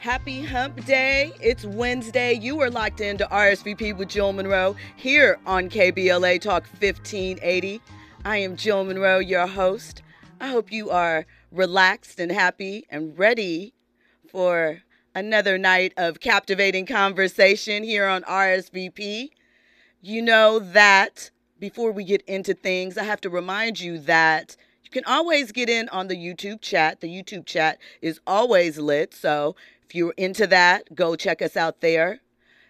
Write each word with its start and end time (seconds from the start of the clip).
Happy 0.00 0.40
Hump 0.40 0.82
Day. 0.86 1.30
It's 1.42 1.66
Wednesday. 1.66 2.32
You 2.32 2.58
are 2.62 2.70
locked 2.70 3.02
into 3.02 3.26
RSVP 3.26 3.94
with 3.98 4.08
Jill 4.08 4.32
Munroe 4.32 4.74
here 4.96 5.38
on 5.44 5.68
KBLA 5.68 6.40
Talk 6.40 6.64
1580. 6.80 7.82
I 8.24 8.38
am 8.38 8.56
Jill 8.56 8.82
Munroe, 8.84 9.18
your 9.18 9.46
host. 9.46 10.00
I 10.40 10.48
hope 10.48 10.72
you 10.72 10.88
are 10.88 11.26
relaxed 11.52 12.18
and 12.18 12.32
happy 12.32 12.86
and 12.88 13.18
ready 13.18 13.74
for 14.26 14.80
another 15.14 15.58
night 15.58 15.92
of 15.98 16.20
captivating 16.20 16.86
conversation 16.86 17.84
here 17.84 18.06
on 18.06 18.22
RSVP. 18.22 19.28
You 20.00 20.22
know 20.22 20.60
that 20.60 21.30
before 21.58 21.92
we 21.92 22.04
get 22.04 22.22
into 22.22 22.54
things, 22.54 22.96
I 22.96 23.04
have 23.04 23.20
to 23.20 23.28
remind 23.28 23.80
you 23.80 23.98
that 23.98 24.56
you 24.82 24.90
can 24.90 25.04
always 25.04 25.52
get 25.52 25.68
in 25.68 25.90
on 25.90 26.08
the 26.08 26.16
YouTube 26.16 26.62
chat. 26.62 27.02
The 27.02 27.08
YouTube 27.08 27.44
chat 27.44 27.78
is 28.00 28.18
always 28.26 28.78
lit. 28.78 29.12
So 29.12 29.56
if 29.90 29.96
you're 29.96 30.14
into 30.16 30.46
that, 30.46 30.94
go 30.94 31.16
check 31.16 31.42
us 31.42 31.56
out 31.56 31.80
there. 31.80 32.20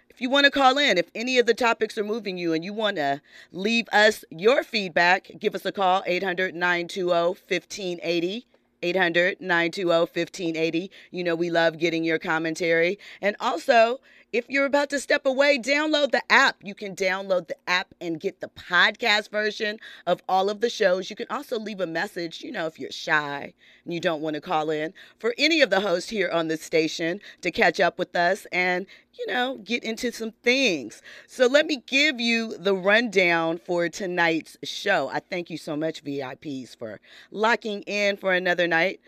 If 0.09 0.23
you 0.23 0.30
want 0.30 0.47
to 0.47 0.51
call 0.51 0.79
in, 0.79 0.97
if 0.97 1.10
any 1.15 1.37
of 1.38 1.45
the 1.45 1.52
topics 1.52 1.98
are 1.98 2.02
moving 2.02 2.38
you 2.38 2.55
and 2.55 2.65
you 2.65 2.73
want 2.73 2.96
to 2.96 3.20
leave 3.52 3.91
us 3.93 4.24
your 4.30 4.65
feedback, 4.65 5.30
give 5.38 5.55
us 5.55 5.66
a 5.66 5.70
call 5.70 6.02
800 6.06 6.55
920 6.55 7.05
1580. 7.10 8.46
800 8.83 9.38
920 9.38 9.84
1580. 9.87 10.91
You 11.10 11.23
know, 11.23 11.34
we 11.34 11.51
love 11.51 11.77
getting 11.77 12.05
your 12.05 12.19
commentary. 12.19 12.98
And 13.21 13.37
also, 13.38 14.01
if 14.33 14.48
you're 14.48 14.66
about 14.66 14.91
to 14.91 15.01
step 15.01 15.27
away, 15.27 15.59
download 15.59 16.12
the 16.12 16.23
app. 16.30 16.57
You 16.62 16.75
can 16.75 16.95
download 16.95 17.48
the 17.48 17.57
app 17.69 17.95
and 18.01 18.21
get 18.21 18.41
the 18.41 18.48
podcast 18.48 19.30
version 19.30 19.79
of 20.07 20.23
all 20.29 20.48
of 20.48 20.61
the 20.61 20.71
shows. 20.71 21.11
You 21.11 21.16
can 21.16 21.27
also 21.30 21.59
leave 21.59 21.80
a 21.80 21.87
message, 21.87 22.43
you 22.43 22.52
know, 22.52 22.66
if 22.66 22.79
you're 22.79 22.93
shy 22.93 23.52
and 23.85 23.93
you 23.95 23.98
don't 23.98 24.23
want 24.23 24.35
to 24.35 24.41
call 24.41 24.71
in, 24.71 24.95
for 25.19 25.35
any 25.37 25.61
of 25.61 25.71
the 25.71 25.80
hosts 25.80 26.10
here 26.10 26.30
on 26.30 26.49
the 26.49 26.57
station 26.57 27.21
to 27.40 27.51
catch 27.51 27.80
up 27.80 27.99
with 27.99 28.15
us 28.15 28.46
and, 28.52 28.87
you 29.18 29.27
know, 29.27 29.59
get 29.65 29.82
into 29.82 30.13
some 30.13 30.33
things. 30.43 31.02
So 31.27 31.46
let 31.46 31.66
me 31.66 31.83
give 31.87 32.21
you 32.21 32.57
the 32.57 32.74
rundown 32.74 33.59
for 33.59 33.88
tonight's 33.88 34.57
show. 34.62 35.09
I 35.09 35.18
thank 35.18 35.51
you 35.51 35.59
so 35.59 35.77
much, 35.77 36.05
VIPs, 36.05 36.77
for 36.77 37.01
locking 37.33 37.83
in 37.83 38.16
for 38.16 38.33
another 38.33 38.68
night. 38.68 39.01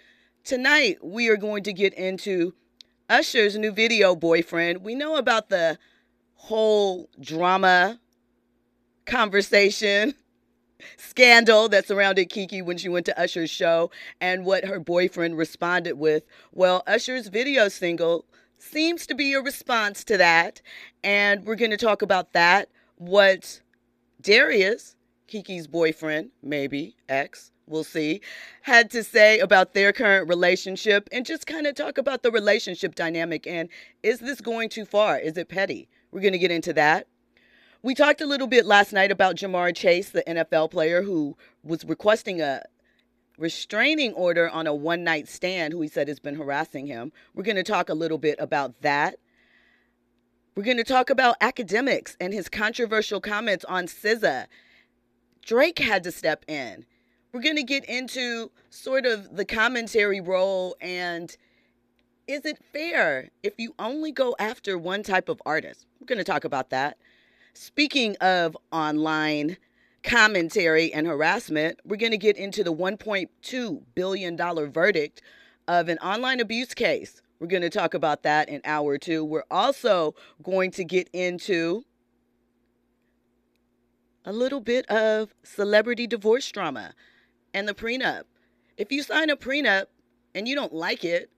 Tonight, 0.45 0.99
we 1.01 1.29
are 1.29 1.37
going 1.37 1.63
to 1.63 1.73
get 1.73 1.95
into 1.95 2.55
Usher's 3.13 3.59
new 3.59 3.73
video, 3.73 4.17
Boyfriend. 4.17 4.83
We 4.83 4.95
know 4.95 5.17
about 5.17 5.51
the 5.51 5.77
whole 6.35 7.11
drama 7.21 8.01
conversation 9.05 10.15
scandal 10.97 11.69
that 11.69 11.87
surrounded 11.87 12.31
Keke 12.31 12.65
when 12.65 12.79
she 12.79 12.89
went 12.89 13.05
to 13.05 13.21
Usher's 13.21 13.51
show 13.51 13.91
and 14.19 14.47
what 14.47 14.65
her 14.65 14.81
boyfriend 14.81 15.37
responded 15.37 15.99
with. 15.99 16.23
Well, 16.53 16.83
Usher's 16.87 17.29
video 17.29 17.69
single 17.69 18.25
seems 18.59 19.07
to 19.09 19.15
be 19.15 19.35
a 19.35 19.43
response 19.43 20.05
to 20.05 20.17
that. 20.17 20.63
And 21.05 21.45
we're 21.45 21.57
going 21.57 21.71
to 21.71 21.77
talk 21.77 22.01
about 22.01 22.33
that. 22.33 22.71
What 22.97 23.61
Darius, 24.23 24.97
Keke's 25.29 25.67
boyfriend, 25.67 26.31
maybe 26.43 26.97
ex, 27.11 27.52
we'll 27.73 27.83
see, 27.83 28.21
had 28.63 28.91
to 28.91 29.03
say 29.03 29.41
about 29.41 29.75
their 29.75 29.93
current 29.93 30.29
relationship 30.29 31.09
and 31.11 31.27
just 31.27 31.47
kind 31.47 31.67
of 31.67 31.75
talk 31.75 31.99
about 31.99 32.23
the 32.23 32.31
relationship 32.31 32.95
dynamic 32.95 33.47
and 33.47 33.69
is 34.03 34.21
this 34.21 34.41
going 34.41 34.69
too 34.69 34.85
far? 34.85 35.19
Is 35.19 35.37
it 35.37 35.49
petty? 35.49 35.89
We're 36.13 36.21
going 36.21 36.35
to 36.35 36.39
get 36.39 36.51
into 36.51 36.73
that. 36.75 37.09
We 37.83 37.97
talked 37.97 38.21
a 38.21 38.27
little 38.27 38.47
bit 38.47 38.65
last 38.65 38.93
night 38.93 39.11
about 39.11 39.35
Ja'Marr 39.35 39.75
Chase, 39.75 40.11
the 40.11 40.23
NFL 40.23 40.71
player 40.71 41.03
who 41.03 41.37
was 41.65 41.85
requesting 41.85 42.41
a 42.41 42.63
restraining 43.39 44.13
order 44.13 44.49
on 44.49 44.69
a 44.69 44.75
one 44.75 45.03
night 45.03 45.29
stand 45.29 45.73
who 45.73 45.81
he 45.81 45.89
said 45.89 46.07
has 46.07 46.21
been 46.21 46.37
harassing 46.37 46.87
him. 46.87 47.11
We're 47.35 47.43
going 47.43 47.57
to 47.57 47.65
talk 47.65 47.89
a 47.89 47.95
little 47.95 48.19
bit 48.19 48.37
about 48.39 48.81
that. 48.83 49.17
We're 50.55 50.65
going 50.65 50.77
to 50.77 50.85
talk 50.85 51.11
about 51.11 51.41
Akademiks 51.41 52.15
and 52.21 52.33
his 52.33 52.49
controversial 52.49 53.21
comments 53.21 53.65
on 53.65 53.87
SZA. 53.87 54.47
Drake 55.45 55.79
had 55.79 56.05
to 56.05 56.13
step 56.13 56.45
in 56.47 56.85
we're 57.33 57.41
going 57.41 57.57
to 57.57 57.63
get 57.63 57.85
into 57.87 58.51
sort 58.71 59.07
of 59.07 59.37
the 59.37 59.45
commentary 59.45 60.21
role 60.21 60.77
and 60.81 61.37
is 62.29 62.45
it 62.45 62.59
fair 62.73 63.31
if 63.43 63.55
you 63.59 63.75
only 63.79 64.13
go 64.13 64.37
after 64.39 64.79
one 64.79 65.03
type 65.03 65.29
of 65.29 65.43
artist? 65.45 65.87
We're 66.01 66.07
going 66.07 66.19
to 66.19 66.25
talk 66.25 66.45
about 66.45 66.71
that. 66.71 66.97
Speaking 67.55 68.17
of 68.21 68.57
online 68.71 69.57
commentary 70.03 70.93
and 70.93 71.07
harassment, 71.07 71.81
we're 71.85 71.97
going 71.97 72.13
to 72.13 72.19
get 72.19 72.37
into 72.37 72.63
the 72.63 72.73
$1.2 72.73 73.83
billion 73.95 74.37
verdict 74.71 75.23
of 75.69 75.89
an 75.89 75.99
online 75.99 76.41
abuse 76.41 76.75
case. 76.75 77.23
We're 77.41 77.49
going 77.49 77.63
to 77.63 77.71
talk 77.71 77.95
about 77.95 78.23
that 78.23 78.49
in 78.49 78.61
hour 78.65 78.99
two. 78.99 79.25
We're 79.25 79.45
also 79.51 80.15
going 80.43 80.71
to 80.73 80.85
get 80.85 81.09
into 81.13 81.85
a 84.25 84.33
little 84.33 84.61
bit 84.61 84.87
of 84.87 85.35
celebrity 85.43 86.07
divorce 86.07 86.51
drama 86.53 86.95
and 87.55 87.69
the 87.69 87.75
prenup. 87.75 88.25
If 88.77 88.91
you 88.91 89.03
sign 89.03 89.31
a 89.31 89.37
prenup 89.37 89.87
and 90.35 90.49
you 90.49 90.55
don't 90.55 90.73
like 90.73 91.05
it, 91.05 91.31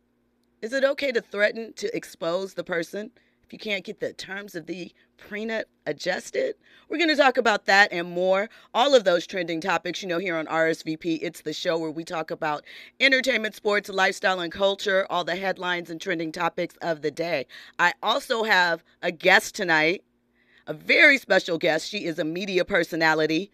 is 0.63 0.73
it 0.73 0.85
okay 0.85 1.13
to 1.13 1.21
threaten 1.21 1.73
to 1.75 1.95
expose 1.95 2.55
the 2.55 2.65
person 2.65 3.11
if 3.45 3.53
you 3.53 3.59
can't 3.59 3.85
get 3.85 4.01
the 4.01 4.15
terms 4.15 4.55
of 4.55 4.67
the 4.67 4.93
prenup 5.19 5.65
adjusted? 5.85 6.55
We're 6.89 6.97
going 6.97 7.11
to 7.11 7.17
talk 7.17 7.37
about 7.37 7.67
that 7.67 7.93
and 7.93 8.11
more. 8.11 8.49
All 8.73 8.95
of 8.95 9.05
those 9.05 9.27
trending 9.27 9.61
topics, 9.61 10.03
you 10.03 10.09
know, 10.09 10.19
here 10.19 10.37
on 10.37 10.47
RSVP. 10.47 11.19
It's 11.21 11.43
the 11.43 11.53
show 11.53 11.77
where 11.77 11.91
we 11.91 12.05
talk 12.05 12.31
about 12.31 12.65
entertainment, 13.01 13.55
sports, 13.55 13.89
lifestyle, 13.89 14.41
and 14.41 14.53
culture, 14.53 15.07
all 15.11 15.25
the 15.25 15.37
headlines 15.37 15.91
and 15.91 16.01
trending 16.01 16.33
topics 16.33 16.77
of 16.81 17.03
the 17.03 17.11
day. 17.11 17.47
I 17.79 17.93
also 18.03 18.45
have 18.45 18.83
a 19.03 19.11
guest 19.11 19.55
tonight, 19.55 20.03
a 20.67 20.73
very 20.73 21.19
special 21.19 21.59
guest. 21.59 21.89
She 21.89 22.07
is 22.07 22.19
a 22.19 22.25
media 22.25 22.65
personality 22.65 23.51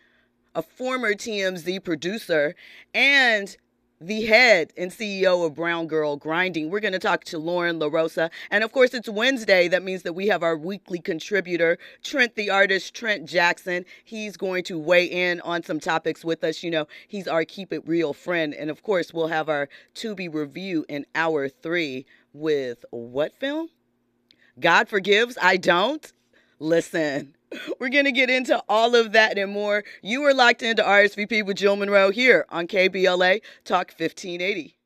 a 0.55 0.62
former 0.62 1.15
TMZ 1.15 1.83
producer, 1.84 2.55
and 2.94 3.56
the 4.00 4.25
head 4.25 4.72
and 4.78 4.91
CEO 4.91 5.44
of 5.44 5.55
Brown 5.55 5.87
Girl 5.87 6.16
Grinding. 6.16 6.71
We're 6.71 6.81
going 6.81 6.94
to 6.94 6.99
talk 6.99 7.25
to 7.25 7.38
Lauren 7.38 7.78
LaRosa. 7.78 8.31
And 8.50 8.65
of 8.65 8.72
course, 8.72 8.94
it's 8.94 9.10
Wednesday. 9.10 9.69
That 9.69 9.83
means 9.83 10.05
that 10.05 10.15
we 10.15 10.28
have 10.28 10.43
our 10.43 10.56
weekly 10.56 11.00
contributor, 11.00 11.77
Trent 12.03 12.34
the 12.34 12.49
artist, 12.49 12.94
Trent 12.94 13.27
Jackson. 13.27 13.84
He's 14.03 14.39
going 14.39 14.65
to 14.65 14.78
weigh 14.78 15.05
in 15.05 15.41
on 15.43 15.62
some 15.62 15.81
topics 15.81 16.25
with 16.25 16.43
us. 16.43 16.62
You 16.62 16.71
know, 16.71 16.89
he's 17.09 17.28
our 17.28 17.44
Keep 17.44 17.75
It 17.75 17.87
Real 17.87 18.15
friend. 18.15 18.55
And 18.55 18.71
of 18.71 18.83
course, 18.83 19.12
we'll 19.12 19.28
have 19.28 19.50
our 19.50 19.69
to 19.97 20.15
be 20.15 20.28
review 20.28 20.87
in 20.89 21.05
hour 21.15 21.50
three 21.50 22.06
with 22.33 22.87
what 22.91 23.34
film? 23.39 23.69
God 24.59 24.89
forgives, 24.89 25.37
I 25.43 25.59
don't. 25.59 26.10
Listen. 26.60 27.34
We're 27.81 27.88
going 27.88 28.04
to 28.04 28.12
get 28.12 28.28
into 28.28 28.62
all 28.69 28.94
of 28.94 29.12
that 29.12 29.38
and 29.38 29.50
more. 29.50 29.82
You 30.03 30.22
are 30.25 30.34
locked 30.34 30.62
into 30.62 30.82
RSVP 30.82 31.44
with 31.44 31.56
Jill 31.56 31.75
Munroe 31.75 32.10
here 32.10 32.44
on 32.50 32.69
KBLA 32.69 33.41
Talk 33.65 33.93
1580. 33.98 34.76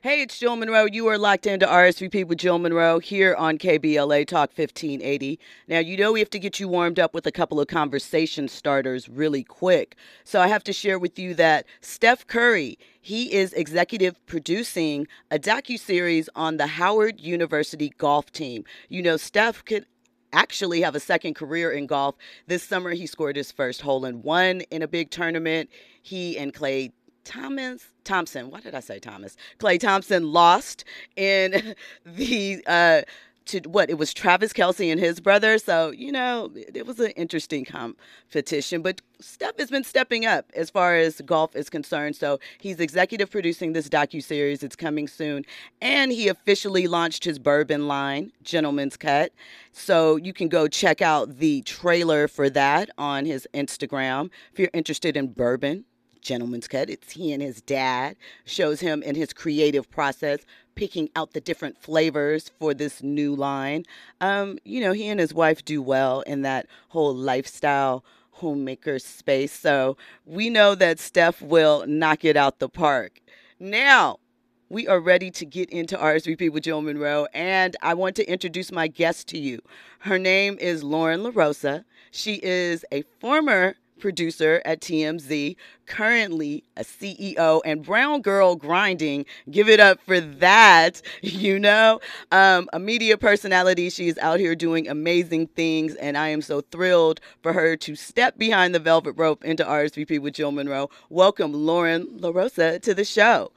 Hey, 0.00 0.22
it's 0.22 0.38
Jill 0.38 0.56
Munroe. 0.56 0.86
You 0.86 1.08
are 1.08 1.18
locked 1.18 1.46
into 1.46 1.66
RSVP 1.66 2.26
with 2.26 2.38
Jill 2.38 2.58
Munroe 2.58 3.00
here 3.00 3.34
on 3.34 3.58
KBLA 3.58 4.26
Talk 4.26 4.50
1580. 4.56 5.38
Now, 5.66 5.80
you 5.80 5.96
know 5.96 6.12
we 6.12 6.20
have 6.20 6.30
to 6.30 6.38
get 6.38 6.58
you 6.58 6.68
warmed 6.68 6.98
up 6.98 7.12
with 7.12 7.26
a 7.26 7.32
couple 7.32 7.60
of 7.60 7.68
conversation 7.68 8.48
starters 8.48 9.08
really 9.08 9.44
quick. 9.44 9.94
So 10.24 10.40
I 10.40 10.46
have 10.46 10.64
to 10.64 10.72
share 10.72 10.98
with 10.98 11.18
you 11.18 11.34
that 11.34 11.66
Steph 11.82 12.26
Curry, 12.26 12.78
he 13.00 13.32
is 13.32 13.52
executive 13.52 14.24
producing 14.26 15.06
a 15.30 15.38
docu-series 15.38 16.30
on 16.34 16.56
the 16.56 16.66
Howard 16.66 17.20
University 17.20 17.92
golf 17.98 18.32
team. 18.32 18.64
You 18.88 19.02
know, 19.02 19.16
Steph 19.16 19.64
could 19.64 19.84
actually 20.32 20.80
have 20.82 20.94
a 20.94 21.00
second 21.00 21.34
career 21.34 21.70
in 21.70 21.86
golf. 21.86 22.14
This 22.46 22.62
summer, 22.62 22.90
he 22.90 23.06
scored 23.06 23.36
his 23.36 23.52
first 23.52 23.80
hole 23.80 24.04
in 24.04 24.22
one 24.22 24.62
in 24.70 24.82
a 24.82 24.88
big 24.88 25.10
tournament. 25.10 25.70
He 26.02 26.38
and 26.38 26.52
Klay 26.52 26.92
Thomas 27.24 27.88
Thompson. 28.04 28.50
Why 28.50 28.60
did 28.60 28.74
I 28.74 28.80
say 28.80 28.98
Thomas? 28.98 29.36
Klay 29.58 29.78
Thompson 29.78 30.32
lost 30.32 30.84
in 31.16 31.74
the 32.06 32.62
uh, 32.66 33.02
to 33.48 33.60
what 33.68 33.90
it 33.90 33.98
was 33.98 34.14
Travis 34.14 34.52
Kelce 34.52 34.90
and 34.90 35.00
his 35.00 35.20
brother. 35.20 35.58
So 35.58 35.90
you 35.90 36.12
know 36.12 36.50
it 36.54 36.86
was 36.86 37.00
an 37.00 37.10
interesting 37.12 37.64
competition. 37.64 38.82
But 38.82 39.00
Steph 39.20 39.58
has 39.58 39.70
been 39.70 39.84
stepping 39.84 40.24
up 40.24 40.50
as 40.54 40.70
far 40.70 40.96
as 40.96 41.20
golf 41.22 41.56
is 41.56 41.68
concerned. 41.68 42.16
So 42.16 42.38
he's 42.60 42.80
executive 42.80 43.30
producing 43.30 43.72
this 43.72 43.88
docu 43.88 44.22
series. 44.22 44.62
It's 44.62 44.76
coming 44.76 45.08
soon, 45.08 45.44
and 45.80 46.12
he 46.12 46.28
officially 46.28 46.86
launched 46.86 47.24
his 47.24 47.38
bourbon 47.38 47.88
line, 47.88 48.32
Gentleman's 48.42 48.96
Cut. 48.96 49.32
So 49.72 50.16
you 50.16 50.32
can 50.32 50.48
go 50.48 50.68
check 50.68 51.02
out 51.02 51.38
the 51.38 51.62
trailer 51.62 52.28
for 52.28 52.48
that 52.50 52.90
on 52.98 53.24
his 53.24 53.46
Instagram 53.54 54.30
if 54.52 54.58
you're 54.58 54.70
interested 54.72 55.16
in 55.16 55.28
bourbon 55.28 55.84
Gentleman's 56.20 56.68
Cut. 56.68 56.90
It's 56.90 57.12
he 57.12 57.32
and 57.32 57.42
his 57.42 57.60
dad. 57.60 58.16
Shows 58.44 58.80
him 58.80 59.02
in 59.02 59.14
his 59.14 59.32
creative 59.32 59.90
process, 59.90 60.40
picking 60.78 61.10
out 61.16 61.32
the 61.32 61.40
different 61.40 61.76
flavors 61.76 62.52
for 62.56 62.72
this 62.72 63.02
new 63.02 63.34
line. 63.34 63.84
Um, 64.20 64.58
you 64.64 64.80
know, 64.80 64.92
he 64.92 65.08
and 65.08 65.18
his 65.18 65.34
wife 65.34 65.64
do 65.64 65.82
well 65.82 66.20
in 66.20 66.42
that 66.42 66.68
whole 66.90 67.12
lifestyle 67.12 68.04
homemaker 68.30 69.00
space. 69.00 69.52
So 69.52 69.96
we 70.24 70.48
know 70.48 70.76
that 70.76 71.00
Steph 71.00 71.42
will 71.42 71.84
knock 71.88 72.24
it 72.24 72.36
out 72.36 72.60
the 72.60 72.68
park. 72.68 73.20
Now, 73.58 74.20
we 74.68 74.86
are 74.86 75.00
ready 75.00 75.32
to 75.32 75.44
get 75.44 75.68
into 75.70 75.96
RSVP 75.96 76.52
with 76.52 76.62
Jill 76.62 76.80
Munroe, 76.80 77.26
and 77.34 77.74
I 77.82 77.94
want 77.94 78.14
to 78.16 78.30
introduce 78.30 78.70
my 78.70 78.86
guest 78.86 79.26
to 79.28 79.38
you. 79.38 79.60
Her 80.00 80.18
name 80.18 80.58
is 80.60 80.84
Lauren 80.84 81.24
LaRosa. 81.24 81.84
She 82.12 82.34
is 82.34 82.84
a 82.92 83.02
former 83.18 83.74
producer 83.98 84.62
at 84.64 84.80
TMZ, 84.80 85.56
currently 85.86 86.64
a 86.76 86.82
CEO 86.82 87.60
and 87.64 87.84
Brown 87.84 88.22
Girl 88.22 88.56
Grinding. 88.56 89.26
Give 89.50 89.68
it 89.68 89.80
up 89.80 90.00
for 90.06 90.20
that, 90.20 91.02
you 91.22 91.58
know. 91.58 92.00
Um, 92.32 92.68
a 92.72 92.78
media 92.78 93.16
personality. 93.18 93.90
She 93.90 94.08
is 94.08 94.18
out 94.18 94.40
here 94.40 94.54
doing 94.54 94.88
amazing 94.88 95.48
things, 95.48 95.94
and 95.96 96.16
I 96.16 96.28
am 96.28 96.42
so 96.42 96.60
thrilled 96.60 97.20
for 97.42 97.52
her 97.52 97.76
to 97.76 97.94
step 97.94 98.38
behind 98.38 98.74
the 98.74 98.80
velvet 98.80 99.12
rope 99.12 99.44
into 99.44 99.64
RSVP 99.64 100.20
with 100.20 100.34
Jill 100.34 100.52
Munroe. 100.52 100.90
Welcome, 101.10 101.52
Lauren 101.52 102.06
LaRosa, 102.18 102.80
to 102.82 102.94
the 102.94 103.04
show. 103.04 103.52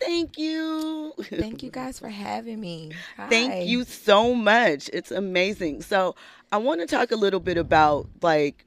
Thank 0.00 0.36
you. 0.36 1.12
Thank 1.22 1.62
you 1.62 1.70
guys 1.70 2.00
for 2.00 2.08
having 2.08 2.60
me. 2.60 2.90
Hi. 3.16 3.28
Thank 3.28 3.68
you 3.68 3.84
so 3.84 4.34
much. 4.34 4.90
It's 4.92 5.12
amazing. 5.12 5.82
So, 5.82 6.16
I 6.50 6.58
want 6.58 6.80
to 6.80 6.86
talk 6.86 7.12
a 7.12 7.16
little 7.16 7.40
bit 7.40 7.56
about 7.56 8.08
like 8.20 8.66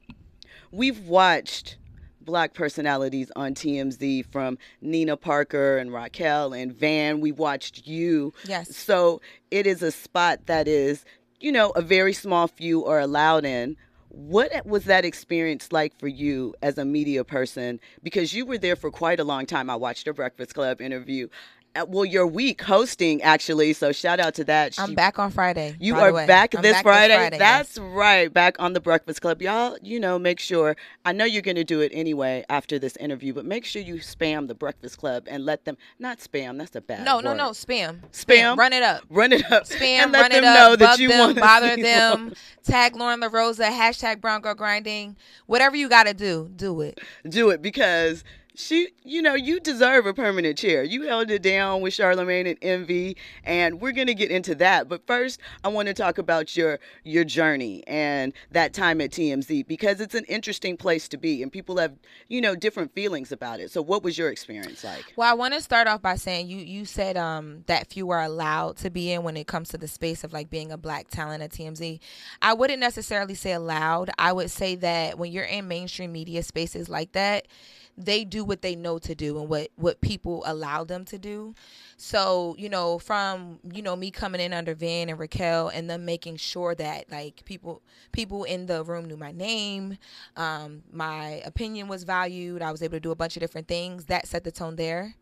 we've 0.76 1.08
watched 1.08 1.78
black 2.22 2.54
personalities 2.54 3.32
on 3.36 3.54
TMZ 3.54 4.26
from 4.32 4.58
Nina 4.82 5.16
Parker 5.16 5.78
and 5.78 5.94
Raquel 5.94 6.54
and 6.54 6.74
Van. 6.74 7.22
We've 7.22 7.38
watched 7.38 7.88
you. 7.88 8.34
Yes. 8.46 8.76
So 8.76 9.22
it 9.52 9.68
is 9.68 9.82
a 9.82 9.92
spot 9.92 10.48
that 10.48 10.68
is, 10.68 11.06
you 11.40 11.52
know, 11.52 11.70
a 11.72 11.82
very 11.82 12.14
small 12.14 12.48
few 12.48 12.86
are 12.86 13.00
allowed 13.00 13.46
in. 13.46 13.78
What 14.10 14.66
was 14.66 14.86
that 14.86 15.06
experience 15.06 15.72
like 15.72 15.98
for 16.00 16.08
you 16.08 16.56
as 16.62 16.78
a 16.78 16.86
media 16.86 17.24
person? 17.24 17.80
Because 18.02 18.34
you 18.34 18.46
were 18.46 18.58
there 18.58 18.78
for 18.78 18.90
quite 18.90 19.20
a 19.20 19.26
long 19.26 19.46
time. 19.46 19.70
I 19.70 19.76
watched 19.76 20.06
your 20.06 20.14
Breakfast 20.14 20.54
Club 20.54 20.80
interview. 20.82 21.28
Uh, 21.76 21.86
well, 21.90 22.06
your 22.06 22.26
week 22.26 22.62
hosting 22.62 23.22
actually. 23.22 23.74
So 23.74 23.92
shout 23.92 24.20
out 24.20 24.34
to 24.36 24.46
that. 24.46 24.80
I'm 24.80 24.96
back 24.96 25.20
on 25.20 25.30
Friday. 25.30 25.76
You 25.78 25.96
are 25.98 26.14
back, 26.26 26.52
this, 26.52 26.62
back 26.62 26.84
Friday? 26.84 27.14
this, 27.14 27.18
Friday? 27.18 27.38
That's 27.38 27.78
yes. 27.78 27.86
right. 27.86 28.34
Back 28.34 28.56
on 28.60 28.72
the 28.72 28.80
Breakfast 28.80 29.22
Club, 29.22 29.42
y'all. 29.42 29.78
You 29.82 30.00
know, 30.00 30.18
make 30.18 30.40
sure. 30.40 30.78
I 31.04 31.12
know 31.12 31.26
you're 31.26 31.42
going 31.42 31.58
to 31.58 31.66
do 31.66 31.82
it 31.82 31.92
anyway 31.94 32.46
after 32.50 32.80
this 32.80 32.96
interview, 32.96 33.34
but 33.34 33.46
make 33.46 33.66
sure 33.66 33.82
you 33.82 33.96
spam 33.96 34.48
the 34.48 34.56
Breakfast 34.56 34.98
Club 34.98 35.26
and 35.28 35.44
let 35.44 35.66
them 35.66 35.76
not 36.00 36.20
spam. 36.20 36.58
That's 36.58 36.76
a 36.76 36.82
bad. 36.82 37.04
No, 37.04 37.18
word. 37.18 37.26
no, 37.26 37.34
no. 37.34 37.50
Spam. 37.50 38.00
Spam. 38.14 38.58
Run 38.58 38.72
it 38.72 38.84
up. 38.84 39.04
Run 39.10 39.34
it 39.34 39.52
up. 39.52 39.66
Spam. 39.66 40.14
run 40.14 40.16
it 40.16 40.16
up. 40.16 40.22
bug 40.22 40.32
them. 40.32 40.44
Know 40.44 40.76
that 40.78 41.00
you 41.00 41.10
want 41.10 41.38
bother 41.40 41.76
them. 41.76 42.34
Tag 42.64 42.96
Lauren 42.96 43.20
LaRosa. 43.20 43.70
Hashtag 43.70 44.22
Brown 44.22 44.40
Girl 44.40 44.56
Grinding. 44.56 45.18
Whatever 45.46 45.76
you 45.76 45.90
got 45.90 46.04
to 46.04 46.14
do, 46.14 46.50
do 46.56 46.80
it. 46.80 47.00
Do 47.28 47.50
it 47.50 47.62
because 47.62 48.24
she, 48.56 48.90
you 49.04 49.22
know, 49.22 49.36
you 49.36 49.60
deserve 49.60 50.06
a 50.06 50.14
permanent 50.14 50.58
chair. 50.58 50.84
You 50.84 51.04
held 51.04 51.30
it 51.30 51.42
down 51.42 51.82
with 51.82 51.94
Charlemagne 51.94 52.48
and 52.48 52.58
Envy, 52.62 53.18
and 53.44 53.82
we're 53.82 53.92
going 53.92 54.08
to 54.08 54.14
get 54.14 54.32
into 54.32 54.56
that. 54.56 54.88
But 54.88 55.06
first, 55.06 55.40
I 55.64 55.68
want 55.68 55.88
to 55.88 55.94
talk 55.94 56.18
about 56.18 56.56
your 56.56 56.80
your 57.04 57.24
journey 57.24 57.84
and 57.88 58.34
that 58.52 58.74
time 58.74 59.02
at 59.02 59.12
TMZ 59.12 59.68
because 59.68 60.00
it's 60.00 60.16
an 60.16 60.26
interesting 60.26 60.78
place 60.78 61.08
to 61.10 61.18
be, 61.18 61.44
and 61.44 61.52
people 61.52 61.78
have, 61.78 61.94
you 62.28 62.42
know, 62.42 62.56
different 62.56 62.94
feelings 62.94 63.32
about 63.32 63.60
it. 63.60 63.72
So, 63.72 63.82
what 63.82 64.04
was 64.04 64.18
your 64.18 64.30
experience 64.30 64.84
like? 64.84 65.14
Well, 65.16 65.30
I 65.30 65.34
want 65.34 65.54
to 65.54 65.62
start 65.62 65.88
off 65.88 66.02
by 66.02 66.16
saying 66.16 66.48
you 66.48 66.58
you 66.58 66.86
said 66.86 67.18
um, 67.18 67.64
that 67.68 67.88
few 67.88 68.10
are 68.10 68.24
allowed 68.24 68.78
to 68.78 68.90
be 68.90 69.12
in 69.12 69.24
when 69.24 69.38
it 69.38 69.48
comes 69.48 69.70
to 69.70 69.78
the 69.78 69.88
space 69.88 70.24
of 70.24 70.34
like 70.34 70.50
being 70.50 70.72
a 70.72 70.78
black 70.78 71.10
talent 71.10 71.44
at 71.44 71.52
TMZ. 71.52 72.00
I 72.42 72.54
wouldn't 72.54 72.80
necessarily 72.80 73.36
say 73.36 73.52
allowed. 73.52 74.12
I 74.18 74.32
would 74.32 74.52
say 74.52 74.76
that 74.76 75.18
when 75.18 75.32
you're 75.32 75.44
in 75.44 75.68
mainstream 75.68 76.12
media 76.12 76.44
spaces 76.44 76.90
like 76.90 77.12
that 77.14 77.48
they 77.98 78.26
do 78.26 78.44
what 78.44 78.62
they 78.62 78.76
know 78.76 79.00
to 79.00 79.16
do 79.16 79.40
and 79.40 79.48
what 79.48 79.70
what 79.76 80.02
people 80.02 80.44
allow 80.46 80.84
them 80.84 81.06
to 81.06 81.18
do. 81.18 81.56
So, 81.98 82.56
you 82.58 82.68
know, 82.68 83.00
from, 83.00 83.60
you 83.74 83.82
know, 83.82 83.96
me 83.96 84.12
coming 84.12 84.42
in 84.42 84.54
under 84.54 84.76
Van 84.76 85.10
and 85.10 85.18
Raquel 85.18 85.70
and 85.70 85.90
them 85.90 86.04
making 86.04 86.38
sure 86.38 86.76
that 86.76 87.10
like 87.12 87.44
people 87.46 87.82
people 88.12 88.44
in 88.44 88.66
the 88.66 88.84
room 88.84 89.06
knew 89.06 89.18
my 89.18 89.32
name, 89.32 89.98
um, 90.36 90.84
my 90.92 91.42
opinion 91.46 91.88
was 91.88 92.04
valued, 92.04 92.62
I 92.62 92.72
was 92.72 92.82
able 92.82 92.98
to 92.98 93.00
do 93.00 93.12
a 93.12 93.16
bunch 93.16 93.38
of 93.38 93.42
different 93.42 93.68
things, 93.68 94.06
that 94.06 94.28
set 94.28 94.44
the 94.44 94.52
tone 94.52 94.76
there. 94.76 95.16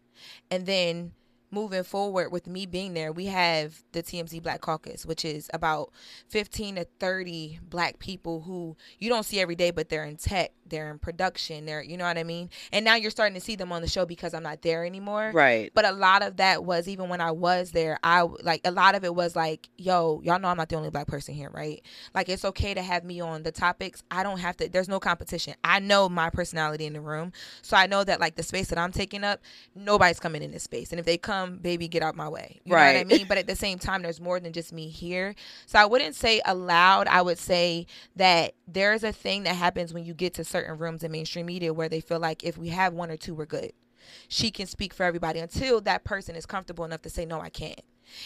And 0.49 0.65
then 0.65 1.13
moving 1.53 1.83
forward 1.83 2.31
with 2.31 2.47
me 2.47 2.65
being 2.65 2.93
there, 2.93 3.11
we 3.11 3.27
have 3.27 3.83
the 3.91 4.01
TMZ 4.01 4.41
Black 4.41 4.59
Caucus, 4.59 5.05
which 5.05 5.23
is 5.23 5.49
about 5.53 5.91
15 6.29 6.75
to 6.75 6.87
30 6.99 7.59
black 7.69 7.99
people 7.99 8.41
who 8.41 8.75
you 8.99 9.07
don't 9.07 9.23
see 9.23 9.39
every 9.39 9.55
day, 9.55 9.69
but 9.69 9.89
they're 9.89 10.03
in 10.03 10.17
tech, 10.17 10.51
they're 10.73 10.89
in 10.89 10.97
production, 10.97 11.65
they're, 11.65 11.83
you 11.83 11.97
know 11.97 12.05
what 12.05 12.17
I 12.17 12.23
mean? 12.23 12.49
And 12.71 12.83
now 12.83 12.95
you're 12.95 13.11
starting 13.11 13.35
to 13.35 13.39
see 13.39 13.55
them 13.55 13.71
on 13.71 13.83
the 13.83 13.87
show 13.87 14.07
because 14.07 14.33
I'm 14.33 14.41
not 14.41 14.63
there 14.63 14.83
anymore. 14.83 15.31
Right. 15.33 15.71
But 15.75 15.85
a 15.85 15.91
lot 15.91 16.23
of 16.23 16.37
that 16.37 16.65
was, 16.65 16.87
even 16.87 17.09
when 17.09 17.21
I 17.21 17.29
was 17.29 17.71
there, 17.71 17.99
I 18.03 18.23
like, 18.23 18.61
a 18.65 18.71
lot 18.71 18.95
of 18.95 19.03
it 19.03 19.13
was 19.13 19.35
like, 19.35 19.69
yo, 19.77 20.19
y'all 20.23 20.39
know 20.39 20.47
I'm 20.47 20.57
not 20.57 20.69
the 20.69 20.75
only 20.75 20.89
black 20.89 21.05
person 21.05 21.35
here, 21.35 21.51
right? 21.51 21.83
Like, 22.15 22.27
it's 22.27 22.43
okay 22.43 22.73
to 22.73 22.81
have 22.81 23.03
me 23.03 23.21
on 23.21 23.43
the 23.43 23.51
topics. 23.51 24.01
I 24.09 24.23
don't 24.23 24.39
have 24.39 24.57
to, 24.57 24.67
there's 24.67 24.89
no 24.89 24.99
competition. 24.99 25.53
I 25.63 25.79
know 25.79 26.09
my 26.09 26.31
personality 26.31 26.87
in 26.87 26.93
the 26.93 27.01
room. 27.01 27.33
So 27.61 27.77
I 27.77 27.85
know 27.85 28.03
that, 28.03 28.19
like, 28.19 28.35
the 28.35 28.41
space 28.41 28.69
that 28.69 28.79
I'm 28.79 28.91
taking 28.91 29.23
up, 29.23 29.41
nobody's 29.75 30.19
coming 30.19 30.41
in 30.41 30.49
this 30.49 30.63
space. 30.63 30.91
And 30.91 30.99
if 30.99 31.05
they 31.05 31.19
come, 31.19 31.57
baby, 31.57 31.87
get 31.87 32.01
out 32.01 32.15
my 32.15 32.29
way. 32.29 32.61
You 32.63 32.73
right. 32.73 32.93
know 32.93 32.99
what 32.99 33.13
I 33.13 33.17
mean? 33.17 33.27
But 33.27 33.37
at 33.37 33.45
the 33.45 33.55
same 33.55 33.77
time, 33.77 34.01
there's 34.01 34.19
more 34.19 34.39
than 34.39 34.53
just 34.53 34.73
me 34.73 34.87
here. 34.87 35.35
So 35.67 35.77
I 35.77 35.85
wouldn't 35.85 36.15
say 36.15 36.41
aloud, 36.45 37.07
I 37.07 37.21
would 37.21 37.37
say 37.37 37.85
that 38.15 38.55
there's 38.67 39.03
a 39.03 39.11
thing 39.11 39.43
that 39.43 39.55
happens 39.55 39.93
when 39.93 40.05
you 40.05 40.13
get 40.13 40.33
to 40.35 40.43
certain 40.43 40.62
rooms 40.79 41.03
in 41.03 41.11
mainstream 41.11 41.45
media 41.45 41.73
where 41.73 41.89
they 41.89 41.99
feel 41.99 42.19
like 42.19 42.43
if 42.43 42.57
we 42.57 42.69
have 42.69 42.93
one 42.93 43.09
or 43.09 43.17
two, 43.17 43.33
we're 43.33 43.45
good. 43.45 43.73
She 44.27 44.51
can 44.51 44.67
speak 44.67 44.93
for 44.93 45.03
everybody 45.03 45.39
until 45.39 45.81
that 45.81 46.03
person 46.03 46.35
is 46.35 46.45
comfortable 46.45 46.85
enough 46.85 47.01
to 47.03 47.09
say, 47.09 47.25
no, 47.25 47.39
I 47.39 47.49
can't. 47.49 47.81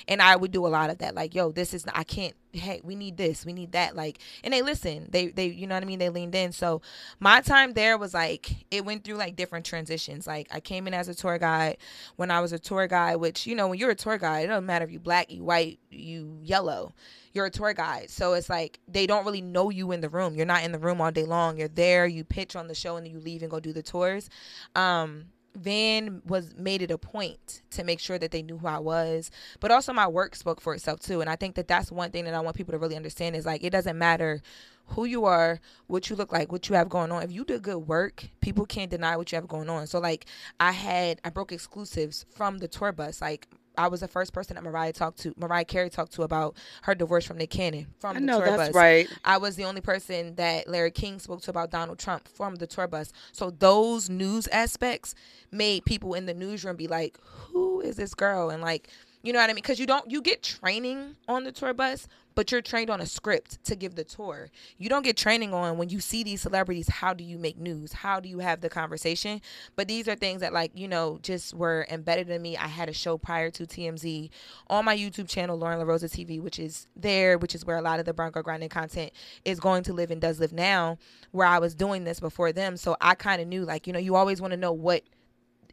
And 0.07 0.21
I 0.21 0.35
would 0.35 0.51
do 0.51 0.65
a 0.65 0.69
lot 0.69 0.89
of 0.89 0.99
that, 0.99 1.15
like, 1.15 1.35
yo, 1.35 1.51
this 1.51 1.73
is 1.73 1.85
I 1.93 2.03
can't. 2.03 2.33
Hey, 2.53 2.81
we 2.83 2.95
need 2.95 3.17
this, 3.17 3.45
we 3.45 3.53
need 3.53 3.73
that, 3.73 3.95
like, 3.95 4.19
and 4.43 4.51
they 4.51 4.61
listen. 4.61 5.07
They 5.11 5.27
they 5.27 5.47
you 5.47 5.67
know 5.67 5.75
what 5.75 5.83
I 5.83 5.85
mean. 5.85 5.99
They 5.99 6.09
leaned 6.09 6.33
in. 6.33 6.51
So 6.51 6.81
my 7.19 7.41
time 7.41 7.73
there 7.73 7.97
was 7.97 8.13
like 8.13 8.65
it 8.71 8.85
went 8.85 9.03
through 9.03 9.15
like 9.15 9.35
different 9.35 9.65
transitions. 9.65 10.25
Like 10.25 10.47
I 10.51 10.59
came 10.59 10.87
in 10.87 10.93
as 10.93 11.07
a 11.07 11.13
tour 11.13 11.37
guide 11.37 11.77
when 12.15 12.31
I 12.31 12.39
was 12.39 12.53
a 12.53 12.59
tour 12.59 12.87
guide, 12.87 13.17
which 13.17 13.45
you 13.45 13.55
know 13.55 13.67
when 13.67 13.77
you're 13.77 13.91
a 13.91 13.95
tour 13.95 14.17
guide, 14.17 14.45
it 14.45 14.47
doesn't 14.47 14.65
matter 14.65 14.85
if 14.85 14.91
you 14.91 14.99
black, 14.99 15.31
you 15.31 15.43
white, 15.43 15.79
you 15.91 16.39
yellow 16.41 16.93
you're 17.37 17.45
a 17.45 17.51
tour 17.51 17.73
guide. 17.73 18.09
So 18.09 18.33
it's 18.33 18.49
like 18.49 18.79
they 18.87 19.07
don't 19.07 19.23
really 19.23 19.41
know 19.41 19.69
you 19.69 19.91
in 19.93 20.01
the 20.01 20.09
room. 20.09 20.35
You're 20.35 20.45
not 20.45 20.63
in 20.63 20.73
the 20.73 20.79
room 20.79 20.99
all 20.99 21.11
day 21.11 21.23
long. 21.23 21.57
You're 21.57 21.69
there, 21.69 22.05
you 22.05 22.25
pitch 22.25 22.55
on 22.55 22.67
the 22.67 22.75
show 22.75 22.97
and 22.97 23.05
then 23.05 23.13
you 23.13 23.19
leave 23.19 23.43
and 23.43 23.51
go 23.51 23.59
do 23.59 23.71
the 23.71 23.83
tours. 23.83 24.29
Um, 24.75 25.25
Van 25.57 26.21
was 26.25 26.55
made 26.55 26.81
it 26.81 26.91
a 26.91 26.97
point 26.97 27.61
to 27.71 27.83
make 27.83 27.99
sure 27.99 28.17
that 28.19 28.31
they 28.31 28.41
knew 28.41 28.57
who 28.57 28.67
I 28.67 28.79
was, 28.79 29.31
but 29.59 29.71
also 29.71 29.93
my 29.93 30.07
work 30.07 30.35
spoke 30.35 30.61
for 30.61 30.73
itself 30.73 30.99
too. 30.99 31.21
And 31.21 31.29
I 31.29 31.35
think 31.35 31.55
that 31.55 31.67
that's 31.67 31.91
one 31.91 32.11
thing 32.11 32.25
that 32.25 32.33
I 32.33 32.39
want 32.39 32.55
people 32.55 32.73
to 32.73 32.77
really 32.77 32.95
understand 32.95 33.35
is 33.35 33.45
like 33.45 33.63
it 33.63 33.71
doesn't 33.71 33.97
matter 33.97 34.41
who 34.87 35.05
you 35.05 35.25
are, 35.25 35.59
what 35.87 36.09
you 36.09 36.15
look 36.15 36.31
like, 36.31 36.51
what 36.51 36.69
you 36.69 36.75
have 36.75 36.89
going 36.89 37.11
on. 37.11 37.23
If 37.23 37.31
you 37.31 37.43
do 37.43 37.59
good 37.59 37.87
work, 37.87 38.29
people 38.41 38.65
can't 38.65 38.89
deny 38.89 39.17
what 39.17 39.31
you 39.31 39.35
have 39.35 39.47
going 39.47 39.69
on. 39.69 39.87
So 39.87 39.99
like 39.99 40.25
I 40.59 40.71
had 40.71 41.19
I 41.23 41.29
broke 41.29 41.51
exclusives 41.51 42.25
from 42.29 42.59
the 42.59 42.67
tour 42.67 42.91
bus. 42.91 43.21
Like 43.21 43.47
I 43.77 43.87
was 43.87 44.01
the 44.01 44.07
first 44.07 44.33
person 44.33 44.55
that 44.55 44.63
Mariah 44.63 44.93
talked 44.93 45.19
to, 45.19 45.33
Mariah 45.37 45.65
Carey 45.65 45.89
talked 45.89 46.13
to 46.13 46.23
about 46.23 46.57
her 46.83 46.95
divorce 46.95 47.25
from 47.25 47.37
Nick 47.37 47.49
Cannon 47.51 47.87
from 47.99 48.17
I 48.17 48.19
the 48.19 48.25
know, 48.25 48.39
tour 48.39 48.57
that's 48.57 48.69
bus. 48.69 48.75
Right. 48.75 49.09
I 49.23 49.37
was 49.37 49.55
the 49.55 49.65
only 49.65 49.81
person 49.81 50.35
that 50.35 50.67
Larry 50.67 50.91
King 50.91 51.19
spoke 51.19 51.41
to 51.41 51.51
about 51.51 51.71
Donald 51.71 51.99
Trump 51.99 52.27
from 52.27 52.55
the 52.55 52.67
tour 52.67 52.87
bus. 52.87 53.11
So 53.31 53.51
those 53.51 54.09
news 54.09 54.47
aspects 54.47 55.15
made 55.51 55.85
people 55.85 56.13
in 56.13 56.25
the 56.25 56.33
newsroom 56.33 56.75
be 56.75 56.87
like, 56.87 57.17
"Who 57.51 57.81
is 57.81 57.95
this 57.95 58.13
girl?" 58.13 58.49
and 58.49 58.61
like 58.61 58.89
you 59.27 59.33
know 59.33 59.39
what 59.39 59.49
I 59.49 59.53
mean? 59.53 59.55
Because 59.55 59.77
you 59.77 59.85
don't 59.85 60.09
you 60.09 60.21
get 60.21 60.41
training 60.41 61.17
on 61.27 61.43
the 61.43 61.51
tour 61.51 61.73
bus, 61.73 62.07
but 62.33 62.49
you're 62.49 62.61
trained 62.61 62.89
on 62.89 63.01
a 63.01 63.05
script 63.05 63.61
to 63.65 63.75
give 63.75 63.95
the 63.95 64.05
tour. 64.05 64.49
You 64.77 64.87
don't 64.87 65.03
get 65.03 65.17
training 65.17 65.53
on 65.53 65.77
when 65.77 65.89
you 65.89 65.99
see 65.99 66.23
these 66.23 66.41
celebrities, 66.41 66.87
how 66.87 67.13
do 67.13 67.25
you 67.25 67.37
make 67.37 67.57
news? 67.57 67.91
How 67.91 68.21
do 68.21 68.29
you 68.29 68.39
have 68.39 68.61
the 68.61 68.69
conversation? 68.69 69.41
But 69.75 69.89
these 69.89 70.07
are 70.07 70.15
things 70.15 70.39
that 70.39 70.53
like, 70.53 70.71
you 70.75 70.87
know, 70.87 71.19
just 71.23 71.53
were 71.53 71.85
embedded 71.91 72.29
in 72.29 72.41
me. 72.41 72.55
I 72.55 72.67
had 72.67 72.87
a 72.87 72.93
show 72.93 73.17
prior 73.17 73.51
to 73.51 73.65
TMZ 73.65 74.29
on 74.69 74.85
my 74.85 74.95
YouTube 74.95 75.27
channel, 75.27 75.57
Lauren 75.57 75.85
LaRosa 75.85 76.05
TV, 76.05 76.41
which 76.41 76.57
is 76.57 76.87
there, 76.95 77.37
which 77.37 77.53
is 77.53 77.65
where 77.65 77.75
a 77.75 77.81
lot 77.81 77.99
of 77.99 78.05
the 78.05 78.13
Girl 78.13 78.29
Grinding 78.29 78.69
content 78.69 79.11
is 79.43 79.59
going 79.59 79.83
to 79.83 79.91
live 79.91 80.09
and 80.09 80.21
does 80.21 80.39
live 80.39 80.53
now, 80.53 80.97
where 81.31 81.47
I 81.47 81.59
was 81.59 81.75
doing 81.75 82.05
this 82.05 82.21
before 82.21 82.53
them. 82.53 82.77
So 82.77 82.95
I 83.01 83.15
kind 83.15 83.41
of 83.41 83.49
knew 83.49 83.65
like, 83.65 83.87
you 83.87 83.91
know, 83.91 83.99
you 83.99 84.15
always 84.15 84.39
want 84.39 84.51
to 84.51 84.57
know 84.57 84.71
what 84.71 85.03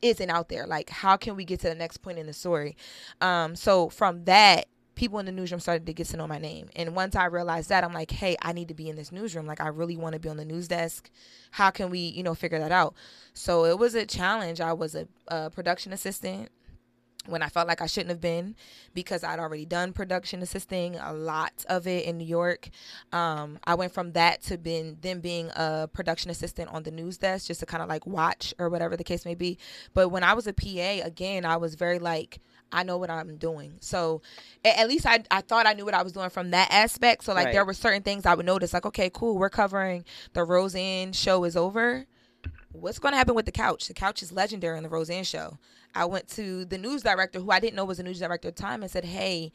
isn't 0.04 0.30
out 0.30 0.48
there. 0.48 0.66
Like, 0.66 0.90
how 0.90 1.16
can 1.16 1.34
we 1.34 1.44
get 1.44 1.60
to 1.60 1.68
the 1.68 1.74
next 1.74 1.98
point 1.98 2.18
in 2.18 2.26
the 2.26 2.32
story? 2.32 2.76
Um, 3.20 3.56
so 3.56 3.88
from 3.88 4.24
that, 4.24 4.66
people 4.94 5.18
in 5.18 5.26
the 5.26 5.32
newsroom 5.32 5.60
started 5.60 5.86
to 5.86 5.92
get 5.92 6.06
to 6.08 6.16
know 6.16 6.26
my 6.26 6.38
name. 6.38 6.68
And 6.76 6.94
once 6.94 7.16
I 7.16 7.24
realized 7.24 7.68
that, 7.70 7.82
I'm 7.82 7.92
like, 7.92 8.10
hey, 8.10 8.36
I 8.42 8.52
need 8.52 8.68
to 8.68 8.74
be 8.74 8.88
in 8.88 8.96
this 8.96 9.10
newsroom. 9.10 9.46
Like, 9.46 9.60
I 9.60 9.68
really 9.68 9.96
want 9.96 10.12
to 10.12 10.20
be 10.20 10.28
on 10.28 10.36
the 10.36 10.44
news 10.44 10.68
desk. 10.68 11.10
How 11.52 11.70
can 11.70 11.90
we, 11.90 11.98
you 11.98 12.22
know, 12.22 12.34
figure 12.34 12.58
that 12.58 12.70
out? 12.70 12.94
So 13.32 13.64
it 13.64 13.78
was 13.78 13.94
a 13.94 14.06
challenge. 14.06 14.60
I 14.60 14.72
was 14.72 14.94
a, 14.94 15.08
a 15.28 15.50
production 15.50 15.92
assistant. 15.92 16.50
When 17.26 17.42
I 17.42 17.48
felt 17.48 17.66
like 17.68 17.80
I 17.80 17.86
shouldn't 17.86 18.10
have 18.10 18.20
been 18.20 18.54
because 18.92 19.24
I'd 19.24 19.38
already 19.38 19.64
done 19.64 19.92
production 19.92 20.42
assisting, 20.42 20.96
a 20.96 21.12
lot 21.12 21.64
of 21.68 21.86
it 21.86 22.04
in 22.04 22.18
New 22.18 22.26
York. 22.26 22.68
Um, 23.12 23.58
I 23.64 23.74
went 23.74 23.92
from 23.92 24.12
that 24.12 24.42
to 24.42 24.58
being 24.58 24.98
then 25.00 25.20
being 25.20 25.50
a 25.56 25.88
production 25.92 26.30
assistant 26.30 26.70
on 26.70 26.82
the 26.82 26.90
news 26.90 27.18
desk 27.18 27.46
just 27.46 27.60
to 27.60 27.66
kind 27.66 27.82
of 27.82 27.88
like 27.88 28.06
watch 28.06 28.54
or 28.58 28.68
whatever 28.68 28.96
the 28.96 29.04
case 29.04 29.24
may 29.24 29.34
be. 29.34 29.58
But 29.94 30.10
when 30.10 30.22
I 30.22 30.34
was 30.34 30.46
a 30.46 30.52
PA, 30.52 31.06
again, 31.06 31.44
I 31.44 31.56
was 31.56 31.74
very 31.74 31.98
like, 31.98 32.40
I 32.72 32.82
know 32.82 32.98
what 32.98 33.08
I'm 33.10 33.36
doing. 33.36 33.74
So 33.80 34.20
at 34.64 34.88
least 34.88 35.06
I, 35.06 35.22
I 35.30 35.42
thought 35.42 35.66
I 35.66 35.74
knew 35.74 35.84
what 35.84 35.94
I 35.94 36.02
was 36.02 36.12
doing 36.12 36.30
from 36.30 36.50
that 36.50 36.68
aspect. 36.72 37.24
So 37.24 37.32
like 37.32 37.46
Right. 37.46 37.52
there 37.52 37.64
were 37.64 37.74
certain 37.74 38.02
things 38.02 38.26
I 38.26 38.34
would 38.34 38.46
notice 38.46 38.72
like, 38.72 38.86
okay, 38.86 39.10
cool, 39.12 39.38
we're 39.38 39.48
covering 39.50 40.04
the 40.32 40.42
Roseanne 40.44 41.12
show 41.12 41.44
is 41.44 41.56
over. 41.56 42.06
What's 42.74 42.98
going 42.98 43.12
to 43.12 43.18
happen 43.18 43.36
with 43.36 43.46
the 43.46 43.52
couch? 43.52 43.86
The 43.86 43.94
couch 43.94 44.20
is 44.20 44.32
legendary 44.32 44.76
in 44.76 44.82
the 44.82 44.88
Roseanne 44.88 45.22
show. 45.22 45.58
I 45.94 46.06
went 46.06 46.26
to 46.30 46.64
the 46.64 46.76
news 46.76 47.04
director, 47.04 47.38
who 47.38 47.52
I 47.52 47.60
didn't 47.60 47.76
know 47.76 47.84
was 47.84 48.00
a 48.00 48.02
news 48.02 48.18
director 48.18 48.48
at 48.48 48.56
the 48.56 48.62
time, 48.62 48.82
and 48.82 48.90
said, 48.90 49.04
Hey, 49.04 49.52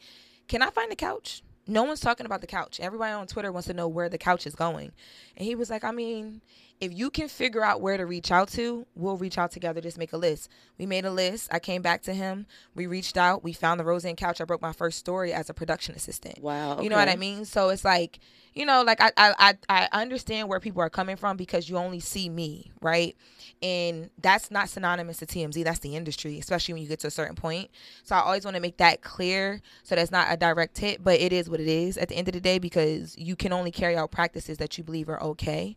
can 0.48 0.62
I 0.62 0.70
find 0.70 0.90
the 0.90 0.96
couch? 0.96 1.42
No 1.66 1.82
one's 1.84 2.00
talking 2.00 2.24
about 2.24 2.40
the 2.40 2.46
couch. 2.46 2.80
Everybody 2.80 3.12
on 3.12 3.26
Twitter 3.26 3.52
wants 3.52 3.68
to 3.68 3.74
know 3.74 3.88
where 3.88 4.08
the 4.08 4.16
couch 4.16 4.46
is 4.46 4.54
going. 4.54 4.92
And 5.36 5.44
he 5.44 5.54
was 5.54 5.68
like, 5.68 5.84
I 5.84 5.90
mean, 5.92 6.40
if 6.80 6.96
you 6.96 7.10
can 7.10 7.28
figure 7.28 7.62
out 7.62 7.82
where 7.82 7.98
to 7.98 8.06
reach 8.06 8.32
out 8.32 8.48
to, 8.48 8.86
we'll 8.94 9.18
reach 9.18 9.36
out 9.36 9.50
together. 9.50 9.82
Just 9.82 9.98
make 9.98 10.14
a 10.14 10.16
list. 10.16 10.48
We 10.78 10.86
made 10.86 11.04
a 11.04 11.10
list. 11.10 11.48
I 11.52 11.58
came 11.58 11.82
back 11.82 12.02
to 12.02 12.14
him. 12.14 12.46
We 12.74 12.86
reached 12.86 13.18
out. 13.18 13.44
We 13.44 13.52
found 13.52 13.78
the 13.78 13.84
Roseanne 13.84 14.16
couch. 14.16 14.40
I 14.40 14.44
broke 14.44 14.62
my 14.62 14.72
first 14.72 14.98
story 14.98 15.32
as 15.32 15.50
a 15.50 15.54
production 15.54 15.94
assistant. 15.94 16.38
Wow. 16.40 16.80
You 16.80 16.88
know 16.88 16.96
what 16.96 17.08
I 17.08 17.16
mean? 17.16 17.44
So 17.44 17.68
it's 17.68 17.84
like, 17.84 18.18
you 18.54 18.64
know, 18.64 18.82
like 18.82 19.00
I, 19.00 19.12
I, 19.16 19.34
I, 19.68 19.88
I 19.92 20.00
understand 20.00 20.48
where 20.48 20.58
people 20.58 20.80
are 20.80 20.90
coming 20.90 21.16
from 21.16 21.36
because 21.36 21.68
you 21.68 21.76
only 21.76 22.00
see 22.00 22.28
me, 22.30 22.72
right? 22.80 23.14
And 23.62 24.08
that's 24.18 24.50
not 24.50 24.70
synonymous 24.70 25.18
to 25.18 25.26
TMZ. 25.26 25.62
That's 25.62 25.80
the 25.80 25.94
industry, 25.94 26.38
especially 26.38 26.74
when 26.74 26.82
you 26.82 26.88
get 26.88 27.00
to 27.00 27.08
a 27.08 27.12
certain 27.12 27.36
point. 27.36 27.70
So 28.04 28.16
I 28.16 28.20
always 28.20 28.44
want 28.44 28.54
to 28.54 28.60
make 28.60 28.78
that 28.78 29.02
clear 29.02 29.60
so 29.82 29.94
that's 29.94 30.10
not 30.10 30.28
a 30.30 30.36
direct 30.36 30.78
hit, 30.78 31.04
but 31.04 31.20
it 31.20 31.32
is 31.32 31.50
what 31.50 31.60
it 31.60 31.68
is 31.68 31.98
at 31.98 32.08
the 32.08 32.16
end 32.16 32.28
of 32.28 32.34
the 32.34 32.40
day 32.40 32.58
because 32.58 33.16
you 33.18 33.36
can 33.36 33.52
only 33.52 33.70
carry 33.70 33.96
out 33.96 34.10
practices 34.10 34.56
that 34.58 34.78
you 34.78 34.84
believe 34.84 35.10
are 35.10 35.22
okay. 35.22 35.76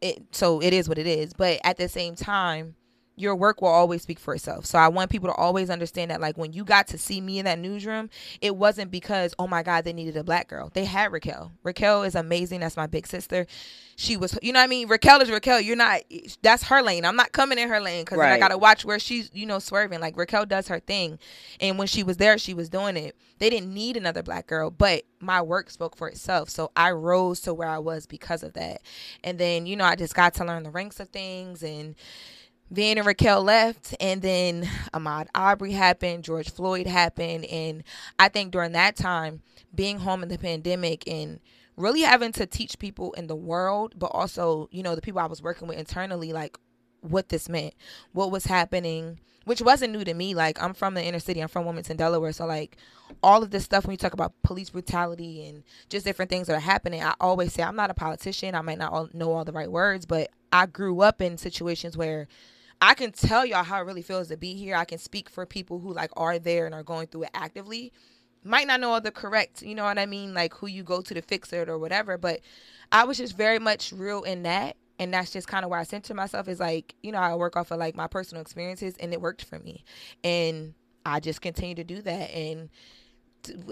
It, 0.00 0.22
so 0.36 0.60
it 0.60 0.72
is 0.72 0.88
what 0.88 0.98
it 0.98 1.06
is. 1.06 1.32
But 1.32 1.60
at 1.64 1.76
the 1.78 1.88
same 1.88 2.14
time, 2.14 2.76
your 3.16 3.34
work 3.34 3.62
will 3.62 3.68
always 3.68 4.02
speak 4.02 4.18
for 4.18 4.34
itself. 4.34 4.66
So 4.66 4.78
I 4.78 4.88
want 4.88 5.10
people 5.10 5.28
to 5.28 5.34
always 5.34 5.70
understand 5.70 6.10
that 6.10 6.20
like 6.20 6.36
when 6.36 6.52
you 6.52 6.64
got 6.64 6.86
to 6.88 6.98
see 6.98 7.20
me 7.20 7.38
in 7.38 7.46
that 7.46 7.58
newsroom, 7.58 8.10
it 8.42 8.56
wasn't 8.56 8.90
because 8.90 9.34
oh 9.38 9.46
my 9.46 9.62
god 9.62 9.84
they 9.84 9.92
needed 9.92 10.16
a 10.16 10.24
black 10.24 10.48
girl. 10.48 10.70
They 10.72 10.84
had 10.84 11.12
Raquel. 11.12 11.52
Raquel 11.62 12.02
is 12.02 12.14
amazing. 12.14 12.60
That's 12.60 12.76
my 12.76 12.86
big 12.86 13.06
sister. 13.06 13.46
She 13.96 14.18
was 14.18 14.38
you 14.42 14.52
know 14.52 14.60
what 14.60 14.64
I 14.64 14.68
mean. 14.68 14.88
Raquel 14.88 15.22
is 15.22 15.30
Raquel. 15.30 15.60
You're 15.60 15.76
not. 15.76 16.02
That's 16.42 16.64
her 16.64 16.82
lane. 16.82 17.06
I'm 17.06 17.16
not 17.16 17.32
coming 17.32 17.58
in 17.58 17.70
her 17.70 17.80
lane 17.80 18.04
because 18.04 18.18
I 18.18 18.38
gotta 18.38 18.58
watch 18.58 18.84
where 18.84 18.98
she's 18.98 19.30
you 19.32 19.46
know 19.46 19.58
swerving. 19.58 20.00
Like 20.00 20.18
Raquel 20.18 20.44
does 20.44 20.68
her 20.68 20.78
thing, 20.78 21.18
and 21.58 21.78
when 21.78 21.86
she 21.86 22.02
was 22.02 22.18
there, 22.18 22.36
she 22.36 22.52
was 22.52 22.68
doing 22.68 22.98
it. 22.98 23.16
They 23.38 23.48
didn't 23.48 23.72
need 23.72 23.96
another 23.96 24.22
black 24.22 24.46
girl, 24.46 24.70
but 24.70 25.04
my 25.20 25.40
work 25.40 25.70
spoke 25.70 25.96
for 25.96 26.08
itself. 26.08 26.50
So 26.50 26.70
I 26.76 26.90
rose 26.90 27.40
to 27.42 27.54
where 27.54 27.68
I 27.68 27.78
was 27.78 28.06
because 28.06 28.42
of 28.42 28.52
that. 28.52 28.82
And 29.24 29.38
then 29.38 29.64
you 29.64 29.76
know 29.76 29.84
I 29.84 29.96
just 29.96 30.14
got 30.14 30.34
to 30.34 30.44
learn 30.44 30.64
the 30.64 30.70
ranks 30.70 31.00
of 31.00 31.08
things 31.08 31.62
and 31.62 31.94
Van 32.70 32.98
and 32.98 33.06
Raquel 33.06 33.42
left, 33.42 33.94
and 34.00 34.22
then 34.22 34.68
Ahmaud 34.92 35.28
Arbery 35.34 35.72
happened, 35.72 36.24
George 36.24 36.50
Floyd 36.50 36.86
happened, 36.86 37.44
and 37.44 37.84
I 38.18 38.28
think 38.28 38.50
during 38.50 38.72
that 38.72 38.96
time, 38.96 39.42
being 39.74 40.00
home 40.00 40.22
in 40.22 40.28
the 40.28 40.38
pandemic 40.38 41.06
and 41.06 41.38
really 41.76 42.00
having 42.00 42.32
to 42.32 42.46
teach 42.46 42.78
people 42.78 43.12
in 43.12 43.28
the 43.28 43.36
world, 43.36 43.94
but 43.96 44.06
also 44.06 44.68
you 44.72 44.82
know 44.82 44.94
the 44.94 45.02
people 45.02 45.20
I 45.20 45.26
was 45.26 45.42
working 45.42 45.68
with 45.68 45.78
internally, 45.78 46.32
like 46.32 46.58
what 47.02 47.28
this 47.28 47.48
meant, 47.48 47.74
what 48.12 48.32
was 48.32 48.46
happening, 48.46 49.20
which 49.44 49.62
wasn't 49.62 49.92
new 49.92 50.02
to 50.02 50.14
me. 50.14 50.34
Like 50.34 50.60
I'm 50.60 50.74
from 50.74 50.94
the 50.94 51.04
inner 51.04 51.20
city, 51.20 51.40
I'm 51.40 51.48
from 51.48 51.66
Wilmington, 51.66 51.96
Delaware, 51.96 52.32
so 52.32 52.46
like 52.46 52.76
all 53.22 53.44
of 53.44 53.50
this 53.52 53.64
stuff 53.64 53.84
when 53.84 53.92
you 53.92 53.98
talk 53.98 54.12
about 54.12 54.32
police 54.42 54.70
brutality 54.70 55.46
and 55.46 55.62
just 55.88 56.04
different 56.04 56.30
things 56.30 56.48
that 56.48 56.56
are 56.56 56.60
happening, 56.60 57.02
I 57.02 57.14
always 57.20 57.52
say 57.52 57.62
I'm 57.62 57.76
not 57.76 57.90
a 57.90 57.94
politician. 57.94 58.56
I 58.56 58.60
might 58.62 58.78
not 58.78 58.92
all 58.92 59.08
know 59.12 59.32
all 59.32 59.44
the 59.44 59.52
right 59.52 59.70
words, 59.70 60.04
but 60.04 60.30
I 60.52 60.66
grew 60.66 61.00
up 61.00 61.20
in 61.20 61.38
situations 61.38 61.96
where 61.96 62.26
I 62.80 62.94
can 62.94 63.12
tell 63.12 63.46
y'all 63.46 63.64
how 63.64 63.80
it 63.80 63.84
really 63.84 64.02
feels 64.02 64.28
to 64.28 64.36
be 64.36 64.54
here. 64.54 64.76
I 64.76 64.84
can 64.84 64.98
speak 64.98 65.30
for 65.30 65.46
people 65.46 65.78
who 65.78 65.92
like 65.92 66.10
are 66.16 66.38
there 66.38 66.66
and 66.66 66.74
are 66.74 66.82
going 66.82 67.06
through 67.06 67.24
it 67.24 67.30
actively. 67.34 67.92
Might 68.44 68.66
not 68.66 68.80
know 68.80 68.92
all 68.92 69.00
the 69.00 69.10
correct, 69.10 69.62
you 69.62 69.74
know 69.74 69.84
what 69.84 69.98
I 69.98 70.06
mean, 70.06 70.34
like 70.34 70.54
who 70.54 70.66
you 70.68 70.82
go 70.84 71.00
to 71.00 71.14
to 71.14 71.22
fix 71.22 71.52
it 71.52 71.68
or 71.68 71.78
whatever. 71.78 72.16
But 72.16 72.40
I 72.92 73.04
was 73.04 73.16
just 73.16 73.36
very 73.36 73.58
much 73.58 73.92
real 73.92 74.22
in 74.22 74.44
that, 74.44 74.76
and 74.98 75.12
that's 75.12 75.32
just 75.32 75.48
kind 75.48 75.64
of 75.64 75.70
where 75.70 75.80
I 75.80 75.84
center 75.84 76.14
myself. 76.14 76.46
Is 76.46 76.60
like, 76.60 76.94
you 77.02 77.10
know, 77.10 77.18
I 77.18 77.34
work 77.34 77.56
off 77.56 77.70
of 77.70 77.78
like 77.78 77.96
my 77.96 78.06
personal 78.06 78.42
experiences, 78.42 78.94
and 79.00 79.12
it 79.12 79.20
worked 79.20 79.44
for 79.44 79.58
me, 79.58 79.84
and 80.22 80.74
I 81.04 81.18
just 81.18 81.40
continue 81.40 81.74
to 81.74 81.84
do 81.84 82.02
that. 82.02 82.30
And 82.30 82.68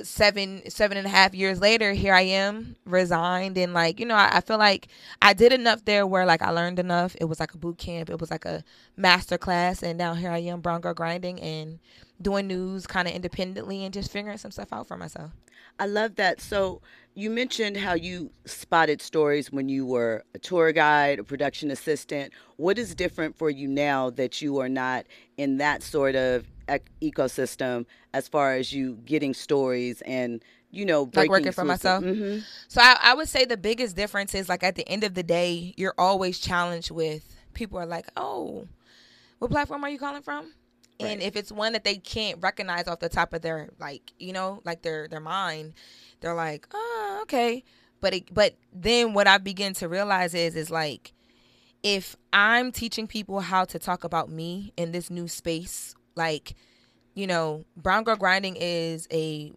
seven 0.02 0.68
seven 0.70 0.96
and 0.96 1.06
a 1.06 1.10
half 1.10 1.34
years 1.34 1.60
later 1.60 1.92
here 1.92 2.14
i 2.14 2.20
am 2.20 2.76
resigned 2.84 3.56
and 3.58 3.74
like 3.74 4.00
you 4.00 4.06
know 4.06 4.14
I, 4.14 4.36
I 4.36 4.40
feel 4.40 4.58
like 4.58 4.88
i 5.22 5.32
did 5.32 5.52
enough 5.52 5.84
there 5.84 6.06
where 6.06 6.26
like 6.26 6.42
i 6.42 6.50
learned 6.50 6.78
enough. 6.78 7.16
It 7.20 7.24
was 7.24 7.40
like 7.40 7.54
a 7.54 7.58
boot 7.58 7.78
camp. 7.78 8.10
It 8.10 8.20
was 8.20 8.30
like 8.30 8.44
a 8.44 8.64
master 8.96 9.38
class 9.38 9.82
and 9.82 9.98
now 9.98 10.14
here 10.14 10.30
i 10.30 10.38
am 10.38 10.60
brown 10.60 10.80
girl 10.80 10.94
grinding 10.94 11.40
and 11.40 11.78
doing 12.20 12.46
news 12.46 12.86
kind 12.86 13.08
of 13.08 13.14
independently 13.14 13.84
and 13.84 13.92
just 13.92 14.10
figuring 14.10 14.38
some 14.38 14.50
stuff 14.50 14.72
out 14.72 14.86
for 14.86 14.96
myself. 14.96 15.32
I 15.78 15.86
love 15.86 16.16
that. 16.16 16.40
So 16.40 16.80
you 17.14 17.30
mentioned 17.30 17.76
how 17.76 17.94
you 17.94 18.30
spotted 18.44 19.00
stories 19.00 19.52
when 19.52 19.68
you 19.68 19.86
were 19.86 20.24
a 20.34 20.38
tour 20.38 20.72
guide, 20.72 21.18
a 21.20 21.24
production 21.24 21.70
assistant. 21.70 22.32
What 22.56 22.78
is 22.78 22.94
different 22.94 23.36
for 23.36 23.50
you 23.50 23.68
now 23.68 24.10
that 24.10 24.42
you 24.42 24.58
are 24.58 24.68
not 24.68 25.06
in 25.36 25.58
that 25.58 25.82
sort 25.82 26.16
of 26.16 26.46
ec- 26.68 26.90
ecosystem 27.00 27.86
as 28.12 28.28
far 28.28 28.54
as 28.54 28.72
you 28.72 28.98
getting 29.04 29.32
stories 29.34 30.02
and 30.02 30.42
you 30.70 30.84
know 30.84 31.08
Like 31.14 31.30
working 31.30 31.52
for 31.52 31.64
myself? 31.64 32.02
hmm 32.02 32.38
So 32.68 32.80
I, 32.80 32.96
I 33.00 33.14
would 33.14 33.28
say 33.28 33.44
the 33.44 33.56
biggest 33.56 33.94
difference 33.94 34.34
is 34.34 34.48
like 34.48 34.64
at 34.64 34.74
the 34.74 34.88
end 34.88 35.04
of 35.04 35.14
the 35.14 35.22
day, 35.22 35.72
you're 35.76 35.94
always 35.96 36.38
challenged 36.40 36.90
with 36.90 37.36
people 37.54 37.78
are 37.78 37.86
like, 37.86 38.06
oh, 38.16 38.66
what 39.38 39.50
platform 39.50 39.84
are 39.84 39.90
you 39.90 39.98
calling 39.98 40.22
from? 40.22 40.52
And 41.00 41.20
if 41.20 41.36
it's 41.36 41.50
one 41.52 41.72
that 41.72 41.84
they 41.84 41.96
can't 41.96 42.40
recognize 42.40 42.86
off 42.86 43.00
the 43.00 43.08
top 43.08 43.32
of 43.34 43.42
their 43.42 43.70
like, 43.80 44.12
you 44.18 44.32
know, 44.32 44.60
like 44.64 44.82
their 44.82 45.08
their 45.08 45.20
mind, 45.20 45.74
they're 46.24 46.34
like, 46.34 46.66
oh, 46.72 47.18
okay. 47.22 47.62
But 48.00 48.14
it, 48.14 48.34
but 48.34 48.54
then 48.72 49.12
what 49.12 49.26
I 49.26 49.38
begin 49.38 49.74
to 49.74 49.88
realize 49.88 50.34
is 50.34 50.56
is 50.56 50.70
like, 50.70 51.12
if 51.82 52.16
I'm 52.32 52.72
teaching 52.72 53.06
people 53.06 53.40
how 53.40 53.64
to 53.66 53.78
talk 53.78 54.04
about 54.04 54.30
me 54.30 54.72
in 54.76 54.92
this 54.92 55.10
new 55.10 55.28
space, 55.28 55.94
like, 56.14 56.54
you 57.14 57.26
know, 57.26 57.66
Brown 57.76 58.04
Girl 58.04 58.16
Grinding 58.16 58.56
is 58.56 59.06
a 59.12 59.52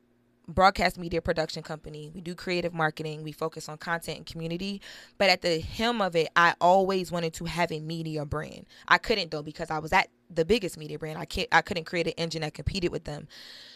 broadcast 0.48 0.98
media 0.98 1.22
production 1.22 1.64
company. 1.64 2.12
We 2.14 2.22
do 2.22 2.36
creative 2.36 2.74
marketing. 2.74 3.24
We 3.24 3.32
focus 3.32 3.68
on 3.68 3.78
content 3.78 4.18
and 4.18 4.26
community. 4.26 4.82
But 5.18 5.30
at 5.30 5.42
the 5.42 5.60
hem 5.60 6.02
of 6.02 6.16
it, 6.16 6.30
I 6.36 6.56
always 6.62 7.12
wanted 7.12 7.34
to 7.36 7.46
have 7.46 7.72
a 7.72 7.80
media 7.80 8.26
brand. 8.26 8.66
I 8.88 8.98
couldn't 8.98 9.32
though 9.32 9.44
because 9.44 9.70
I 9.70 9.80
was 9.80 9.94
at 9.94 10.10
the 10.30 10.46
biggest 10.46 10.78
media 10.78 11.00
brand. 11.00 11.18
I 11.18 11.26
can't. 11.26 11.48
I 11.52 11.62
couldn't 11.62 11.86
create 11.86 12.08
an 12.08 12.14
engine 12.18 12.42
that 12.42 12.54
competed 12.54 12.92
with 12.92 13.04
them. 13.04 13.28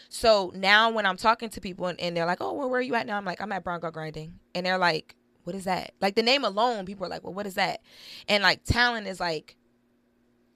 So 0.08 0.52
now 0.54 0.90
when 0.90 1.06
I'm 1.06 1.16
talking 1.16 1.48
to 1.50 1.60
people 1.60 1.86
and, 1.86 1.98
and 2.00 2.16
they're 2.16 2.26
like, 2.26 2.40
"Oh, 2.40 2.52
well, 2.52 2.68
where 2.70 2.80
are 2.80 2.82
you 2.82 2.94
at 2.94 3.06
now?" 3.06 3.16
I'm 3.16 3.24
like, 3.24 3.40
"I'm 3.40 3.52
at 3.52 3.64
Brown 3.64 3.80
Girl 3.80 3.90
Grinding," 3.90 4.38
and 4.54 4.66
they're 4.66 4.78
like, 4.78 5.14
"What 5.44 5.56
is 5.56 5.64
that?" 5.64 5.92
Like 6.00 6.14
the 6.14 6.22
name 6.22 6.44
alone, 6.44 6.84
people 6.86 7.06
are 7.06 7.08
like, 7.08 7.24
"Well, 7.24 7.34
what 7.34 7.46
is 7.46 7.54
that?" 7.54 7.80
And 8.28 8.42
like 8.42 8.64
talent 8.64 9.06
is 9.06 9.20
like, 9.20 9.56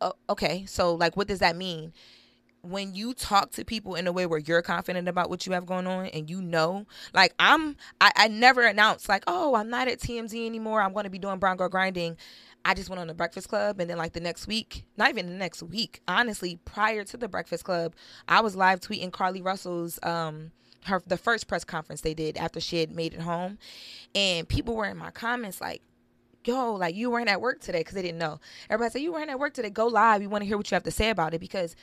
oh, 0.00 0.14
okay, 0.28 0.64
so 0.66 0.94
like, 0.94 1.16
what 1.16 1.28
does 1.28 1.40
that 1.40 1.56
mean? 1.56 1.92
When 2.66 2.94
you 2.94 3.14
talk 3.14 3.52
to 3.52 3.64
people 3.64 3.94
in 3.94 4.06
a 4.06 4.12
way 4.12 4.26
where 4.26 4.38
you're 4.38 4.62
confident 4.62 5.08
about 5.08 5.30
what 5.30 5.46
you 5.46 5.52
have 5.52 5.66
going 5.66 5.86
on 5.86 6.06
and 6.06 6.28
you 6.28 6.42
know 6.42 6.86
like 7.14 7.34
i'm 7.38 7.76
i, 8.00 8.10
I 8.16 8.28
never 8.28 8.62
announced 8.62 9.08
like 9.08 9.24
oh 9.26 9.54
i'm 9.54 9.68
not 9.68 9.88
at 9.88 10.00
tmz 10.00 10.34
anymore 10.46 10.82
i'm 10.82 10.92
going 10.92 11.04
to 11.04 11.10
be 11.10 11.18
doing 11.18 11.38
brown 11.38 11.56
girl 11.56 11.68
grinding 11.68 12.16
i 12.64 12.74
just 12.74 12.88
went 12.88 13.00
on 13.00 13.06
the 13.06 13.14
breakfast 13.14 13.48
club 13.48 13.80
and 13.80 13.88
then 13.88 13.98
like 13.98 14.12
the 14.12 14.20
next 14.20 14.46
week 14.46 14.84
not 14.96 15.10
even 15.10 15.26
the 15.26 15.34
next 15.34 15.62
week 15.62 16.00
honestly 16.08 16.58
prior 16.64 17.04
to 17.04 17.16
the 17.16 17.28
breakfast 17.28 17.64
club 17.64 17.94
i 18.28 18.40
was 18.40 18.56
live 18.56 18.80
tweeting 18.80 19.10
Carlee 19.10 19.44
Russell's 19.44 19.98
um 20.02 20.50
her 20.84 21.02
the 21.06 21.16
first 21.16 21.48
press 21.48 21.64
conference 21.64 22.00
they 22.00 22.14
did 22.14 22.36
after 22.36 22.60
she 22.60 22.78
had 22.78 22.90
made 22.90 23.14
it 23.14 23.20
home 23.20 23.58
and 24.14 24.48
people 24.48 24.74
were 24.74 24.86
in 24.86 24.96
my 24.96 25.10
comments 25.10 25.60
like 25.60 25.82
yo, 26.44 26.74
like 26.74 26.94
you 26.94 27.10
weren't 27.10 27.28
at 27.28 27.40
work 27.40 27.60
today 27.60 27.80
because 27.80 27.94
they 27.94 28.02
didn't 28.02 28.18
know. 28.18 28.38
Everybody 28.70 28.92
said 28.92 29.02
you 29.02 29.12
weren't 29.12 29.30
at 29.30 29.38
work 29.40 29.52
today. 29.52 29.68
Go 29.68 29.88
live. 29.88 30.20
We 30.20 30.28
want 30.28 30.42
to 30.42 30.46
hear 30.46 30.56
what 30.56 30.70
you 30.70 30.76
have 30.76 30.84
to 30.84 30.92
say 30.92 31.10
about 31.10 31.34
it 31.34 31.40
because 31.40 31.74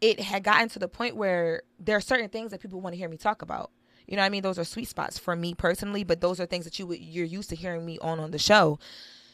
it 0.00 0.20
had 0.20 0.42
gotten 0.42 0.68
to 0.70 0.78
the 0.78 0.88
point 0.88 1.16
where 1.16 1.62
there 1.78 1.96
are 1.96 2.00
certain 2.00 2.28
things 2.28 2.50
that 2.50 2.60
people 2.60 2.80
want 2.80 2.92
to 2.94 2.98
hear 2.98 3.08
me 3.08 3.16
talk 3.16 3.42
about. 3.42 3.70
You 4.06 4.16
know 4.16 4.22
what 4.22 4.26
I 4.26 4.30
mean? 4.30 4.42
Those 4.42 4.58
are 4.58 4.64
sweet 4.64 4.88
spots 4.88 5.18
for 5.18 5.34
me 5.34 5.54
personally, 5.54 6.04
but 6.04 6.20
those 6.20 6.38
are 6.38 6.46
things 6.46 6.64
that 6.64 6.78
you 6.78 6.92
you're 6.92 7.26
used 7.26 7.50
to 7.50 7.56
hearing 7.56 7.84
me 7.84 7.98
on 8.00 8.20
on 8.20 8.30
the 8.30 8.38
show. 8.38 8.78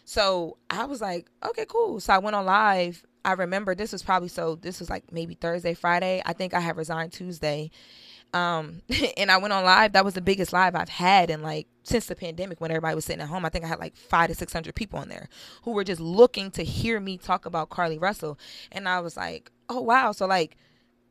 So 0.04 0.57
I 0.71 0.87
was 0.87 1.00
like, 1.00 1.26
okay, 1.45 1.66
cool. 1.69 2.00
So 2.00 2.12
I 2.12 2.19
went 2.19 2.35
on 2.37 2.47
live. 2.47 3.04
I 3.25 3.33
remember 3.33 3.75
this 3.75 3.92
was 3.92 4.02
probably 4.02 4.28
so 4.28 4.57
this 4.57 4.81
was 4.81 4.90
like 4.90 5.12
maybe 5.12 5.35
Thursday, 5.35 5.75
Friday. 5.75 6.23
I 6.25 6.33
think 6.33 6.54
I 6.54 6.61
had 6.61 6.76
resigned 6.76 7.12
Tuesday. 7.12 7.71
Um, 8.33 8.83
and 9.17 9.31
I 9.31 9.37
went 9.37 9.53
on 9.53 9.65
live. 9.65 9.93
That 9.93 10.05
was 10.05 10.15
the 10.15 10.21
biggest 10.21 10.53
live 10.53 10.75
I've 10.75 10.89
had 10.89 11.31
in 11.31 11.43
like 11.43 11.67
since 11.83 12.07
the 12.07 12.15
pandemic 12.17 12.61
when 12.61 12.71
everybody 12.71 12.95
was 12.95 13.05
sitting 13.05 13.23
at 13.23 13.29
home. 13.29 13.45
I 13.45 13.49
think 13.49 13.65
I 13.65 13.69
had 13.69 13.79
like 13.81 13.97
five 13.97 14.29
to 14.29 14.35
six 14.35 14.53
hundred 14.53 14.75
people 14.75 14.99
on 14.99 15.09
there 15.09 15.29
who 15.62 15.73
were 15.73 15.85
just 15.85 16.01
looking 16.01 16.51
to 16.53 16.65
hear 16.65 17.01
me 17.01 17.19
talk 17.19 17.47
about 17.47 17.71
Carlee 17.71 18.01
Russell. 18.01 18.39
And 18.71 18.89
I 18.89 19.01
was 19.01 19.17
like, 19.17 19.51
oh 19.69 19.81
wow. 19.81 20.12
So 20.12 20.27
like 20.27 20.57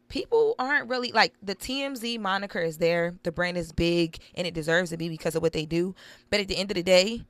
people 0.10 0.56
aren't 0.60 0.90
really 0.90 1.12
like 1.12 1.34
the 1.42 1.56
TMZ 1.56 2.20
moniker 2.20 2.60
is 2.60 2.78
there. 2.78 3.16
The 3.24 3.32
brand 3.32 3.58
is 3.58 3.72
big 3.72 4.18
and 4.36 4.46
it 4.46 4.54
deserves 4.54 4.90
to 4.90 4.98
be 4.98 5.10
because 5.10 5.36
of 5.36 5.42
what 5.42 5.54
they 5.54 5.66
do. 5.66 5.96
But 6.30 6.42
at 6.42 6.48
the 6.48 6.58
end 6.58 6.72
of 6.72 6.76
the 6.76 6.84
day, 6.84 7.24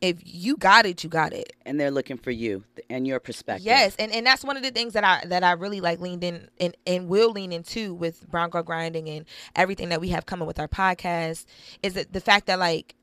if 0.00 0.18
you 0.24 0.56
got 0.56 0.86
it, 0.86 1.02
you 1.04 1.10
got 1.10 1.32
it. 1.32 1.52
And 1.64 1.78
they're 1.78 1.90
looking 1.90 2.16
for 2.16 2.30
you 2.30 2.64
and 2.90 3.06
your 3.06 3.20
perspective. 3.20 3.66
Yes, 3.66 3.96
and, 3.98 4.12
and 4.12 4.26
that's 4.26 4.44
one 4.44 4.56
of 4.56 4.62
the 4.62 4.70
things 4.70 4.92
that 4.94 5.04
I 5.04 5.26
that 5.26 5.44
I 5.44 5.52
really 5.52 5.80
like 5.80 6.00
leaned 6.00 6.24
in 6.24 6.48
and, 6.60 6.76
and 6.86 7.08
will 7.08 7.30
lean 7.30 7.52
into 7.52 7.94
with 7.94 8.28
Brown 8.28 8.50
Girl 8.50 8.62
Grinding 8.62 9.08
and 9.08 9.24
everything 9.56 9.88
that 9.90 10.00
we 10.00 10.08
have 10.08 10.26
coming 10.26 10.46
with 10.46 10.58
our 10.58 10.68
podcast 10.68 11.46
is 11.82 11.94
that 11.94 12.12
the 12.12 12.20
fact 12.20 12.46
that 12.46 12.58
like 12.58 12.94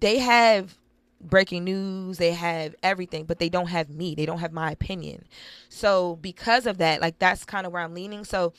they 0.00 0.18
have 0.18 0.76
breaking 1.20 1.64
news, 1.64 2.18
they 2.18 2.32
have 2.32 2.74
everything, 2.82 3.24
but 3.24 3.38
they 3.38 3.48
don't 3.48 3.68
have 3.68 3.88
me. 3.90 4.14
They 4.14 4.26
don't 4.26 4.38
have 4.40 4.52
my 4.52 4.70
opinion. 4.70 5.24
So 5.68 6.16
because 6.16 6.66
of 6.66 6.78
that, 6.78 7.00
like 7.00 7.18
that's 7.18 7.44
kind 7.44 7.66
of 7.66 7.72
where 7.72 7.82
I'm 7.82 7.94
leaning. 7.94 8.24
So 8.24 8.52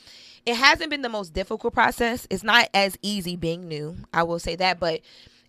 it 0.45 0.55
hasn't 0.55 0.89
been 0.89 1.01
the 1.01 1.09
most 1.09 1.33
difficult 1.33 1.73
process. 1.73 2.27
It's 2.29 2.43
not 2.43 2.69
as 2.73 2.97
easy 3.01 3.35
being 3.35 3.67
new. 3.67 3.97
I 4.13 4.23
will 4.23 4.39
say 4.39 4.55
that, 4.55 4.79
but 4.79 5.01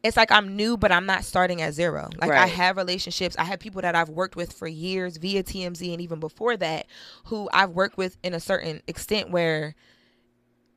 it's 0.04 0.18
like 0.18 0.30
I'm 0.30 0.54
new, 0.54 0.76
but 0.76 0.92
I'm 0.92 1.06
not 1.06 1.25
starting 1.25 1.62
at 1.62 1.73
zero. 1.73 2.11
Like 2.20 2.30
right. 2.30 2.42
I 2.42 2.46
have 2.46 2.76
relationships. 2.76 3.34
I 3.38 3.44
have 3.44 3.58
people 3.58 3.80
that 3.80 3.96
I've 3.96 4.11
worked 4.11 4.37
with 4.37 4.52
for 4.52 4.68
years 4.68 5.16
via 5.16 5.42
TMZ 5.42 5.92
and 5.92 6.00
even 6.00 6.20
before 6.20 6.58
that, 6.58 6.87
who 7.25 7.49
I've 7.54 7.70
worked 7.70 7.96
with 7.96 8.18
in 8.23 8.34
a 8.34 8.40
certain 8.40 8.82
extent 8.87 9.30
where 9.30 9.75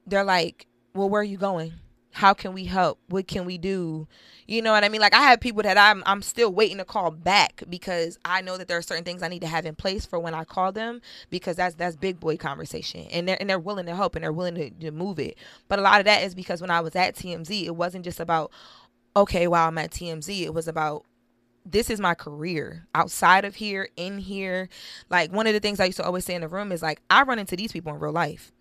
they're 0.08 0.24
like, 0.24 0.66
"Well, 0.96 1.10
where 1.10 1.22
are 1.22 1.26
you 1.26 1.38
going? 1.38 1.74
How 2.14 2.34
can 2.34 2.54
we 2.54 2.64
help? 2.64 3.00
What 3.10 3.28
can 3.28 3.44
we 3.44 3.58
do?" 3.58 4.08
You 4.48 4.62
know 4.62 4.72
what 4.72 4.86
I 4.86 4.90
mean? 4.90 5.02
Like 5.02 5.14
I 5.14 5.24
have 5.24 5.42
people 5.42 5.62
that 5.64 5.78
I'm 5.78 6.04
I'm 6.06 6.22
still 6.22 6.54
waiting 6.54 6.78
to 6.78 6.86
call 6.86 7.12
back 7.12 7.64
because 7.70 8.18
I 8.24 8.40
know 8.42 8.58
that 8.58 8.70
there 8.70 8.78
are 8.78 8.82
certain 8.82 9.04
things 9.04 9.22
I 9.22 9.28
need 9.28 9.42
to 9.42 9.48
have 9.48 9.66
in 9.66 9.76
place 9.76 10.06
for 10.06 10.20
when 10.20 10.34
I 10.34 10.46
call 10.46 10.72
them 10.72 11.02
because 11.30 11.58
that's 11.58 11.76
that's 11.76 11.98
big 11.98 12.18
boy 12.22 12.38
conversation 12.38 13.08
and 13.12 13.28
they're 13.28 13.38
and 13.42 13.50
they're 13.50 13.60
willing 13.60 13.88
to 13.88 13.96
help 13.96 14.16
and 14.16 14.24
they're 14.24 14.32
willing 14.32 14.56
to, 14.56 14.70
to 14.70 14.92
move 14.92 15.20
it. 15.20 15.38
But 15.68 15.80
a 15.80 15.82
lot 15.82 16.00
of 16.00 16.06
that 16.06 16.24
is 16.24 16.34
because 16.34 16.62
when 16.62 16.72
I 16.72 16.80
was 16.80 16.96
at 16.96 17.16
TMZ, 17.16 17.66
it 17.66 17.76
wasn't 17.76 18.06
just 18.06 18.22
about 18.22 18.54
okay, 19.18 19.48
while 19.48 19.68
I'm 19.68 19.78
at 19.78 19.92
TMZ, 19.92 20.44
it 20.44 20.54
was 20.54 20.68
about 20.68 21.04
this 21.66 21.90
is 21.90 22.00
my 22.00 22.14
career 22.14 22.88
outside 22.96 23.44
of 23.44 23.56
here, 23.56 23.90
in 23.98 24.20
here. 24.20 24.70
Like 25.10 25.34
one 25.34 25.48
of 25.48 25.54
the 25.54 25.60
things 25.60 25.80
I 25.80 25.86
used 25.86 25.98
to 25.98 26.06
always 26.06 26.24
say 26.24 26.36
in 26.36 26.42
the 26.42 26.48
room 26.48 26.72
is 26.72 26.82
like 26.82 27.02
I 27.10 27.24
run 27.24 27.40
into 27.40 27.58
these 27.58 27.72
people 27.72 27.94
in 27.94 28.00
real 28.00 28.14
life. 28.14 28.52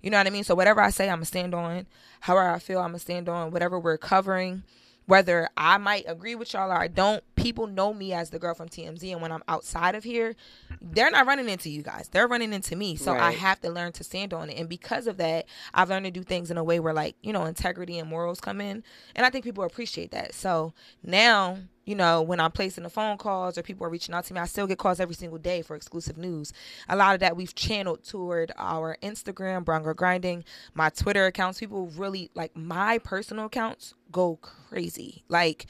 You 0.00 0.10
know 0.10 0.18
what 0.18 0.26
I 0.26 0.30
mean? 0.30 0.44
So 0.44 0.54
whatever 0.54 0.80
I 0.80 0.90
say, 0.90 1.08
I'm 1.08 1.16
gonna 1.16 1.26
stand 1.26 1.54
on. 1.54 1.86
However 2.20 2.50
I 2.50 2.58
feel, 2.58 2.78
I'm 2.78 2.88
gonna 2.88 2.98
stand 3.00 3.28
on. 3.28 3.50
Whatever 3.50 3.78
we're 3.78 3.98
covering, 3.98 4.62
whether 5.06 5.48
I 5.56 5.78
might 5.78 6.04
agree 6.06 6.34
with 6.34 6.52
y'all 6.52 6.70
or 6.70 6.78
I 6.78 6.88
don't, 6.88 7.22
people 7.44 7.66
know 7.66 7.92
me 7.92 8.14
as 8.14 8.30
the 8.30 8.38
girl 8.38 8.54
from 8.54 8.70
TMZ. 8.70 9.12
And 9.12 9.20
when 9.20 9.30
I'm 9.30 9.42
outside 9.48 9.94
of 9.94 10.02
here, 10.02 10.34
they're 10.80 11.10
not 11.10 11.26
running 11.26 11.50
into 11.50 11.68
you 11.68 11.82
guys. 11.82 12.08
They're 12.08 12.26
running 12.26 12.54
into 12.54 12.74
me. 12.74 12.96
So 12.96 13.12
right. 13.12 13.20
I 13.20 13.32
have 13.32 13.60
to 13.60 13.70
learn 13.70 13.92
to 13.92 14.04
stand 14.04 14.32
on 14.32 14.48
it. 14.48 14.58
And 14.58 14.66
because 14.66 15.06
of 15.06 15.18
that, 15.18 15.44
I've 15.74 15.90
learned 15.90 16.06
to 16.06 16.10
do 16.10 16.22
things 16.22 16.50
in 16.50 16.56
a 16.56 16.64
way 16.64 16.80
where, 16.80 16.94
like, 16.94 17.16
you 17.20 17.34
know, 17.34 17.44
integrity 17.44 17.98
and 17.98 18.08
morals 18.08 18.40
come 18.40 18.62
in. 18.62 18.82
And 19.14 19.26
I 19.26 19.30
think 19.30 19.44
people 19.44 19.62
appreciate 19.62 20.10
that. 20.12 20.34
So 20.34 20.72
now 21.02 21.58
you 21.86 21.94
know, 21.94 22.22
when 22.22 22.40
I'm 22.40 22.50
placing 22.50 22.82
the 22.82 22.88
phone 22.88 23.18
calls 23.18 23.58
or 23.58 23.62
people 23.62 23.86
are 23.86 23.90
reaching 23.90 24.14
out 24.14 24.24
to 24.24 24.32
me, 24.32 24.40
I 24.40 24.46
still 24.46 24.66
get 24.66 24.78
calls 24.78 25.00
every 25.00 25.14
single 25.14 25.38
day 25.38 25.60
for 25.60 25.76
exclusive 25.76 26.16
news. 26.16 26.50
A 26.88 26.96
lot 26.96 27.12
of 27.12 27.20
that 27.20 27.36
we've 27.36 27.54
channeled 27.54 28.04
toward 28.04 28.52
our 28.56 28.96
Instagram, 29.02 29.66
Brown 29.66 29.82
Girl 29.82 29.92
Grinding, 29.92 30.44
my 30.72 30.88
Twitter 30.88 31.26
accounts. 31.26 31.60
People 31.60 31.88
really 31.88 32.30
like 32.34 32.56
my 32.56 32.96
personal 32.96 33.44
accounts 33.44 33.92
go 34.10 34.36
crazy. 34.36 35.24
Like 35.28 35.66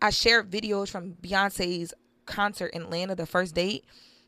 I 0.00 0.10
shared 0.10 0.50
videos 0.50 0.88
from 0.88 1.14
Beyonce's 1.14 1.92
concert 2.26 2.68
in 2.68 2.82
Atlanta, 2.82 3.14
the 3.14 3.26
first 3.26 3.54
date. 3.54 3.84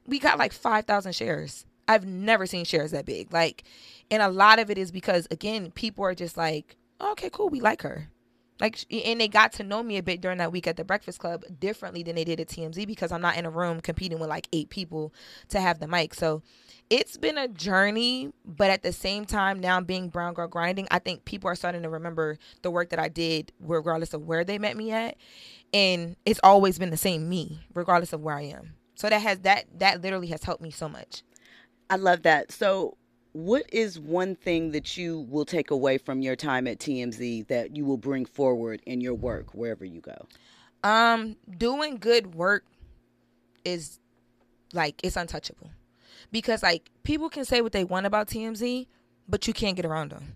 We 0.06 0.18
got 0.18 0.38
like 0.38 0.52
5,000 0.52 1.14
shares. 1.14 1.66
I've 1.86 2.06
never 2.06 2.46
seen 2.46 2.64
shares 2.64 2.92
that 2.92 3.06
big. 3.06 3.32
Like, 3.32 3.64
and 4.10 4.22
a 4.22 4.28
lot 4.28 4.58
of 4.58 4.70
it 4.70 4.78
is 4.78 4.90
because, 4.90 5.26
again, 5.30 5.70
people 5.72 6.04
are 6.04 6.14
just 6.14 6.36
like, 6.36 6.76
okay, 7.00 7.30
cool, 7.30 7.48
we 7.48 7.60
like 7.60 7.82
her 7.82 8.08
like 8.60 8.84
and 8.90 9.20
they 9.20 9.28
got 9.28 9.52
to 9.52 9.64
know 9.64 9.82
me 9.82 9.96
a 9.96 10.02
bit 10.02 10.20
during 10.20 10.38
that 10.38 10.52
week 10.52 10.66
at 10.66 10.76
the 10.76 10.84
breakfast 10.84 11.18
club 11.18 11.44
differently 11.58 12.02
than 12.02 12.14
they 12.14 12.24
did 12.24 12.38
at 12.38 12.48
tmz 12.48 12.86
because 12.86 13.10
i'm 13.10 13.20
not 13.20 13.36
in 13.36 13.46
a 13.46 13.50
room 13.50 13.80
competing 13.80 14.18
with 14.18 14.28
like 14.28 14.48
eight 14.52 14.70
people 14.70 15.12
to 15.48 15.60
have 15.60 15.80
the 15.80 15.88
mic 15.88 16.14
so 16.14 16.42
it's 16.90 17.16
been 17.16 17.38
a 17.38 17.48
journey 17.48 18.30
but 18.44 18.70
at 18.70 18.82
the 18.82 18.92
same 18.92 19.24
time 19.24 19.58
now 19.60 19.80
being 19.80 20.08
brown 20.08 20.34
girl 20.34 20.46
grinding 20.48 20.86
i 20.90 20.98
think 20.98 21.24
people 21.24 21.48
are 21.48 21.54
starting 21.54 21.82
to 21.82 21.88
remember 21.88 22.38
the 22.62 22.70
work 22.70 22.90
that 22.90 22.98
i 22.98 23.08
did 23.08 23.52
regardless 23.60 24.12
of 24.14 24.22
where 24.22 24.44
they 24.44 24.58
met 24.58 24.76
me 24.76 24.90
at 24.92 25.16
and 25.72 26.16
it's 26.24 26.40
always 26.42 26.78
been 26.78 26.90
the 26.90 26.96
same 26.96 27.28
me 27.28 27.60
regardless 27.74 28.12
of 28.12 28.20
where 28.20 28.36
i 28.36 28.42
am 28.42 28.74
so 28.94 29.08
that 29.08 29.20
has 29.20 29.38
that 29.40 29.64
that 29.78 30.02
literally 30.02 30.28
has 30.28 30.42
helped 30.44 30.62
me 30.62 30.70
so 30.70 30.88
much 30.88 31.22
i 31.88 31.96
love 31.96 32.22
that 32.22 32.50
so 32.52 32.96
what 33.32 33.64
is 33.72 33.98
one 33.98 34.34
thing 34.34 34.72
that 34.72 34.96
you 34.96 35.20
will 35.20 35.44
take 35.44 35.70
away 35.70 35.98
from 35.98 36.20
your 36.20 36.36
time 36.36 36.66
at 36.66 36.78
TMZ 36.78 37.46
that 37.46 37.76
you 37.76 37.84
will 37.84 37.96
bring 37.96 38.24
forward 38.24 38.82
in 38.86 39.00
your 39.00 39.14
work 39.14 39.54
wherever 39.54 39.84
you 39.84 40.00
go? 40.00 40.26
Um, 40.82 41.36
doing 41.56 41.98
good 41.98 42.34
work 42.34 42.64
is 43.64 44.00
like 44.72 45.00
it's 45.02 45.16
untouchable. 45.16 45.70
Because 46.32 46.62
like 46.62 46.90
people 47.02 47.28
can 47.28 47.44
say 47.44 47.60
what 47.60 47.72
they 47.72 47.84
want 47.84 48.06
about 48.06 48.28
TMZ, 48.28 48.86
but 49.28 49.46
you 49.46 49.52
can't 49.52 49.76
get 49.76 49.84
around 49.84 50.10
them. 50.10 50.34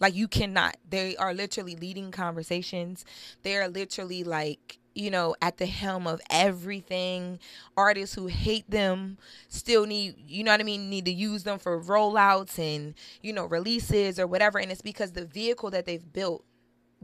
Like 0.00 0.14
you 0.14 0.28
cannot. 0.28 0.76
They 0.88 1.16
are 1.16 1.32
literally 1.34 1.76
leading 1.76 2.10
conversations. 2.10 3.04
They 3.42 3.56
are 3.56 3.68
literally 3.68 4.24
like 4.24 4.78
you 4.96 5.10
know, 5.10 5.36
at 5.42 5.58
the 5.58 5.66
helm 5.66 6.06
of 6.06 6.20
everything. 6.30 7.38
Artists 7.76 8.14
who 8.14 8.26
hate 8.26 8.68
them 8.70 9.18
still 9.48 9.84
need, 9.84 10.14
you 10.26 10.42
know 10.42 10.52
what 10.52 10.60
I 10.60 10.64
mean, 10.64 10.88
need 10.88 11.04
to 11.04 11.12
use 11.12 11.44
them 11.44 11.58
for 11.58 11.80
rollouts 11.80 12.58
and, 12.58 12.94
you 13.22 13.32
know, 13.32 13.44
releases 13.44 14.18
or 14.18 14.26
whatever. 14.26 14.58
And 14.58 14.72
it's 14.72 14.80
because 14.80 15.12
the 15.12 15.26
vehicle 15.26 15.70
that 15.70 15.84
they've 15.84 16.12
built, 16.12 16.44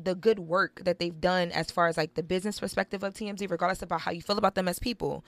the 0.02 0.14
good 0.14 0.38
work 0.38 0.81
that 0.85 0.98
they've 0.98 1.20
done 1.20 1.52
as 1.52 1.70
far 1.70 1.87
as 1.87 1.98
like 1.98 2.14
the 2.14 2.22
business 2.22 2.59
perspective 2.59 3.02
of 3.02 3.12
TMZ, 3.12 3.50
regardless 3.50 3.83
about 3.83 4.00
how 4.00 4.11
you 4.11 4.22
feel 4.22 4.38
about 4.38 4.55
them 4.55 4.68
as 4.68 4.78
people, 4.78 5.22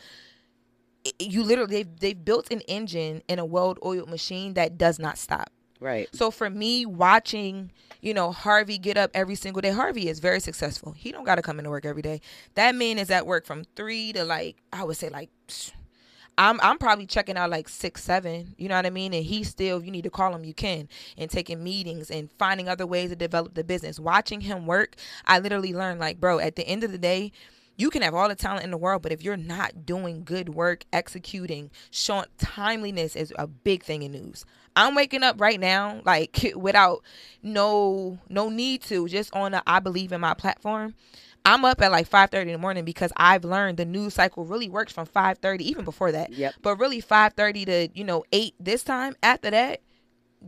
you 1.18 1.42
literally 1.42 1.82
they've, 1.82 2.00
they've 2.00 2.24
built 2.24 2.50
an 2.50 2.62
engine 2.62 3.22
in 3.28 3.38
a 3.38 3.44
well-oiled 3.44 4.08
machine 4.08 4.54
that 4.54 4.78
does 4.78 4.98
not 4.98 5.18
stop 5.18 5.50
Right. 5.84 6.08
So 6.14 6.30
for 6.30 6.48
me, 6.48 6.86
watching, 6.86 7.70
you 8.00 8.14
know, 8.14 8.32
Harvey 8.32 8.78
get 8.78 8.96
up 8.96 9.10
every 9.12 9.34
single 9.34 9.60
day, 9.60 9.70
Harvey 9.70 10.08
is 10.08 10.18
very 10.18 10.40
successful. 10.40 10.92
He 10.92 11.12
don't 11.12 11.24
got 11.24 11.34
to 11.34 11.42
come 11.42 11.58
into 11.58 11.70
work 11.70 11.84
every 11.84 12.00
day. 12.00 12.22
That 12.54 12.74
man 12.74 12.98
is 12.98 13.10
at 13.10 13.26
work 13.26 13.44
from 13.44 13.64
three 13.76 14.10
to 14.14 14.24
like, 14.24 14.56
I 14.72 14.82
would 14.82 14.96
say 14.96 15.10
like, 15.10 15.28
I'm 16.38 16.58
I'm 16.62 16.78
probably 16.78 17.06
checking 17.06 17.36
out 17.36 17.50
like 17.50 17.68
six, 17.68 18.02
seven. 18.02 18.54
You 18.56 18.68
know 18.68 18.76
what 18.76 18.86
I 18.86 18.90
mean? 18.90 19.12
And 19.12 19.24
he 19.24 19.44
still, 19.44 19.84
you 19.84 19.90
need 19.90 20.04
to 20.04 20.10
call 20.10 20.34
him, 20.34 20.42
you 20.44 20.54
can. 20.54 20.88
And 21.18 21.30
taking 21.30 21.62
meetings 21.62 22.10
and 22.10 22.30
finding 22.38 22.66
other 22.66 22.86
ways 22.86 23.10
to 23.10 23.16
develop 23.16 23.52
the 23.52 23.62
business. 23.62 24.00
Watching 24.00 24.40
him 24.40 24.66
work, 24.66 24.96
I 25.26 25.38
literally 25.38 25.74
learned 25.74 26.00
like, 26.00 26.18
bro, 26.18 26.38
at 26.38 26.56
the 26.56 26.66
end 26.66 26.82
of 26.82 26.92
the 26.92 26.98
day, 26.98 27.30
you 27.76 27.90
can 27.90 28.02
have 28.02 28.14
all 28.14 28.28
the 28.28 28.34
talent 28.34 28.64
in 28.64 28.70
the 28.70 28.76
world, 28.76 29.02
but 29.02 29.12
if 29.12 29.22
you're 29.22 29.36
not 29.36 29.84
doing 29.84 30.24
good 30.24 30.50
work, 30.50 30.84
executing, 30.92 31.70
showing 31.90 32.26
timeliness 32.38 33.16
is 33.16 33.32
a 33.38 33.46
big 33.46 33.82
thing 33.82 34.02
in 34.02 34.12
news. 34.12 34.44
I'm 34.76 34.94
waking 34.94 35.22
up 35.22 35.40
right 35.40 35.58
now, 35.58 36.00
like 36.04 36.52
without 36.56 37.02
no 37.42 38.18
no 38.28 38.48
need 38.48 38.82
to, 38.82 39.08
just 39.08 39.34
on 39.34 39.54
a 39.54 39.62
I 39.66 39.80
believe 39.80 40.12
in 40.12 40.20
my 40.20 40.34
platform. 40.34 40.94
I'm 41.46 41.64
up 41.64 41.82
at 41.82 41.92
like 41.92 42.08
5:30 42.08 42.42
in 42.42 42.52
the 42.52 42.58
morning 42.58 42.84
because 42.84 43.12
I've 43.16 43.44
learned 43.44 43.76
the 43.76 43.84
news 43.84 44.14
cycle 44.14 44.44
really 44.44 44.68
works 44.68 44.92
from 44.92 45.06
5:30, 45.06 45.60
even 45.60 45.84
before 45.84 46.10
that. 46.12 46.32
Yep. 46.32 46.54
But 46.62 46.78
really 46.78 47.02
5:30 47.02 47.66
to 47.66 47.88
you 47.94 48.04
know 48.04 48.24
8 48.32 48.54
this 48.58 48.82
time. 48.82 49.14
After 49.22 49.50
that, 49.50 49.80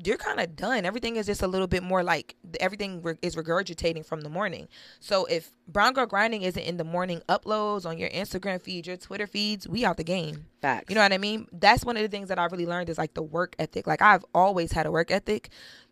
you're 0.04 0.16
kind 0.16 0.40
of 0.40 0.56
done. 0.56 0.84
Everything 0.84 1.16
is 1.16 1.26
just 1.26 1.42
a 1.42 1.46
little 1.46 1.66
bit 1.66 1.82
more 1.82 2.02
like 2.02 2.36
everything 2.60 3.02
re- 3.02 3.16
is 3.22 3.36
regurgitating 3.36 4.04
from 4.04 4.20
the 4.20 4.28
morning. 4.28 4.68
So 5.00 5.24
if 5.26 5.52
Brown 5.68 5.94
Girl 5.94 6.06
Grinding 6.06 6.42
isn't 6.42 6.62
in 6.62 6.76
the 6.76 6.84
morning 6.84 7.22
uploads 7.28 7.86
on 7.86 7.98
your 7.98 8.10
Instagram 8.10 8.60
feed, 8.60 8.86
your 8.86 8.96
Twitter 8.96 9.26
feeds, 9.26 9.68
we 9.68 9.84
out 9.84 9.96
the 9.96 10.04
game. 10.04 10.46
Facts. 10.60 10.86
You 10.88 10.96
know 10.96 11.02
what 11.02 11.12
I 11.12 11.18
mean? 11.18 11.46
That's 11.52 11.84
one 11.84 11.96
of 11.96 12.02
the 12.02 12.08
things 12.08 12.28
that 12.28 12.38
I 12.38 12.44
really 12.46 12.66
learned 12.66 12.88
is 12.88 12.98
like 12.98 13.14
the 13.14 13.22
work 13.22 13.56
ethic. 13.58 13.86
Like 13.86 14.02
I've 14.02 14.24
always 14.34 14.72
had 14.72 14.86
a 14.86 14.90
work 14.90 15.10
ethic, 15.10 15.50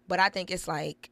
but 0.09 0.21
I 0.21 0.29
think 0.29 0.51
it's 0.51 0.69
like 0.69 1.11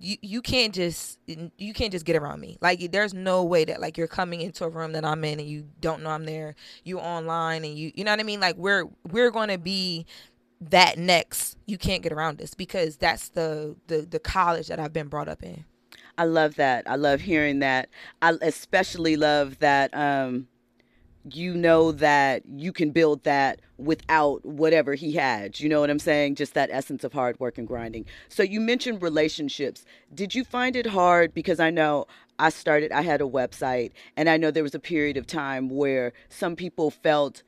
you 0.00 0.16
you 0.20 0.42
can't 0.42 0.74
just 0.74 1.18
you 1.26 1.74
can't 1.74 1.92
just 1.92 2.04
get 2.04 2.16
around 2.16 2.40
me. 2.40 2.56
Like 2.60 2.92
there's 2.92 3.14
no 3.14 3.44
way 3.44 3.64
that 3.64 3.80
like 3.80 3.98
you're 3.98 4.06
coming 4.06 4.40
into 4.40 4.64
a 4.64 4.68
room 4.68 4.92
that 4.92 5.04
I'm 5.04 5.24
in 5.24 5.40
and 5.40 5.48
you 5.48 5.66
don't 5.80 6.02
know 6.02 6.10
I'm 6.10 6.24
there. 6.24 6.54
You 6.84 6.98
online 6.98 7.64
and 7.64 7.76
you 7.76 7.92
you 7.94 8.04
know 8.04 8.12
what 8.12 8.20
I 8.20 8.24
mean? 8.24 8.40
Like 8.40 8.56
we're 8.56 8.84
we're 9.10 9.30
going 9.30 9.48
to 9.48 9.58
be 9.58 10.06
that 10.60 10.98
next 10.98 11.56
you 11.66 11.78
can't 11.78 12.02
get 12.02 12.12
around 12.12 12.38
this 12.38 12.54
because 12.54 12.96
that's 12.96 13.28
the 13.30 13.76
the 13.86 14.02
the 14.02 14.18
college 14.18 14.68
that 14.68 14.80
I've 14.80 14.92
been 14.92 15.08
brought 15.08 15.28
up 15.28 15.42
in. 15.42 15.64
I 16.16 16.24
love 16.24 16.56
that. 16.56 16.88
I 16.90 16.96
love 16.96 17.20
hearing 17.20 17.60
that. 17.60 17.88
I 18.20 18.36
especially 18.42 19.16
love 19.16 19.58
that 19.60 19.94
um 19.96 20.48
you 21.34 21.54
know 21.54 21.92
that 21.92 22.42
you 22.46 22.72
can 22.72 22.90
build 22.90 23.22
that 23.24 23.60
without 23.76 24.44
whatever 24.44 24.94
he 24.94 25.12
had. 25.12 25.60
You 25.60 25.68
know 25.68 25.80
what 25.80 25.90
I'm 25.90 25.98
saying? 25.98 26.36
Just 26.36 26.54
that 26.54 26.70
essence 26.72 27.04
of 27.04 27.12
hard 27.12 27.38
work 27.38 27.58
and 27.58 27.66
grinding. 27.66 28.06
So 28.28 28.42
you 28.42 28.60
mentioned 28.60 29.02
relationships. 29.02 29.84
Did 30.14 30.34
you 30.34 30.44
find 30.44 30.74
it 30.74 30.86
hard 30.86 31.34
because 31.34 31.60
I 31.60 31.70
know 31.70 32.06
I 32.38 32.50
started 32.50 32.92
I 32.92 33.02
had 33.02 33.20
a 33.20 33.24
website 33.24 33.92
and 34.16 34.28
I 34.28 34.36
know 34.36 34.50
there 34.50 34.62
was 34.62 34.74
a 34.74 34.80
period 34.80 35.16
of 35.16 35.26
time 35.26 35.68
where 35.68 36.12
some 36.28 36.56
people 36.56 36.90
felt 36.90 37.42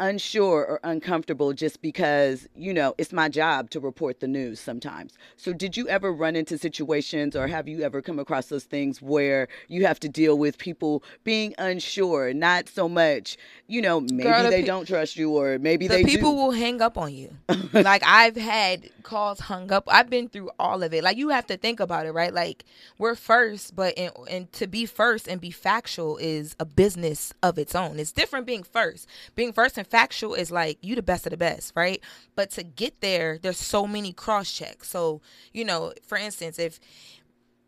unsure 0.00 0.64
or 0.66 0.80
uncomfortable 0.82 1.52
just 1.52 1.80
because, 1.82 2.48
you 2.56 2.74
know, 2.74 2.94
it's 2.98 3.12
my 3.12 3.28
job 3.28 3.70
to 3.70 3.80
report 3.80 4.20
the 4.20 4.26
news 4.26 4.58
sometimes. 4.58 5.12
So, 5.36 5.52
did 5.52 5.76
you 5.76 5.86
ever 5.88 6.12
run 6.12 6.34
into 6.34 6.58
situations 6.58 7.36
or 7.36 7.46
have 7.46 7.68
you 7.68 7.82
ever 7.82 8.02
come 8.02 8.18
across 8.18 8.46
those 8.46 8.64
things 8.64 9.00
where 9.00 9.46
you 9.68 9.86
have 9.86 10.00
to 10.00 10.08
deal 10.08 10.36
with 10.38 10.58
people 10.58 11.04
being 11.22 11.54
unsure, 11.58 12.32
not 12.32 12.68
so 12.68 12.88
much, 12.88 13.36
you 13.68 13.80
know, 13.80 14.00
maybe 14.00 14.22
Girl, 14.24 14.42
the 14.44 14.50
they 14.50 14.62
pe- 14.62 14.66
don't 14.66 14.86
trust 14.86 15.16
you 15.16 15.30
or 15.30 15.58
maybe 15.58 15.86
the 15.86 15.96
they 15.96 16.04
people 16.04 16.32
do. 16.32 16.36
will 16.36 16.50
hang 16.50 16.80
up 16.82 16.98
on 16.98 17.14
you. 17.14 17.36
like 17.72 18.02
I've 18.04 18.36
had 18.36 18.90
calls 19.02 19.40
hung 19.40 19.70
up. 19.70 19.84
I've 19.86 20.10
been 20.10 20.28
through 20.28 20.50
all 20.58 20.82
of 20.82 20.92
it. 20.94 21.04
Like 21.04 21.16
you 21.16 21.28
have 21.28 21.46
to 21.46 21.56
think 21.56 21.78
about 21.80 22.06
it, 22.06 22.12
right? 22.12 22.32
Like 22.32 22.64
we're 22.98 23.14
first, 23.14 23.76
but 23.76 23.96
and, 23.98 24.12
and 24.30 24.52
to 24.54 24.66
be 24.66 24.86
first 24.86 25.28
and 25.28 25.40
be 25.40 25.50
factual 25.50 26.16
is 26.16 26.56
a 26.58 26.64
business 26.64 27.32
of 27.42 27.58
its 27.58 27.74
own. 27.74 27.98
It's 27.98 28.12
different 28.12 28.46
being 28.46 28.62
first. 28.62 29.06
Being 29.34 29.52
first 29.52 29.76
and 29.78 29.86
factual 29.90 30.34
is 30.34 30.50
like 30.50 30.78
you 30.80 30.94
the 30.94 31.02
best 31.02 31.26
of 31.26 31.30
the 31.30 31.36
best, 31.36 31.72
right? 31.74 32.00
But 32.36 32.50
to 32.52 32.62
get 32.62 33.00
there, 33.00 33.38
there's 33.38 33.58
so 33.58 33.86
many 33.86 34.12
cross 34.12 34.50
checks. 34.52 34.88
So, 34.88 35.20
you 35.52 35.64
know, 35.64 35.92
for 36.06 36.16
instance, 36.16 36.58
if 36.58 36.80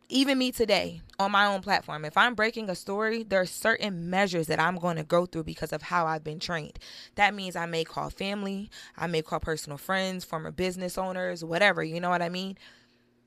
even 0.08 0.36
me 0.36 0.52
today 0.52 1.00
on 1.18 1.32
my 1.32 1.46
own 1.46 1.62
platform, 1.62 2.04
if 2.04 2.16
I'm 2.16 2.34
breaking 2.34 2.68
a 2.68 2.74
story, 2.74 3.22
there 3.22 3.40
are 3.40 3.46
certain 3.46 4.10
measures 4.10 4.46
that 4.48 4.60
I'm 4.60 4.76
going 4.76 4.96
to 4.96 5.04
go 5.04 5.24
through 5.24 5.44
because 5.44 5.72
of 5.72 5.82
how 5.82 6.06
I've 6.06 6.22
been 6.22 6.38
trained. 6.38 6.78
That 7.14 7.34
means 7.34 7.56
I 7.56 7.66
may 7.66 7.82
call 7.82 8.10
family, 8.10 8.70
I 8.96 9.06
may 9.06 9.22
call 9.22 9.40
personal 9.40 9.78
friends, 9.78 10.24
former 10.24 10.50
business 10.50 10.98
owners, 10.98 11.42
whatever, 11.42 11.82
you 11.82 11.98
know 11.98 12.10
what 12.10 12.22
I 12.22 12.28
mean? 12.28 12.58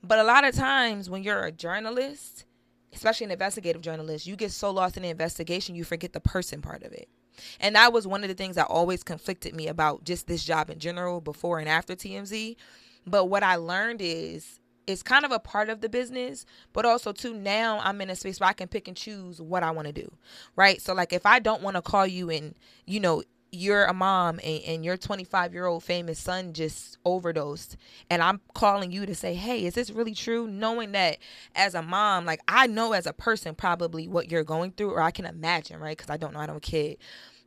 But 0.03 0.19
a 0.19 0.23
lot 0.23 0.43
of 0.43 0.53
times 0.53 1.09
when 1.09 1.23
you're 1.23 1.43
a 1.43 1.51
journalist, 1.51 2.45
especially 2.93 3.25
an 3.25 3.31
investigative 3.31 3.81
journalist, 3.81 4.27
you 4.27 4.35
get 4.35 4.51
so 4.51 4.69
lost 4.69 4.95
in 4.95 5.03
the 5.03 5.09
investigation, 5.09 5.73
you 5.73 5.83
forget 5.83 6.13
the 6.13 6.19
person 6.19 6.61
part 6.61 6.83
of 6.83 6.93
it. 6.93 7.09
And 7.59 7.75
that 7.75 7.93
was 7.93 8.07
one 8.07 8.23
of 8.23 8.29
the 8.29 8.35
things 8.35 8.55
that 8.55 8.67
always 8.67 9.03
conflicted 9.03 9.55
me 9.55 9.67
about 9.67 10.03
just 10.03 10.27
this 10.27 10.43
job 10.43 10.69
in 10.69 10.79
general 10.79 11.21
before 11.21 11.59
and 11.59 11.69
after 11.69 11.95
TMZ. 11.95 12.55
But 13.05 13.25
what 13.25 13.43
I 13.43 13.55
learned 13.55 14.01
is 14.01 14.59
it's 14.87 15.03
kind 15.03 15.25
of 15.25 15.31
a 15.31 15.39
part 15.39 15.69
of 15.69 15.81
the 15.81 15.89
business, 15.89 16.45
but 16.73 16.85
also 16.85 17.11
too 17.11 17.33
now 17.33 17.79
I'm 17.83 18.01
in 18.01 18.09
a 18.09 18.15
space 18.15 18.39
where 18.39 18.49
I 18.49 18.53
can 18.53 18.67
pick 18.67 18.87
and 18.87 18.95
choose 18.95 19.41
what 19.41 19.63
I 19.63 19.71
want 19.71 19.87
to 19.87 19.93
do. 19.93 20.11
Right? 20.55 20.81
So 20.81 20.93
like 20.93 21.13
if 21.13 21.25
I 21.25 21.39
don't 21.39 21.61
want 21.61 21.75
to 21.75 21.81
call 21.81 22.05
you 22.05 22.29
and, 22.29 22.55
you 22.85 22.99
know, 22.99 23.23
you're 23.55 23.85
a 23.85 23.93
mom 23.93 24.39
and, 24.43 24.61
and 24.63 24.85
your 24.85 24.97
25 24.97 25.53
year 25.53 25.65
old 25.65 25.83
famous 25.83 26.19
son 26.19 26.53
just 26.53 26.97
overdosed 27.05 27.77
and 28.09 28.21
i'm 28.21 28.39
calling 28.53 28.91
you 28.91 29.05
to 29.05 29.15
say 29.15 29.33
hey 29.33 29.65
is 29.65 29.73
this 29.73 29.89
really 29.89 30.13
true 30.13 30.47
knowing 30.47 30.91
that 30.91 31.17
as 31.55 31.73
a 31.73 31.81
mom 31.81 32.25
like 32.25 32.41
i 32.47 32.67
know 32.67 32.93
as 32.93 33.05
a 33.05 33.13
person 33.13 33.55
probably 33.55 34.07
what 34.07 34.29
you're 34.29 34.43
going 34.43 34.71
through 34.71 34.91
or 34.91 35.01
i 35.01 35.11
can 35.11 35.25
imagine 35.25 35.79
right 35.79 35.97
because 35.97 36.09
i 36.09 36.17
don't 36.17 36.33
know 36.33 36.39
i 36.39 36.45
don't 36.45 36.61
kid 36.61 36.97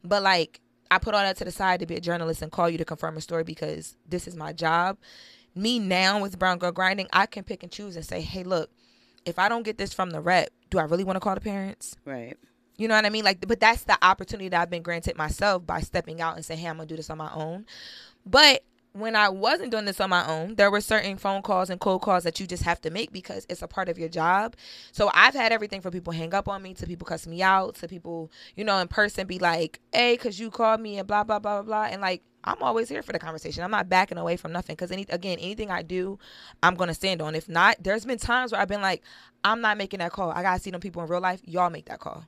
but 0.03 0.23
like 0.23 0.61
i 0.90 0.99
put 0.99 1.14
all 1.14 1.23
that 1.23 1.37
to 1.37 1.44
the 1.44 1.53
side 1.53 1.81
to 1.81 1.87
be 1.87 1.97
a 1.97 2.01
journalist 2.01 2.42
and 2.42 2.51
call 2.51 2.68
you 2.68 2.79
to 2.79 2.85
confirm 2.85 3.16
a 3.16 3.21
story 3.21 3.44
because 3.44 3.97
this 4.09 4.27
is 4.27 4.35
my 4.35 4.53
job 4.53 4.97
me 5.59 5.79
now 5.79 6.21
with 6.21 6.38
Brown 6.38 6.59
Girl 6.59 6.73
Grinding, 6.73 7.09
I 7.12 7.27
can 7.27 7.44
pick 7.44 7.62
and 7.62 7.73
choose 7.73 7.97
and 7.97 8.05
say, 8.05 8.21
hey, 8.21 8.44
look, 8.44 8.71
if 9.25 9.38
I 9.38 9.49
don't 9.49 9.64
get 9.64 9.77
this 9.77 9.92
from 9.92 10.11
the 10.11 10.21
rep, 10.21 10.51
do 10.71 10.79
I 10.79 10.85
really 10.85 11.05
want 11.05 11.16
to 11.16 11.21
call 11.21 11.35
the 11.35 11.40
parents? 11.40 11.97
Right. 12.05 12.37
You 12.79 12.87
know 12.87 12.95
what 12.95 13.05
I 13.05 13.11
mean? 13.11 13.25
Like, 13.25 13.47
but 13.47 13.59
that's 13.59 13.83
the 13.83 13.99
opportunity 14.03 14.49
that 14.49 14.62
I've 14.62 14.71
been 14.71 14.83
granted 14.83 15.17
myself 15.17 15.67
by 15.67 15.81
stepping 15.81 16.21
out 16.21 16.37
and 16.37 16.45
saying, 16.45 16.61
hey, 16.61 16.69
I'm 16.69 16.77
gonna 16.77 16.87
do 16.87 16.97
this 16.97 17.11
on 17.11 17.19
my 17.19 17.31
own. 17.35 17.67
But 18.25 18.62
when 18.93 19.17
I 19.17 19.29
wasn't 19.29 19.73
doing 19.73 19.85
this 19.85 20.01
on 20.01 20.11
my 20.11 20.27
own, 20.27 20.55
there 20.55 20.71
were 20.71 20.81
certain 20.81 21.17
phone 21.17 21.43
calls 21.43 21.71
and 21.71 21.81
cold 21.81 22.03
calls 22.03 22.23
that 22.23 22.38
you 22.38 22.47
just 22.47 22.62
have 22.62 22.81
to 22.83 22.91
make 22.91 23.12
because 23.12 23.47
it's 23.49 23.62
a 23.62 23.69
part 23.69 23.88
of 23.88 23.99
your 23.99 24.09
job. 24.09 24.55
So 24.93 25.11
I've 25.12 25.35
had 25.35 25.53
everything 25.53 25.81
from 25.81 25.93
people 25.93 26.12
hang 26.12 26.33
up 26.35 26.49
on 26.49 26.62
me 26.62 26.73
to 26.75 26.87
people 26.87 27.05
cuss 27.05 27.27
me 27.27 27.43
out 27.43 27.75
to 27.77 27.88
people, 27.88 28.31
you 28.57 28.64
know, 28.64 28.79
in 28.79 28.88
person 28.88 29.27
be 29.27 29.41
like, 29.41 29.81
hey, 29.93 30.14
because 30.14 30.38
you 30.38 30.51
called 30.51 30.81
me 30.81 30.99
and 30.99 31.07
blah, 31.07 31.25
blah, 31.25 31.41
blah, 31.41 31.62
blah, 31.62 31.87
blah. 31.87 31.93
And 31.93 32.01
like, 32.01 32.23
I'm 32.45 32.62
always 32.62 32.88
here 32.88 33.03
for 33.03 33.12
the 33.12 33.19
conversation. 33.19 33.64
I'm 33.64 33.73
not 33.73 33.88
backing 33.88 34.19
away 34.19 34.37
from 34.37 34.53
nothing 34.53 34.75
because 34.75 34.93
any 34.93 35.05
again, 35.11 35.38
anything 35.41 35.71
I 35.73 35.83
do, 35.83 36.19
I'm 36.62 36.77
gonna 36.77 36.95
stand 36.95 37.21
on. 37.21 37.35
If 37.35 37.49
not, 37.49 37.77
there's 37.81 38.05
been 38.05 38.19
times 38.19 38.53
where 38.53 38.61
I've 38.61 38.69
been 38.69 38.83
like, 38.83 39.03
I'm 39.43 39.61
not 39.61 39.79
making 39.79 39.99
that 39.99 40.12
call. 40.12 40.31
I 40.31 40.43
gotta 40.43 40.61
see 40.61 40.71
them 40.71 40.81
people 40.81 41.03
in 41.03 41.09
real 41.09 41.21
life. 41.21 41.41
Y'all 41.45 41.71
make 41.71 41.87
that 41.87 41.99
call 41.99 42.25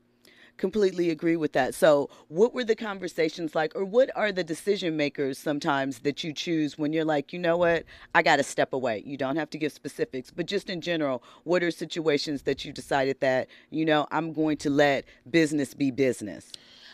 completely 0.61 1.11
agree 1.11 1.37
with 1.37 1.53
that. 1.55 1.75
So, 1.75 2.11
what 2.29 2.55
were 2.55 2.63
the 2.63 2.77
conversations 2.77 3.55
like, 3.55 3.75
or 3.75 3.85
what 3.85 4.11
are 4.15 4.31
the 4.31 4.45
decision 4.45 4.97
makers 4.97 5.39
sometimes 5.39 6.01
that 6.01 6.23
you 6.23 6.33
choose 6.33 6.79
when 6.79 6.93
you're 6.93 7.05
like, 7.05 7.33
you 7.33 7.39
know 7.39 7.57
what, 7.57 7.85
I 8.15 8.23
got 8.23 8.37
to 8.37 8.45
step 8.45 8.73
away? 8.73 9.03
You 9.05 9.17
don't 9.17 9.37
have 9.37 9.51
to 9.51 9.59
give 9.59 9.73
specifics, 9.73 10.31
but 10.31 10.47
just 10.47 10.71
in 10.71 10.81
general, 10.81 11.25
what 11.45 11.63
are 11.65 11.71
situations 11.71 12.43
that 12.43 12.65
you 12.65 12.73
decided 12.73 13.19
that, 13.21 13.49
you 13.71 13.85
know, 13.85 14.07
I'm 14.13 14.33
going 14.33 14.59
to 14.59 14.71
let 14.71 15.07
business 15.29 15.75
be 15.75 15.91
business? 15.91 16.53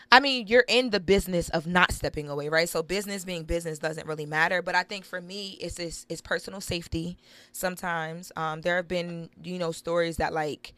I 0.09 0.21
mean, 0.21 0.47
you're 0.47 0.63
in 0.69 0.91
the 0.91 1.01
business 1.01 1.49
of 1.49 1.67
not 1.67 1.91
stepping 1.91 2.29
away, 2.29 2.47
right? 2.47 2.69
So 2.69 2.81
business 2.81 3.25
being 3.25 3.43
business 3.43 3.77
doesn't 3.77 4.07
really 4.07 4.25
matter. 4.25 4.61
But 4.61 4.73
I 4.73 4.83
think 4.83 5.03
for 5.03 5.19
me, 5.19 5.57
it's 5.59 5.75
this 5.75 6.05
it's 6.07 6.21
personal 6.21 6.61
safety. 6.61 7.17
Sometimes 7.51 8.31
um, 8.37 8.61
there 8.61 8.77
have 8.77 8.87
been 8.87 9.29
you 9.43 9.59
know 9.59 9.73
stories 9.73 10.15
that 10.15 10.31
like 10.31 10.73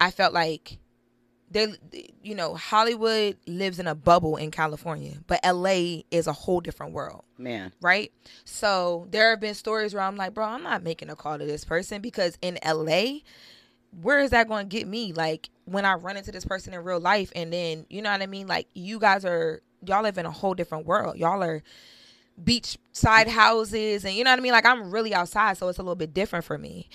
I 0.00 0.10
felt 0.10 0.32
like 0.32 0.78
they 1.50 1.74
you 2.22 2.34
know 2.34 2.54
hollywood 2.54 3.36
lives 3.46 3.78
in 3.78 3.86
a 3.86 3.94
bubble 3.94 4.36
in 4.36 4.50
california 4.50 5.14
but 5.26 5.40
la 5.44 6.00
is 6.10 6.26
a 6.26 6.32
whole 6.32 6.60
different 6.60 6.92
world. 6.92 7.24
Man. 7.38 7.72
Right? 7.80 8.12
So 8.44 9.06
there 9.10 9.30
have 9.30 9.40
been 9.40 9.54
stories 9.54 9.94
where 9.94 10.02
i'm 10.02 10.16
like 10.16 10.34
bro 10.34 10.44
i'm 10.44 10.62
not 10.62 10.82
making 10.82 11.10
a 11.10 11.16
call 11.16 11.38
to 11.38 11.44
this 11.44 11.64
person 11.64 12.00
because 12.00 12.38
in 12.42 12.58
la 12.64 13.18
where 14.02 14.20
is 14.20 14.30
that 14.30 14.46
going 14.46 14.68
to 14.68 14.76
get 14.76 14.86
me? 14.86 15.12
Like 15.12 15.50
when 15.64 15.84
i 15.84 15.94
run 15.94 16.16
into 16.16 16.32
this 16.32 16.44
person 16.44 16.74
in 16.74 16.84
real 16.84 17.00
life 17.00 17.32
and 17.34 17.52
then 17.52 17.86
you 17.90 18.02
know 18.02 18.10
what 18.10 18.22
i 18.22 18.26
mean? 18.26 18.46
Like 18.46 18.68
you 18.74 18.98
guys 18.98 19.24
are 19.24 19.62
y'all 19.84 20.02
live 20.02 20.18
in 20.18 20.26
a 20.26 20.30
whole 20.30 20.54
different 20.54 20.86
world. 20.86 21.16
Y'all 21.16 21.42
are 21.42 21.62
beach 22.42 22.78
side 22.92 23.28
houses 23.28 24.04
and 24.04 24.14
you 24.14 24.24
know 24.24 24.30
what 24.30 24.38
i 24.38 24.42
mean? 24.42 24.52
Like 24.52 24.66
i'm 24.66 24.90
really 24.90 25.12
outside 25.12 25.58
so 25.58 25.68
it's 25.68 25.78
a 25.78 25.82
little 25.82 25.96
bit 25.96 26.14
different 26.14 26.44
for 26.44 26.56
me 26.56 26.88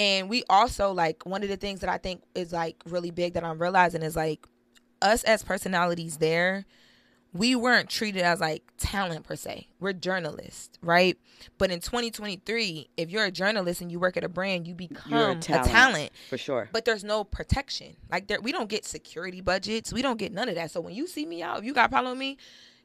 and 0.00 0.30
we 0.30 0.42
also 0.48 0.92
like 0.92 1.26
one 1.26 1.42
of 1.42 1.50
the 1.50 1.58
things 1.58 1.80
that 1.80 1.90
I 1.90 1.98
think 1.98 2.22
is 2.34 2.52
like 2.52 2.82
really 2.86 3.10
big 3.10 3.34
that 3.34 3.44
I'm 3.44 3.60
realizing 3.60 4.02
is 4.02 4.16
like 4.16 4.46
us 5.02 5.22
as 5.24 5.42
personalities 5.42 6.16
there, 6.16 6.64
we 7.34 7.54
weren't 7.54 7.90
treated 7.90 8.22
as 8.22 8.40
like 8.40 8.62
talent 8.78 9.24
per 9.24 9.36
se. 9.36 9.68
We're 9.78 9.92
journalists, 9.92 10.78
right? 10.82 11.18
But 11.58 11.70
in 11.70 11.80
2023, 11.80 12.88
if 12.96 13.10
you're 13.10 13.26
a 13.26 13.30
journalist 13.30 13.82
and 13.82 13.92
you 13.92 14.00
work 14.00 14.16
at 14.16 14.24
a 14.24 14.28
brand, 14.28 14.66
you 14.66 14.74
become 14.74 15.12
a 15.12 15.36
talent, 15.36 15.66
a 15.66 15.70
talent, 15.70 16.10
for 16.30 16.38
sure. 16.38 16.70
But 16.72 16.86
there's 16.86 17.04
no 17.04 17.22
protection. 17.22 17.96
Like 18.10 18.26
there, 18.26 18.40
we 18.40 18.52
don't 18.52 18.70
get 18.70 18.86
security 18.86 19.42
budgets. 19.42 19.92
We 19.92 20.00
don't 20.00 20.18
get 20.18 20.32
none 20.32 20.48
of 20.48 20.54
that. 20.54 20.70
So 20.70 20.80
when 20.80 20.94
you 20.94 21.06
see 21.06 21.26
me 21.26 21.42
out, 21.42 21.58
if 21.58 21.64
you 21.64 21.74
got 21.74 21.86
a 21.86 21.88
problem 21.90 22.12
with 22.12 22.18
me, 22.20 22.38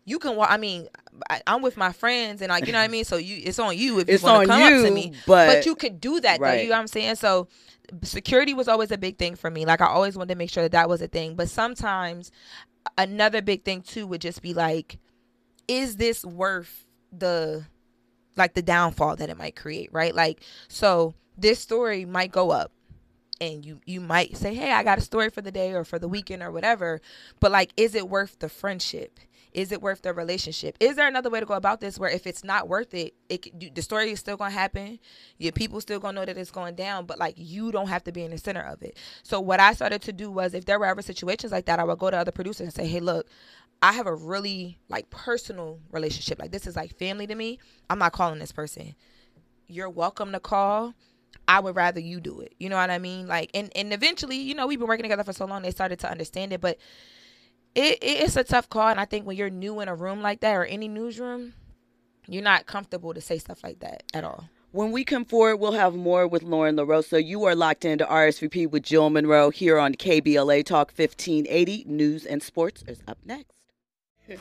you 0.06 0.20
can 0.20 0.36
walk. 0.36 0.50
I 0.52 0.58
mean, 0.58 0.88
I, 1.30 1.42
am 1.48 1.62
with 1.62 1.78
my 1.78 1.92
friends, 1.92 2.42
and 2.42 2.50
like 2.50 2.68
you 2.68 2.72
know 2.72 2.80
what 2.80 2.86
I 2.86 2.90
mean. 2.90 3.06
So 3.06 3.18
you, 3.18 3.42
it's 3.44 3.60
on 3.60 3.78
you 3.78 4.00
if 4.00 4.08
you 4.08 4.20
want 4.22 4.44
to 4.44 4.48
come 4.48 4.62
you, 4.62 4.68
up 4.68 4.86
to 4.86 4.92
me. 4.92 5.14
But, 5.26 5.48
but 5.48 5.66
you 5.66 5.76
could 5.76 6.00
do 6.00 6.20
that, 6.22 6.40
right. 6.40 6.58
though. 6.58 6.62
You 6.62 6.70
know 6.70 6.76
what 6.76 6.82
I'm 6.82 6.88
saying? 6.88 7.16
So 7.16 7.48
security 8.04 8.54
was 8.54 8.68
always 8.68 8.92
a 8.92 8.98
big 8.98 9.18
thing 9.18 9.36
for 9.36 9.50
me. 9.50 9.66
Like 9.66 9.82
I 9.82 9.88
always 9.88 10.16
wanted 10.16 10.34
to 10.34 10.38
make 10.38 10.52
sure 10.52 10.64
that 10.64 10.72
that 10.74 10.88
was 10.88 11.02
a 11.02 11.08
thing. 11.08 11.36
But 11.36 11.50
sometimes 11.50 12.32
another 12.98 13.42
big 13.42 13.64
thing 13.64 13.82
too 13.82 14.06
would 14.08 14.22
just 14.22 14.42
be 14.42 14.54
like, 14.54 15.00
is 15.68 15.98
this 15.98 16.24
worth 16.24 16.86
the 17.12 17.66
like 18.38 18.54
the 18.54 18.62
downfall 18.62 19.16
that 19.16 19.30
it 19.30 19.38
might 19.38 19.56
create, 19.56 19.90
right? 19.92 20.14
Like 20.14 20.42
so 20.68 21.16
this 21.38 21.60
story 21.60 22.06
might 22.06 22.32
go 22.32 22.52
up 22.52 22.72
and 23.42 23.66
you 23.66 23.82
you 23.86 24.00
might 24.00 24.38
say 24.38 24.54
hey 24.54 24.72
i 24.72 24.82
got 24.82 24.98
a 24.98 25.02
story 25.02 25.30
for 25.30 25.42
the 25.42 25.52
day 25.52 25.74
or 25.74 25.84
for 25.84 26.00
the 26.00 26.08
weekend 26.08 26.42
or 26.42 26.52
whatever 26.52 27.02
but 27.42 27.52
like 27.52 27.72
is 27.76 27.94
it 27.94 28.08
worth 28.08 28.40
the 28.40 28.48
friendship 28.48 29.20
is 29.56 29.72
it 29.72 29.82
worth 29.82 30.02
the 30.02 30.14
relationship? 30.14 30.76
Is 30.82 30.98
there 30.98 31.08
another 31.08 31.30
way 31.30 31.40
to 31.40 31.46
go 31.46 31.54
about 31.54 31.80
this 31.80 31.98
where 31.98 32.10
if 32.10 32.28
it's 32.28 32.44
not 32.44 32.68
worth 32.68 32.94
it, 32.94 33.14
it 33.30 33.74
the 33.74 33.82
story 33.82 34.12
is 34.12 34.20
still 34.20 34.36
gonna 34.36 34.52
happen. 34.52 35.00
Your 35.38 35.54
people 35.54 35.80
still 35.80 35.98
gonna 35.98 36.20
know 36.20 36.26
that 36.26 36.38
it's 36.38 36.52
going 36.52 36.76
down, 36.76 37.06
but 37.06 37.18
like 37.18 37.36
you 37.38 37.72
don't 37.72 37.88
have 37.88 38.04
to 38.04 38.12
be 38.12 38.24
in 38.24 38.32
the 38.32 38.38
center 38.38 38.62
of 38.62 38.84
it. 38.84 38.98
So 39.24 39.40
what 39.40 39.62
I 39.62 39.74
started 39.74 40.02
to 40.04 40.14
do 40.14 40.30
was, 40.30 40.54
if 40.54 40.66
there 40.66 40.78
were 40.78 40.86
ever 40.86 41.02
situations 41.02 41.54
like 41.54 41.66
that, 41.68 41.80
I 41.80 41.86
would 41.86 41.98
go 41.98 42.12
to 42.12 42.18
other 42.18 42.34
producers 42.34 42.66
and 42.66 42.74
say, 42.74 42.86
"Hey, 42.86 43.00
look, 43.00 43.30
I 43.82 43.94
have 43.94 44.08
a 44.08 44.14
really 44.14 44.78
like 44.90 45.10
personal 45.10 45.80
relationship. 45.90 46.38
Like 46.38 46.52
this 46.52 46.68
is 46.68 46.76
like 46.76 46.98
family 47.00 47.26
to 47.26 47.36
me. 47.36 47.58
I'm 47.90 48.00
not 48.00 48.12
calling 48.12 48.40
this 48.40 48.52
person. 48.52 48.94
You're 49.68 49.90
welcome 49.90 50.34
to 50.34 50.40
call." 50.42 50.94
I 51.48 51.60
would 51.60 51.76
rather 51.76 52.00
you 52.00 52.20
do 52.20 52.40
it. 52.40 52.56
You 52.58 52.70
know 52.70 52.76
what 52.76 52.90
I 52.90 52.98
mean? 52.98 53.28
Like, 53.28 53.52
and 53.54 53.72
and 53.76 53.94
eventually, 53.94 54.38
you 54.38 54.56
know, 54.56 54.66
we've 54.66 54.80
been 54.80 54.88
working 54.88 55.04
together 55.04 55.24
for 55.24 55.34
so 55.34 55.46
long, 55.46 55.62
they 55.62 55.70
started 55.70 56.00
to 56.00 56.10
understand 56.10 56.54
it. 56.54 56.62
But 56.62 56.80
it, 57.76 58.00
it's 58.02 58.36
a 58.36 58.44
tough 58.44 58.70
call 58.70 58.88
and 58.88 59.00
i 59.00 59.06
think 59.06 59.26
when 59.26 59.38
you're 59.38 59.50
new 59.50 59.80
in 59.80 59.88
a 59.88 59.96
room 59.96 60.22
like 60.22 60.40
that 60.40 60.56
or 60.56 60.66
any 60.66 60.88
newsroom 60.88 61.54
you're 62.28 62.44
not 62.44 62.66
comfortable 62.66 63.14
to 63.14 63.22
say 63.22 63.38
stuff 63.38 63.64
like 63.64 63.80
that 63.80 64.04
at 64.14 64.24
all 64.24 64.50
when 64.76 64.92
we 64.92 65.06
come 65.06 65.24
forward, 65.24 65.56
we'll 65.56 65.72
have 65.72 65.96
more 65.96 66.28
with 66.28 66.44
Lauren 66.44 66.76
LaRosa. 66.76 67.26
You 67.26 67.46
are 67.46 67.56
locked 67.56 67.86
into 67.86 68.04
RSVP 68.04 68.70
with 68.70 68.84
Jill 68.84 69.10
Munroe 69.10 69.50
here 69.50 69.80
on 69.80 69.94
KBLA 69.96 70.66
Talk 70.66 70.92
1580. 70.94 71.86
News 71.88 72.26
and 72.26 72.44
sports 72.44 72.84
is 72.86 73.02
up 73.08 73.18
next. 73.24 73.56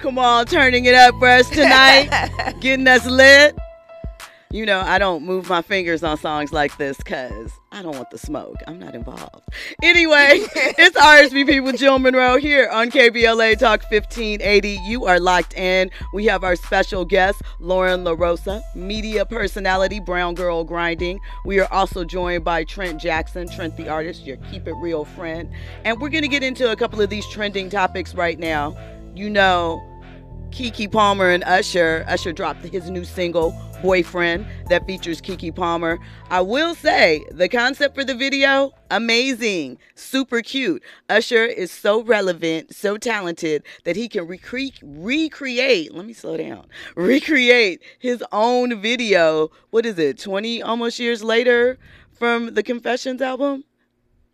Come 0.00 0.18
on, 0.18 0.46
turning 0.46 0.86
it 0.86 0.96
up 0.96 1.14
for 1.20 1.28
us 1.28 1.48
tonight, 1.48 2.56
getting 2.60 2.88
us 2.88 3.06
lit. 3.06 3.56
You 4.52 4.66
know, 4.66 4.80
I 4.80 4.98
don't 4.98 5.24
move 5.24 5.48
my 5.48 5.62
fingers 5.62 6.02
on 6.02 6.18
songs 6.18 6.52
like 6.52 6.76
this 6.76 6.98
because 6.98 7.50
I 7.72 7.80
don't 7.80 7.96
want 7.96 8.10
the 8.10 8.18
smoke. 8.18 8.56
I'm 8.66 8.78
not 8.78 8.94
involved. 8.94 9.48
Anyway, 9.82 10.28
it's 10.54 10.94
RSVP 10.94 11.64
with 11.64 11.78
Jill 11.78 11.98
Munroe 11.98 12.36
here 12.36 12.68
on 12.68 12.90
KBLA 12.90 13.58
Talk 13.58 13.80
1580. 13.90 14.78
You 14.84 15.06
are 15.06 15.18
locked 15.18 15.54
in. 15.54 15.90
We 16.12 16.26
have 16.26 16.44
our 16.44 16.54
special 16.54 17.06
guest, 17.06 17.40
Lauren 17.60 18.04
LaRosa, 18.04 18.60
media 18.76 19.24
personality, 19.24 20.00
Brown 20.00 20.34
Girl 20.34 20.64
Grinding. 20.64 21.18
We 21.46 21.58
are 21.58 21.72
also 21.72 22.04
joined 22.04 22.44
by 22.44 22.64
Trent 22.64 23.00
Jackson, 23.00 23.48
Trent 23.48 23.78
the 23.78 23.88
artist, 23.88 24.26
your 24.26 24.36
Keep 24.50 24.68
It 24.68 24.74
Real 24.74 25.06
friend. 25.06 25.50
And 25.86 25.98
we're 25.98 26.10
going 26.10 26.24
to 26.24 26.28
get 26.28 26.42
into 26.42 26.70
a 26.70 26.76
couple 26.76 27.00
of 27.00 27.08
these 27.08 27.26
trending 27.28 27.70
topics 27.70 28.14
right 28.14 28.38
now. 28.38 28.76
You 29.14 29.30
know, 29.30 29.82
Keke 30.52 30.92
Palmer 30.92 31.30
and 31.30 31.42
Usher. 31.44 32.04
Usher 32.06 32.30
dropped 32.30 32.62
his 32.62 32.90
new 32.90 33.04
single, 33.04 33.52
Boyfriend, 33.82 34.46
that 34.68 34.86
features 34.86 35.22
Keke 35.22 35.54
Palmer. 35.54 35.98
I 36.30 36.42
will 36.42 36.74
say, 36.74 37.24
the 37.30 37.48
concept 37.48 37.94
for 37.94 38.04
the 38.04 38.14
video, 38.14 38.72
amazing, 38.90 39.78
super 39.94 40.42
cute. 40.42 40.82
Usher 41.08 41.46
is 41.46 41.72
so 41.72 42.02
relevant, 42.02 42.74
so 42.74 42.98
talented 42.98 43.64
that 43.84 43.96
he 43.96 44.08
can 44.08 44.28
recre- 44.28 44.78
recreate, 44.82 45.94
let 45.94 46.04
me 46.04 46.12
slow 46.12 46.36
down, 46.36 46.66
recreate 46.96 47.82
his 47.98 48.22
own 48.30 48.80
video. 48.80 49.50
What 49.70 49.86
is 49.86 49.98
it, 49.98 50.18
20 50.18 50.62
almost 50.62 50.98
years 50.98 51.24
later 51.24 51.78
from 52.12 52.52
the 52.54 52.62
Confessions 52.62 53.22
album? 53.22 53.64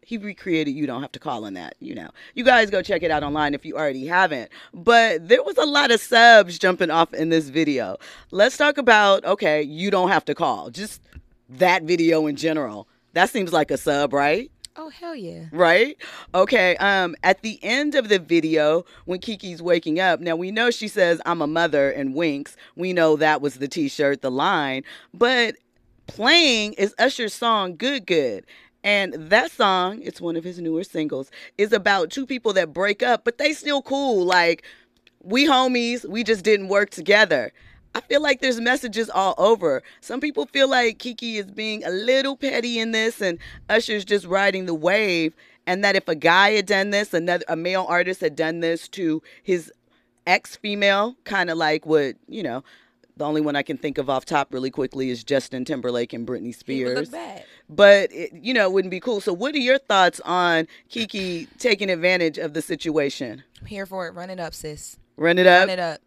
He 0.09 0.17
recreated 0.17 0.75
you 0.75 0.87
don't 0.87 1.03
have 1.03 1.13
to 1.13 1.19
call 1.19 1.45
on 1.45 1.53
that 1.53 1.75
you 1.81 1.95
know 1.95 2.09
you 2.35 2.43
guys 2.43 2.71
go 2.71 2.81
check 2.81 3.03
it 3.03 3.11
out 3.11 3.23
online 3.23 3.53
if 3.53 3.67
you 3.67 3.77
already 3.77 4.07
haven't 4.07 4.51
but 4.73 5.29
there 5.29 5.43
was 5.43 5.59
a 5.59 5.67
lot 5.67 5.91
of 5.91 6.01
subs 6.01 6.59
jumping 6.59 6.91
off 6.91 7.13
in 7.13 7.29
this 7.29 7.51
video 7.51 7.99
let's 8.31 8.57
talk 8.57 8.79
about 8.79 9.23
okay 9.27 9.61
you 9.61 9.91
don't 9.91 10.09
have 10.09 10.25
to 10.25 10.35
call 10.35 10.71
just 10.71 11.03
that 11.51 11.83
video 11.83 12.27
in 12.27 12.37
general 12.37 12.89
that 13.13 13.29
seems 13.29 13.53
like 13.53 13.71
a 13.71 13.77
sub 13.77 14.15
right 14.15 14.51
Oh 14.81 14.91
hell 14.91 15.17
yeah. 15.17 15.47
Right? 15.51 15.97
Okay. 16.37 16.77
Um 16.77 17.17
at 17.25 17.43
the 17.43 17.59
end 17.65 17.97
of 17.97 18.09
the 18.09 18.21
video 18.21 18.85
when 19.07 19.19
Keke's 19.19 19.61
waking 19.61 19.99
up, 19.99 20.21
now 20.21 20.37
we 20.37 20.53
know 20.53 20.71
she 20.71 20.87
says 20.87 21.21
I'm 21.27 21.43
a 21.43 21.49
mother 21.49 21.91
and 21.91 22.15
winks. 22.15 22.57
We 22.77 22.93
know 22.93 23.17
that 23.17 23.43
was 23.43 23.57
the 23.57 23.67
t-shirt, 23.67 24.23
the 24.23 24.31
line, 24.31 24.85
but 25.13 25.57
playing 26.07 26.75
is 26.75 26.95
Usher's 26.97 27.35
song 27.35 27.77
Good 27.77 28.07
Good. 28.07 28.47
And 28.89 29.13
that 29.13 29.51
song, 29.51 30.01
it's 30.01 30.19
one 30.19 30.35
of 30.35 30.45
his 30.45 30.59
newer 30.59 30.83
singles, 30.83 31.31
is 31.59 31.75
about 31.75 32.09
two 32.09 32.25
people 32.25 32.55
that 32.55 32.73
break 32.73 33.03
up, 33.03 33.23
but 33.23 33.37
they 33.37 33.53
still 33.53 33.83
cool. 33.83 34.25
Like, 34.25 34.63
we 35.23 35.47
homies, 35.47 36.09
we 36.09 36.25
just 36.25 36.43
didn't 36.43 36.69
work 36.69 36.89
together. 36.89 37.53
I 37.95 38.01
feel 38.01 38.23
like 38.23 38.41
there's 38.41 38.63
messages 38.63 39.11
all 39.11 39.35
over. 39.37 39.83
Some 40.01 40.21
people 40.21 40.47
feel 40.47 40.71
like 40.71 40.99
Keke 41.01 41.35
is 41.35 41.51
being 41.51 41.85
a 41.85 41.91
little 41.91 42.35
petty 42.35 42.79
in 42.79 42.93
this 42.93 43.21
and 43.21 43.39
Usher's 43.69 44.07
just 44.07 44.25
riding 44.25 44.65
the 44.65 44.73
wave. 44.73 45.37
And 45.67 45.85
that 45.85 45.95
if 45.95 46.09
a 46.09 46.15
guy 46.15 46.53
had 46.53 46.65
done 46.65 46.89
this, 46.89 47.13
another 47.13 47.45
a 47.47 47.57
male 47.57 47.85
artist 47.91 48.23
had 48.23 48.37
done 48.37 48.61
this 48.61 48.89
to 48.89 49.23
his 49.43 49.71
ex 50.27 50.57
female, 50.57 51.15
kind 51.25 51.51
of 51.51 51.59
like 51.59 51.85
what, 51.85 52.17
you 52.27 52.43
know, 52.43 52.65
the 53.19 53.25
only 53.25 53.41
one 53.41 53.57
I 53.57 53.63
can 53.63 53.77
think 53.77 53.99
of 53.99 54.09
off 54.09 54.25
top 54.25 54.53
really 54.53 54.71
quickly 54.71 55.11
is 55.11 55.23
Justin 55.25 55.65
Timberlake 55.65 56.13
and 56.13 56.27
Britney 56.27 56.55
Spears. 56.55 57.11
But 57.69 58.13
it, 58.13 58.33
you 58.33 58.55
know, 58.55 58.65
it 58.65 58.73
wouldn't 58.73 58.91
be 58.91 59.01
cool. 59.01 59.21
So, 59.21 59.33
what 59.33 59.55
are 59.55 59.59
your 59.59 59.79
thoughts 59.79 60.21
on 60.25 60.67
Keke 60.91 61.49
taking 61.59 61.91
advantage 61.91 62.39
of 62.39 62.55
the 62.55 62.63
situation? 62.63 63.43
I'm 63.61 63.67
here 63.67 63.87
for 63.87 64.07
it. 64.07 64.15
Run 64.15 64.31
it 64.31 64.41
up, 64.41 64.55
sis. 64.55 64.97
Run 65.17 65.39
it 65.39 65.47
up. 65.47 65.63
Run 65.63 65.71
it 65.71 65.79
up. 65.79 66.01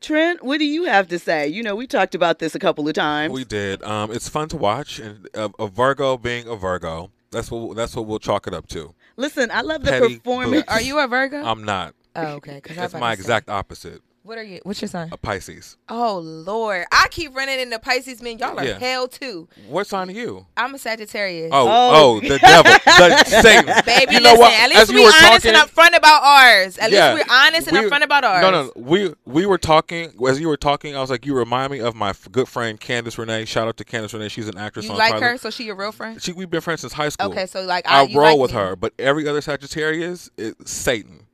Trent, 0.00 0.44
what 0.44 0.58
do 0.58 0.66
you 0.66 0.84
have 0.84 1.08
to 1.08 1.18
say? 1.18 1.48
You 1.48 1.62
know, 1.62 1.74
we 1.74 1.86
talked 1.86 2.14
about 2.14 2.38
this 2.38 2.54
a 2.54 2.58
couple 2.58 2.86
of 2.86 2.94
times. 2.94 3.32
We 3.32 3.44
did. 3.44 3.82
Um, 3.82 4.12
it's 4.12 4.28
fun 4.28 4.48
to 4.48 4.56
watch, 4.56 4.98
and 4.98 5.26
uh, 5.34 5.48
a 5.58 5.68
Virgo 5.68 6.18
being 6.18 6.46
a 6.46 6.54
Virgo, 6.54 7.10
that's 7.30 7.50
what 7.50 7.76
that's 7.76 7.96
what 7.96 8.06
we'll 8.06 8.18
chalk 8.18 8.46
it 8.46 8.52
up 8.52 8.66
to. 8.68 8.94
Listen, 9.16 9.50
I 9.50 9.62
love 9.62 9.82
the 9.82 9.92
Petty 9.92 10.16
performance. 10.16 10.52
boots. 10.52 10.68
Are 10.68 10.82
you 10.82 10.98
a 10.98 11.06
Virgo? 11.06 11.42
I'm 11.42 11.64
not. 11.64 11.94
oh, 12.14 12.26
okay. 12.34 12.56
Because 12.56 12.76
That's 12.76 12.94
my 12.94 13.12
exact 13.12 13.48
opposite. 13.48 14.02
What 14.26 14.38
are 14.38 14.42
you? 14.42 14.58
What's 14.64 14.82
your 14.82 14.88
sign? 14.88 15.08
A 15.12 15.16
Pisces. 15.16 15.76
Oh 15.88 16.18
Lord, 16.18 16.84
I 16.90 17.06
keep 17.12 17.32
running 17.36 17.60
into 17.60 17.78
Pisces 17.78 18.20
men. 18.20 18.38
Y'all 18.38 18.58
are 18.58 18.64
Yeah. 18.64 18.76
hell 18.78 19.06
too. 19.06 19.46
What 19.68 19.86
sign 19.86 20.08
are 20.08 20.12
you? 20.12 20.46
I'm 20.56 20.74
a 20.74 20.78
Sagittarius. 20.78 21.50
Oh, 21.52 21.68
Oh. 21.68 21.92
oh, 22.16 22.20
the 22.20 22.38
devil, 22.40 22.72
the 22.72 23.24
Satan. 23.42 23.72
Baby, 23.86 24.14
you 24.14 24.20
know 24.20 24.30
listen. 24.32 24.40
what? 24.40 24.52
At 24.52 24.68
least 24.70 24.88
we 24.88 24.96
we 24.96 25.04
honest 25.06 25.22
talking, 25.44 25.54
and 25.54 25.56
upfront 25.70 25.96
about 25.96 26.22
ours. 26.24 26.76
At 26.78 26.90
Yeah. 26.90 27.14
least 27.14 27.28
we're 27.28 27.34
honest 27.36 27.68
and 27.68 27.78
we- 27.78 27.88
upfront 27.88 28.02
about 28.02 28.24
ours. 28.24 28.42
No, 28.42 28.50
no, 28.50 28.72
we 28.74 29.14
we 29.26 29.46
were 29.46 29.58
talking 29.58 30.12
as 30.28 30.40
you 30.40 30.48
were 30.48 30.56
talking. 30.56 30.96
I 30.96 31.00
was 31.00 31.08
like, 31.10 31.24
you 31.24 31.32
remind 31.34 31.70
me 31.70 31.78
of 31.78 31.94
my 31.94 32.10
f- 32.10 32.26
good 32.32 32.48
friend 32.48 32.80
Candace 32.80 33.18
Renee. 33.18 33.44
Shout 33.44 33.68
out 33.68 33.76
to 33.76 33.84
Candace 33.84 34.12
Renee. 34.12 34.28
She's 34.28 34.48
an 34.48 34.58
actress 34.58 34.86
You 34.86 34.90
on 34.90 34.98
like 34.98 35.12
Tyler. 35.12 35.28
her, 35.28 35.38
so 35.38 35.50
she 35.50 35.62
your 35.66 35.76
real 35.76 35.92
friend? 35.92 36.20
She 36.20 36.32
we've 36.32 36.50
been 36.50 36.60
friends 36.62 36.80
since 36.80 36.94
high 36.94 37.10
school. 37.10 37.30
Okay, 37.30 37.46
so 37.46 37.62
like 37.62 37.88
I, 37.88 38.00
I 38.02 38.12
roll 38.12 38.32
like 38.32 38.38
with 38.40 38.50
me. 38.52 38.58
her, 38.58 38.74
but 38.74 38.92
every 38.98 39.28
other 39.28 39.40
Sagittarius 39.40 40.30
is 40.36 40.54
Satan. 40.64 41.26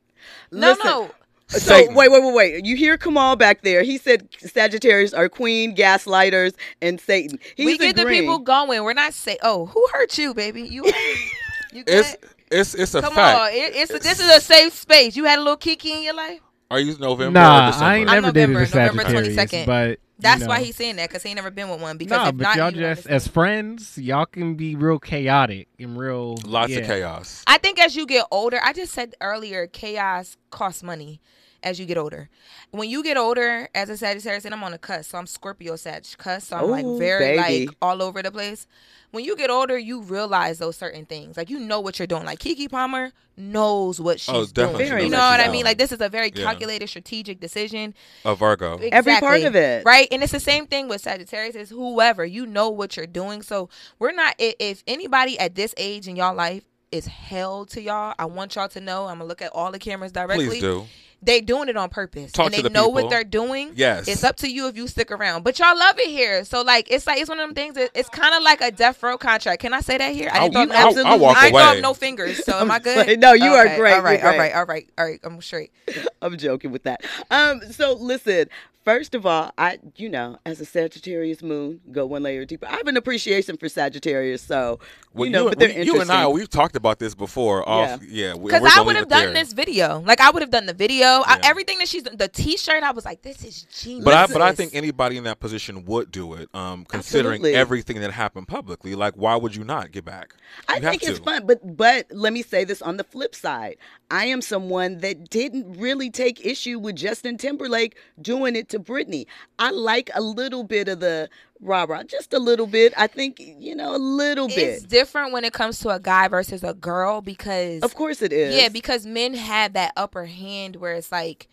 No, 0.51 0.69
Listen, 0.69 0.85
no. 0.85 1.11
So 1.53 1.59
Satan. 1.59 1.95
wait, 1.95 2.11
wait, 2.11 2.23
wait, 2.23 2.33
wait. 2.33 2.65
You 2.65 2.75
hear 2.75 2.97
Kamal 2.97 3.35
back 3.35 3.61
there? 3.61 3.83
He 3.83 3.97
said 3.97 4.27
Sagittarius 4.39 5.13
are 5.13 5.29
queen, 5.29 5.75
gaslighters, 5.75 6.53
and 6.81 6.99
Satan. 6.99 7.39
He's 7.55 7.65
we 7.65 7.77
get 7.77 7.95
the 7.95 8.05
people 8.05 8.39
going. 8.39 8.83
We're 8.83 8.93
not 8.93 9.13
say, 9.13 9.37
oh, 9.43 9.67
who 9.67 9.85
hurt 9.93 10.17
you, 10.17 10.33
baby? 10.33 10.63
You, 10.63 10.85
you 11.73 11.83
It's 11.85 12.15
it's 12.51 12.75
it's 12.75 12.95
a 12.95 13.01
Come 13.01 13.13
fact. 13.13 13.39
on, 13.39 13.49
it, 13.49 13.75
it's 13.75 13.91
this 13.91 14.19
is 14.19 14.29
a 14.35 14.41
safe 14.41 14.73
space. 14.73 15.15
You 15.15 15.25
had 15.25 15.39
a 15.39 15.41
little 15.41 15.57
kiki 15.57 15.91
in 15.91 16.03
your 16.03 16.13
life. 16.15 16.39
Are 16.71 16.79
you 16.79 16.97
November 16.97 17.39
or 17.39 17.43
Nah, 17.43 17.67
December? 17.67 17.85
I 17.85 17.95
ain't 17.97 18.09
I'm 18.09 18.21
never 18.23 18.31
dated 18.31 18.49
a 18.49 18.59
November, 18.59 19.03
November 19.03 19.03
Sagittarius, 19.25 19.51
22nd. 19.51 19.65
but 19.67 19.89
you 19.89 19.97
That's 20.19 20.47
why 20.47 20.61
he's 20.63 20.75
saying 20.75 20.95
that 20.95 21.09
because 21.09 21.21
he 21.21 21.29
ain't 21.29 21.35
never 21.35 21.51
been 21.51 21.69
with 21.69 21.81
one. 21.81 21.97
Because 21.97 22.17
Nah, 22.17 22.29
if 22.29 22.37
but 22.37 22.43
not, 22.43 22.55
y'all 22.55 22.71
just 22.71 23.05
as 23.05 23.27
friends, 23.27 23.97
y'all 23.97 24.25
can 24.25 24.55
be 24.55 24.75
real 24.75 24.97
chaotic 24.97 25.67
and 25.79 25.97
real 25.97 26.35
Lots 26.45 26.71
yeah. 26.71 26.79
of 26.79 26.87
chaos. 26.87 27.43
I 27.45 27.57
think 27.59 27.79
as 27.79 27.95
you 27.95 28.07
get 28.07 28.25
older, 28.31 28.59
I 28.63 28.73
just 28.73 28.93
said 28.93 29.13
earlier, 29.21 29.67
chaos 29.67 30.37
costs 30.49 30.81
money 30.81 31.19
as 31.63 31.79
you 31.79 31.85
get 31.85 31.97
older. 31.97 32.29
When 32.71 32.89
you 32.89 33.03
get 33.03 33.17
older, 33.17 33.67
as 33.73 33.89
a 33.89 33.97
Sagittarius, 33.97 34.45
and 34.45 34.53
I'm 34.53 34.63
on 34.63 34.73
a 34.73 34.77
cusp, 34.77 35.11
so 35.11 35.17
I'm 35.17 35.25
Scorpio 35.27 35.75
Sag 35.75 36.05
cusp, 36.17 36.49
so 36.49 36.57
I'm 36.57 36.69
like 36.69 36.85
very 36.99 37.37
baby. 37.37 37.65
like 37.67 37.75
all 37.81 38.01
over 38.01 38.21
the 38.21 38.31
place. 38.31 38.67
When 39.11 39.23
you 39.23 39.35
get 39.35 39.51
older, 39.51 39.77
you 39.77 40.01
realize 40.01 40.57
those 40.57 40.75
certain 40.75 41.05
things. 41.05 41.37
Like 41.37 41.49
you 41.49 41.59
know 41.59 41.79
what 41.79 41.99
you're 41.99 42.07
doing. 42.07 42.25
Like 42.25 42.39
Keke 42.39 42.69
Palmer 42.69 43.11
knows 43.37 44.01
what 44.01 44.15
oh, 44.15 44.17
she's 44.17 44.29
Oh, 44.29 44.45
definitely. 44.45 44.77
doing. 44.85 44.89
Very 44.89 45.03
You 45.03 45.09
know 45.09 45.17
what 45.17 45.39
I 45.39 45.49
mean? 45.49 45.65
Like 45.65 45.77
this 45.77 45.91
is 45.91 46.01
a 46.01 46.09
very 46.09 46.31
Yeah. 46.33 46.43
calculated, 46.45 46.87
strategic 46.87 47.39
decision. 47.39 47.93
A 48.25 48.33
Virgo. 48.35 48.79
Every 48.91 49.15
part 49.19 49.41
of 49.43 49.55
it. 49.55 49.85
Right. 49.85 50.07
And 50.11 50.23
it's 50.23 50.31
the 50.31 50.39
same 50.39 50.65
thing 50.65 50.87
with 50.87 51.01
Sagittarius. 51.01 51.55
Is 51.55 51.69
whoever 51.69 52.25
you 52.25 52.47
know 52.47 52.69
what 52.69 52.97
you're 52.97 53.05
doing. 53.05 53.43
So 53.43 53.69
we're 53.99 54.13
not. 54.13 54.33
If 54.39 54.83
anybody 54.87 55.37
at 55.39 55.53
this 55.53 55.75
age 55.77 56.07
in 56.07 56.15
y'all 56.15 56.35
life 56.35 56.63
is 56.91 57.05
hell 57.05 57.65
to 57.67 57.81
y'all, 57.81 58.15
I 58.17 58.25
want 58.25 58.55
y'all 58.55 58.67
to 58.69 58.79
know. 58.81 59.05
I'm 59.05 59.17
gonna 59.17 59.25
look 59.25 59.41
at 59.43 59.51
all 59.53 59.71
the 59.71 59.79
cameras 59.79 60.11
directly. 60.11 60.47
Please 60.47 60.61
do. 60.61 60.87
They 61.25 61.41
doing 61.41 61.69
it 61.69 61.77
on 61.77 61.89
purpose, 61.89 62.31
Talk 62.31 62.47
and 62.47 62.55
to 62.55 62.61
they 62.61 62.67
the 62.67 62.73
know 62.73 62.87
people. 62.87 62.93
what 63.03 63.09
they're 63.09 63.23
doing. 63.23 63.71
Yes. 63.75 64.07
It's 64.07 64.23
up 64.23 64.35
to 64.37 64.49
you 64.51 64.67
if 64.67 64.75
you 64.77 64.87
stick 64.87 65.11
around. 65.11 65.43
But 65.43 65.57
y'all 65.59 65.77
love 65.77 65.97
it 65.99 66.09
here, 66.09 66.43
so 66.45 66.61
like 66.61 66.91
it's 66.91 67.07
like 67.07 67.19
it's 67.19 67.29
one 67.29 67.39
of 67.39 67.47
them 67.47 67.55
things. 67.55 67.75
That, 67.75 67.91
it's 67.95 68.09
kind 68.09 68.35
of 68.35 68.43
like 68.43 68.61
a 68.61 68.71
death 68.71 69.01
row 69.01 69.17
contract. 69.17 69.61
Can 69.61 69.73
I 69.73 69.79
say 69.81 69.97
that 69.97 70.13
here? 70.13 70.29
I'll- 70.33 70.49
didn't 70.49 70.53
throw 70.53 70.61
you 70.63 70.67
no- 70.67 70.75
absolutely- 70.75 71.11
I'll 71.11 71.19
walk 71.19 71.37
I 71.37 71.45
ain't 71.47 71.55
throw 71.55 71.61
away. 71.63 71.77
up 71.77 71.81
no 71.83 71.93
fingers. 71.93 72.43
So 72.43 72.53
I'm 72.57 72.69
I 72.71 72.79
good? 72.79 73.05
saying- 73.05 73.19
no, 73.19 73.33
you 73.33 73.51
are 73.53 73.63
great, 73.75 73.93
All 73.93 74.01
right, 74.01 74.19
you're 74.19 74.27
all 74.29 74.35
great. 74.35 74.39
right, 74.39 74.55
all 74.55 74.65
right, 74.65 74.89
all 74.97 75.05
right. 75.05 75.19
I'm 75.23 75.41
straight. 75.41 75.71
I'm 76.21 76.37
joking 76.37 76.71
with 76.71 76.83
that. 76.83 77.03
Um, 77.31 77.61
so 77.71 77.93
listen, 77.93 78.49
first 78.85 79.15
of 79.15 79.25
all, 79.25 79.51
I 79.57 79.79
you 79.95 80.09
know, 80.09 80.37
as 80.45 80.59
a 80.61 80.65
Sagittarius 80.65 81.41
moon, 81.41 81.81
go 81.91 82.05
one 82.05 82.23
layer 82.23 82.45
deeper. 82.45 82.67
I 82.67 82.71
have 82.77 82.87
an 82.87 82.97
appreciation 82.97 83.57
for 83.57 83.69
Sagittarius, 83.69 84.41
so 84.41 84.79
Well, 85.13 85.25
you 85.25 85.31
know, 85.31 85.43
you, 85.43 85.49
but 85.49 85.59
they're 85.59 85.69
we- 85.69 85.83
you 85.85 86.01
and 86.01 86.11
I, 86.11 86.15
interesting. 86.23 86.33
we've 86.33 86.49
talked 86.49 86.75
about 86.75 86.99
this 86.99 87.15
before. 87.15 87.67
Off, 87.67 88.01
yeah, 88.03 88.33
we- 88.35 88.51
Because 88.51 88.61
we're 88.61 88.67
I 88.67 88.71
gonna 88.75 88.85
would 88.85 88.95
have 88.95 89.07
done 89.09 89.25
there. 89.25 89.33
this 89.43 89.53
video. 89.53 89.99
Like 89.99 90.19
I 90.19 90.29
would 90.31 90.41
have 90.41 90.51
done 90.51 90.65
the 90.65 90.73
video. 90.73 91.05
I, 91.25 91.39
everything 91.43 91.77
that 91.79 91.87
she's 91.87 92.03
the 92.03 92.27
T-shirt. 92.27 92.83
I 92.83 92.91
was 92.91 93.05
like, 93.05 93.21
this 93.21 93.43
is 93.43 93.63
genius. 93.63 94.05
But 94.05 94.13
I, 94.13 94.27
but 94.27 94.41
I 94.41 94.51
think 94.53 94.73
anybody 94.75 95.17
in 95.17 95.23
that 95.25 95.39
position 95.39 95.85
would 95.85 96.11
do 96.11 96.33
it, 96.33 96.49
um, 96.53 96.85
considering 96.85 97.35
Absolutely. 97.41 97.55
everything 97.55 97.99
that 98.01 98.11
happened 98.11 98.47
publicly. 98.47 98.95
Like, 98.95 99.15
why 99.15 99.35
would 99.35 99.55
you 99.55 99.63
not 99.63 99.91
get 99.91 100.05
back? 100.05 100.33
I 100.67 100.75
You 100.77 100.81
have 100.83 100.91
think 100.91 101.03
it's 101.03 101.19
fun, 101.19 101.45
but 101.45 101.77
but 101.77 102.07
let 102.11 102.33
me 102.33 102.41
say 102.43 102.63
this 102.63 102.81
on 102.81 102.97
the 102.97 103.03
flip 103.03 103.33
side. 103.35 103.77
I 104.11 104.25
am 104.25 104.41
someone 104.41 104.99
that 104.99 105.29
didn't 105.29 105.73
really 105.79 106.09
take 106.11 106.45
issue 106.45 106.77
with 106.77 106.95
Justin 106.95 107.37
Timberlake 107.37 107.97
doing 108.21 108.55
it 108.55 108.69
to 108.73 108.79
Britney. 108.79 109.25
I 109.57 109.71
like 109.71 110.09
a 110.13 110.21
little 110.21 110.63
bit 110.63 110.87
of 110.87 110.99
the 110.99 111.29
rah 111.61 111.85
rah, 111.87 112.03
just 112.03 112.33
a 112.33 112.39
little 112.39 112.67
bit. 112.67 112.93
I 112.97 113.07
think 113.07 113.37
you 113.39 113.75
know 113.75 113.95
a 113.95 113.97
little 113.97 114.47
bit. 114.47 114.57
it's 114.57 114.83
different 114.83 115.31
when 115.31 115.43
it 115.45 115.53
comes 115.53 115.79
to 115.79 115.89
a 115.89 115.99
guy 115.99 116.27
versus 116.27 116.63
a 116.63 116.73
girl 116.73 117.21
because 117.21 117.81
Of 117.81 117.95
course 117.95 118.21
it 118.21 118.33
is. 118.33 118.55
yeah, 118.55 118.69
because 118.69 119.05
men 119.05 119.33
have 119.33 119.73
that 119.73 119.93
upper 119.95 120.25
hand 120.25 120.75
where 120.75 120.93
it's 120.93 121.11
like 121.11 121.47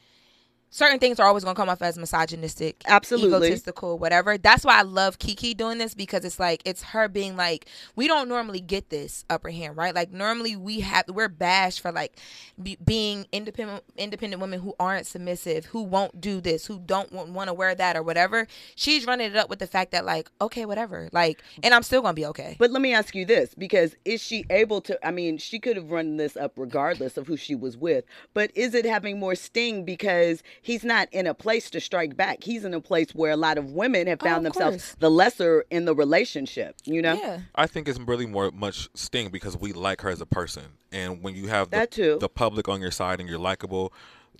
certain 0.70 1.00
things 1.00 1.18
are 1.20 1.26
always 1.26 1.44
gonna 1.44 1.54
come 1.54 1.68
off 1.68 1.82
as 1.82 1.98
misogynistic, 1.98 2.82
Absolutely. 2.86 3.48
egotistical, 3.48 3.98
whatever. 3.98 4.38
That's 4.38 4.64
why 4.64 4.78
I 4.78 4.82
love 4.82 5.18
Keke 5.18 5.56
doing 5.56 5.78
this 5.78 5.94
because 5.94 6.24
it's 6.24 6.38
like 6.38 6.62
it's 6.64 6.82
her 6.82 7.08
being 7.08 7.36
like, 7.36 7.66
we 7.96 8.06
don't 8.06 8.28
normally 8.28 8.60
get 8.60 8.88
this 8.88 9.24
upper 9.28 9.50
hand, 9.50 9.76
right? 9.76 9.94
Like 9.94 10.12
normally 10.12 10.56
we 10.56 10.80
have 10.80 11.04
we're 11.08 11.28
bashed 11.28 11.80
for 11.80 11.92
like 11.92 12.16
be, 12.62 12.78
being 12.82 13.26
independent 13.32 13.82
independent 13.96 14.40
women 14.40 14.60
who 14.60 14.74
aren't 14.78 15.06
submissive, 15.06 15.66
who 15.66 15.82
won't 15.82 16.20
do 16.20 16.40
this, 16.40 16.66
who 16.66 16.78
don't 16.78 17.12
want 17.12 17.48
to 17.48 17.54
wear 17.54 17.74
that 17.74 17.96
or 17.96 18.02
whatever. 18.02 18.46
She's 18.76 19.06
running 19.06 19.30
it 19.30 19.36
up 19.36 19.50
with 19.50 19.58
the 19.58 19.66
fact 19.66 19.90
that 19.90 20.04
like, 20.04 20.30
okay, 20.40 20.64
whatever, 20.64 21.08
like, 21.12 21.42
and 21.62 21.74
I'm 21.74 21.82
still 21.82 22.00
gonna 22.00 22.14
be 22.14 22.26
okay. 22.26 22.56
But 22.58 22.70
let 22.70 22.80
me 22.80 22.94
ask 22.94 23.14
you 23.14 23.24
this 23.24 23.54
because 23.54 23.96
is 24.04 24.22
she 24.22 24.44
able 24.50 24.80
to? 24.82 25.06
I 25.06 25.10
mean, 25.10 25.38
she 25.38 25.58
could 25.58 25.76
have 25.76 25.90
run 25.90 26.16
this 26.16 26.36
up 26.36 26.52
regardless 26.56 27.16
of 27.16 27.26
who 27.26 27.36
she 27.36 27.56
was 27.56 27.76
with, 27.76 28.04
but 28.34 28.52
is 28.54 28.74
it 28.74 28.84
having 28.84 29.18
more 29.18 29.34
sting 29.34 29.84
because 29.84 30.44
he's 30.62 30.84
not 30.84 31.08
in 31.12 31.26
a 31.26 31.34
place 31.34 31.70
to 31.70 31.80
strike 31.80 32.16
back? 32.16 32.42
He's 32.44 32.64
in 32.64 32.74
a 32.74 32.80
place 32.80 33.10
where 33.14 33.30
a 33.32 33.36
lot 33.36 33.58
of 33.58 33.72
women 33.72 34.06
have 34.06 34.18
Oh, 34.22 34.24
found 34.26 34.46
of 34.46 34.52
themselves 34.52 34.84
course. 34.84 34.96
the 34.98 35.10
lesser 35.10 35.64
in 35.70 35.84
the 35.84 35.94
relationship, 35.94 36.76
you 36.84 37.00
know? 37.02 37.14
Yeah. 37.14 37.40
I 37.54 37.66
think 37.66 37.88
it's 37.88 37.98
really 37.98 38.26
more 38.26 38.50
much 38.50 38.88
sting 38.94 39.30
because 39.30 39.56
we 39.56 39.72
like 39.72 40.00
her 40.02 40.10
as 40.10 40.20
a 40.20 40.26
person, 40.26 40.64
and 40.92 41.22
when 41.22 41.34
you 41.34 41.46
have 41.48 41.70
the, 41.70 41.76
That 41.78 41.90
too. 41.90 42.18
the 42.20 42.28
public 42.28 42.68
on 42.68 42.80
your 42.80 42.90
side 42.90 43.20
and 43.20 43.28
you're 43.28 43.38
likable, 43.38 43.92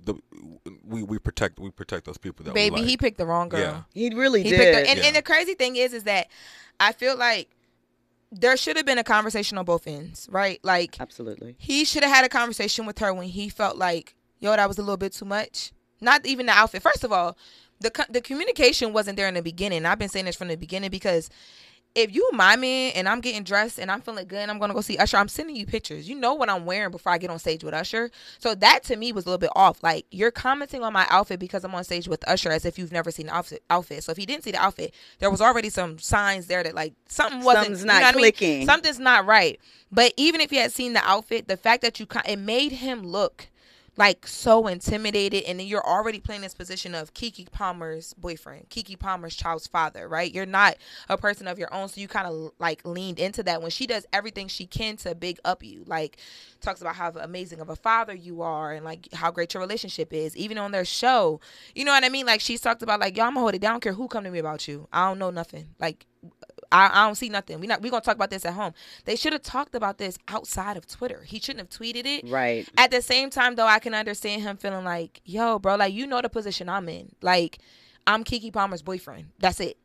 the 0.05 0.15
we, 0.85 1.03
we 1.03 1.19
protect 1.19 1.59
we 1.59 1.71
protect 1.71 2.07
those 2.07 2.17
people 2.17 2.45
that 2.47 2.55
Baby, 2.55 2.75
we 2.77 2.81
like. 2.81 2.89
he 2.91 2.97
picked 2.97 3.19
the 3.19 3.27
wrong 3.27 3.49
girl. 3.51 3.61
Yeah. 3.61 3.83
He 3.93 4.15
really 4.15 4.43
He 4.43 4.51
did. 4.51 4.59
picked 4.59 4.75
her. 4.79 4.85
And, 4.91 4.99
Yeah. 4.99 5.07
and 5.09 5.17
the 5.17 5.23
crazy 5.23 5.55
thing 5.55 5.77
is, 5.77 5.93
is 5.93 6.05
that 6.05 6.29
I 6.79 6.93
feel 6.93 7.17
like 7.19 7.51
there 8.33 8.57
should 8.57 8.77
have 8.77 8.87
been 8.87 8.97
a 8.99 9.05
conversation 9.05 9.59
on 9.59 9.65
both 9.67 9.87
ends, 9.87 10.29
right? 10.31 10.59
Like 10.63 10.99
Absolutely. 11.01 11.57
he 11.59 11.85
should 11.85 12.03
have 12.03 12.15
had 12.15 12.25
a 12.25 12.29
conversation 12.31 12.87
with 12.87 12.99
her 13.01 13.13
when 13.13 13.27
he 13.29 13.49
felt 13.49 13.77
like, 13.77 14.15
yo, 14.39 14.55
that 14.57 14.69
was 14.69 14.79
a 14.79 14.83
little 14.83 14.97
bit 14.97 15.13
too 15.13 15.25
much. 15.27 15.73
Not 16.01 16.27
even 16.27 16.47
the 16.47 16.53
outfit. 16.53 16.83
First 16.83 17.05
of 17.05 17.13
all, 17.13 17.37
the 17.81 18.07
the 18.11 18.21
communication 18.21 18.93
wasn't 18.93 19.17
there 19.17 19.29
in 19.29 19.35
the 19.35 19.43
beginning. 19.43 19.87
I've 19.87 19.99
been 19.99 20.09
saying 20.09 20.27
this 20.27 20.37
from 20.37 20.49
the 20.49 20.57
beginning 20.57 20.91
because 20.91 21.31
if 21.95 22.15
you 22.15 22.29
my 22.33 22.55
man 22.55 22.93
and 22.95 23.09
I'm 23.09 23.21
getting 23.21 23.43
dressed 23.43 23.79
and 23.79 23.91
I'm 23.91 24.01
feeling 24.01 24.27
good 24.27 24.39
and 24.39 24.51
I'm 24.51 24.59
gonna 24.59 24.75
go 24.75 24.81
see 24.81 24.97
Usher, 24.97 25.17
I'm 25.17 25.29
sending 25.29 25.57
you 25.57 25.67
pictures. 25.67 26.09
You 26.09 26.15
know 26.15 26.35
what 26.35 26.49
I'm 26.49 26.65
wearing 26.65 26.91
before 26.91 27.11
I 27.11 27.19
get 27.19 27.31
on 27.31 27.39
stage 27.39 27.65
with 27.65 27.75
Usher. 27.75 28.11
So 28.39 28.55
that 28.57 28.85
to 28.85 28.97
me 28.97 29.13
was 29.13 29.25
a 29.25 29.29
little 29.29 29.39
bit 29.39 29.51
off. 29.57 29.83
Like 29.83 30.07
you're 30.11 30.31
commenting 30.31 30.83
on 30.83 30.93
my 30.93 31.07
outfit 31.11 31.41
because 31.41 31.65
I'm 31.65 31.75
on 31.75 31.83
stage 31.83 32.07
with 32.07 32.27
Usher 32.29 32.51
as 32.51 32.65
if 32.65 32.79
you've 32.79 32.93
never 32.93 33.11
seen 33.11 33.27
the 33.27 33.35
outfit. 33.35 33.63
Outfit. 33.71 34.05
So 34.05 34.13
if 34.13 34.19
he 34.19 34.27
didn't 34.27 34.45
see 34.45 34.53
the 34.53 34.63
outfit, 34.63 34.95
there 35.19 35.31
was 35.31 35.41
already 35.41 35.69
some 35.71 35.99
signs 35.99 36.47
there 36.47 36.63
that 36.63 36.75
like 36.75 36.93
something 37.09 37.43
wasn't. 37.43 37.65
Something's 37.65 37.81
you 37.81 37.87
not 37.87 38.01
know 38.01 38.07
what 38.07 38.15
I 38.15 38.17
mean? 38.17 38.23
clicking. 38.23 38.67
Something's 38.67 39.01
not 39.01 39.27
right. 39.27 39.59
But 39.91 40.15
even 40.17 40.41
if 40.41 40.53
you 40.53 40.61
had 40.61 40.73
seen 40.73 40.93
the 40.93 41.05
outfit, 41.05 41.49
the 41.49 41.57
fact 41.57 41.83
that 41.83 41.99
you 41.99 42.07
it 42.27 42.39
made 42.39 42.73
him 42.73 43.03
look 43.03 43.49
like 43.97 44.27
so 44.27 44.67
intimidated 44.67 45.45
and 45.45 45.61
then 45.61 45.67
you're 45.67 45.87
already 45.87 46.21
playing 46.21 46.41
this 46.41 46.55
position 46.55 46.95
of 46.95 47.13
Keke 47.13 47.51
Palmer's 47.51 48.15
boyfriend, 48.15 48.69
Keke 48.71 48.99
Palmer's 48.99 49.35
child's 49.35 49.67
father, 49.67 50.09
right? 50.09 50.33
You're 50.33 50.47
not 50.47 50.77
a 51.09 51.19
person 51.19 51.47
of 51.47 51.59
your 51.59 51.73
own, 51.75 51.89
so 51.89 52.01
you 52.01 52.09
kind 52.09 52.27
of 52.27 52.53
like 52.59 52.85
leaned 52.85 53.19
into 53.19 53.43
that 53.43 53.63
when 53.63 53.71
she 53.71 53.87
does 53.87 54.07
everything 54.13 54.49
she 54.49 54.67
can 54.67 54.97
to 54.99 55.15
big 55.15 55.39
up 55.45 55.63
you. 55.63 55.85
Like 55.87 56.19
talks 56.61 56.81
about 56.81 56.97
how 56.97 57.11
amazing 57.11 57.61
of 57.61 57.69
a 57.69 57.77
father 57.77 58.15
you 58.15 58.43
are 58.43 58.73
and 58.73 58.85
like 58.85 59.09
how 59.13 59.31
great 59.31 59.55
your 59.55 59.61
relationship 59.61 60.13
is. 60.13 60.37
Even 60.37 60.59
on 60.59 60.73
their 60.73 60.85
show. 60.85 61.41
You 61.75 61.85
know 61.85 61.93
what 61.93 62.05
I 62.05 62.09
mean? 62.09 62.27
Like 62.27 62.41
she's 62.41 62.61
talked 62.61 62.83
about 62.83 63.01
like, 63.01 63.17
yo, 63.17 63.25
I'm 63.25 63.31
gonna 63.31 63.41
hold 63.41 63.55
it 63.55 63.61
down. 63.61 63.71
I 63.71 63.75
don't 63.75 63.83
care 63.83 63.93
who 63.93 64.09
come 64.09 64.25
to 64.25 64.31
me 64.31 64.39
about 64.39 64.67
you. 64.69 64.89
I 64.93 65.09
don't 65.09 65.19
know 65.19 65.31
nothing. 65.31 65.69
Like 65.79 66.07
I, 66.73 66.89
I 66.93 67.07
don't 67.07 67.17
see 67.17 67.29
nothing. 67.29 67.59
We 67.61 67.67
not 67.67 67.83
we 67.83 67.91
gonna 67.91 68.01
talk 68.01 68.15
about 68.15 68.31
this 68.31 68.45
at 68.45 68.55
home. 68.55 68.75
They 69.05 69.17
should 69.17 69.33
have 69.33 69.43
talked 69.43 69.75
about 69.75 69.99
this 69.99 70.19
outside 70.29 70.77
of 70.77 70.87
Twitter. 70.87 71.23
He 71.25 71.41
shouldn't 71.41 71.61
have 71.61 71.69
tweeted 71.81 72.07
it. 72.07 72.29
Right. 72.31 72.69
At 72.77 72.91
the 72.91 73.03
same 73.03 73.31
time, 73.31 73.57
though, 73.57 73.67
I 73.67 73.79
can 73.81 73.95
understand 73.95 74.43
him 74.43 74.57
feeling 74.57 74.85
like, 74.85 75.21
yo, 75.25 75.59
bro, 75.59 75.75
like 75.77 75.93
you 75.93 76.07
know 76.07 76.23
the 76.23 76.29
position 76.29 76.69
I'm 76.69 76.89
in. 76.89 77.11
Like, 77.23 77.59
I'm 78.07 78.23
Keke 78.25 78.53
Palmer's 78.53 78.83
boyfriend. 78.83 79.27
That's 79.39 79.59
it. 79.61 79.77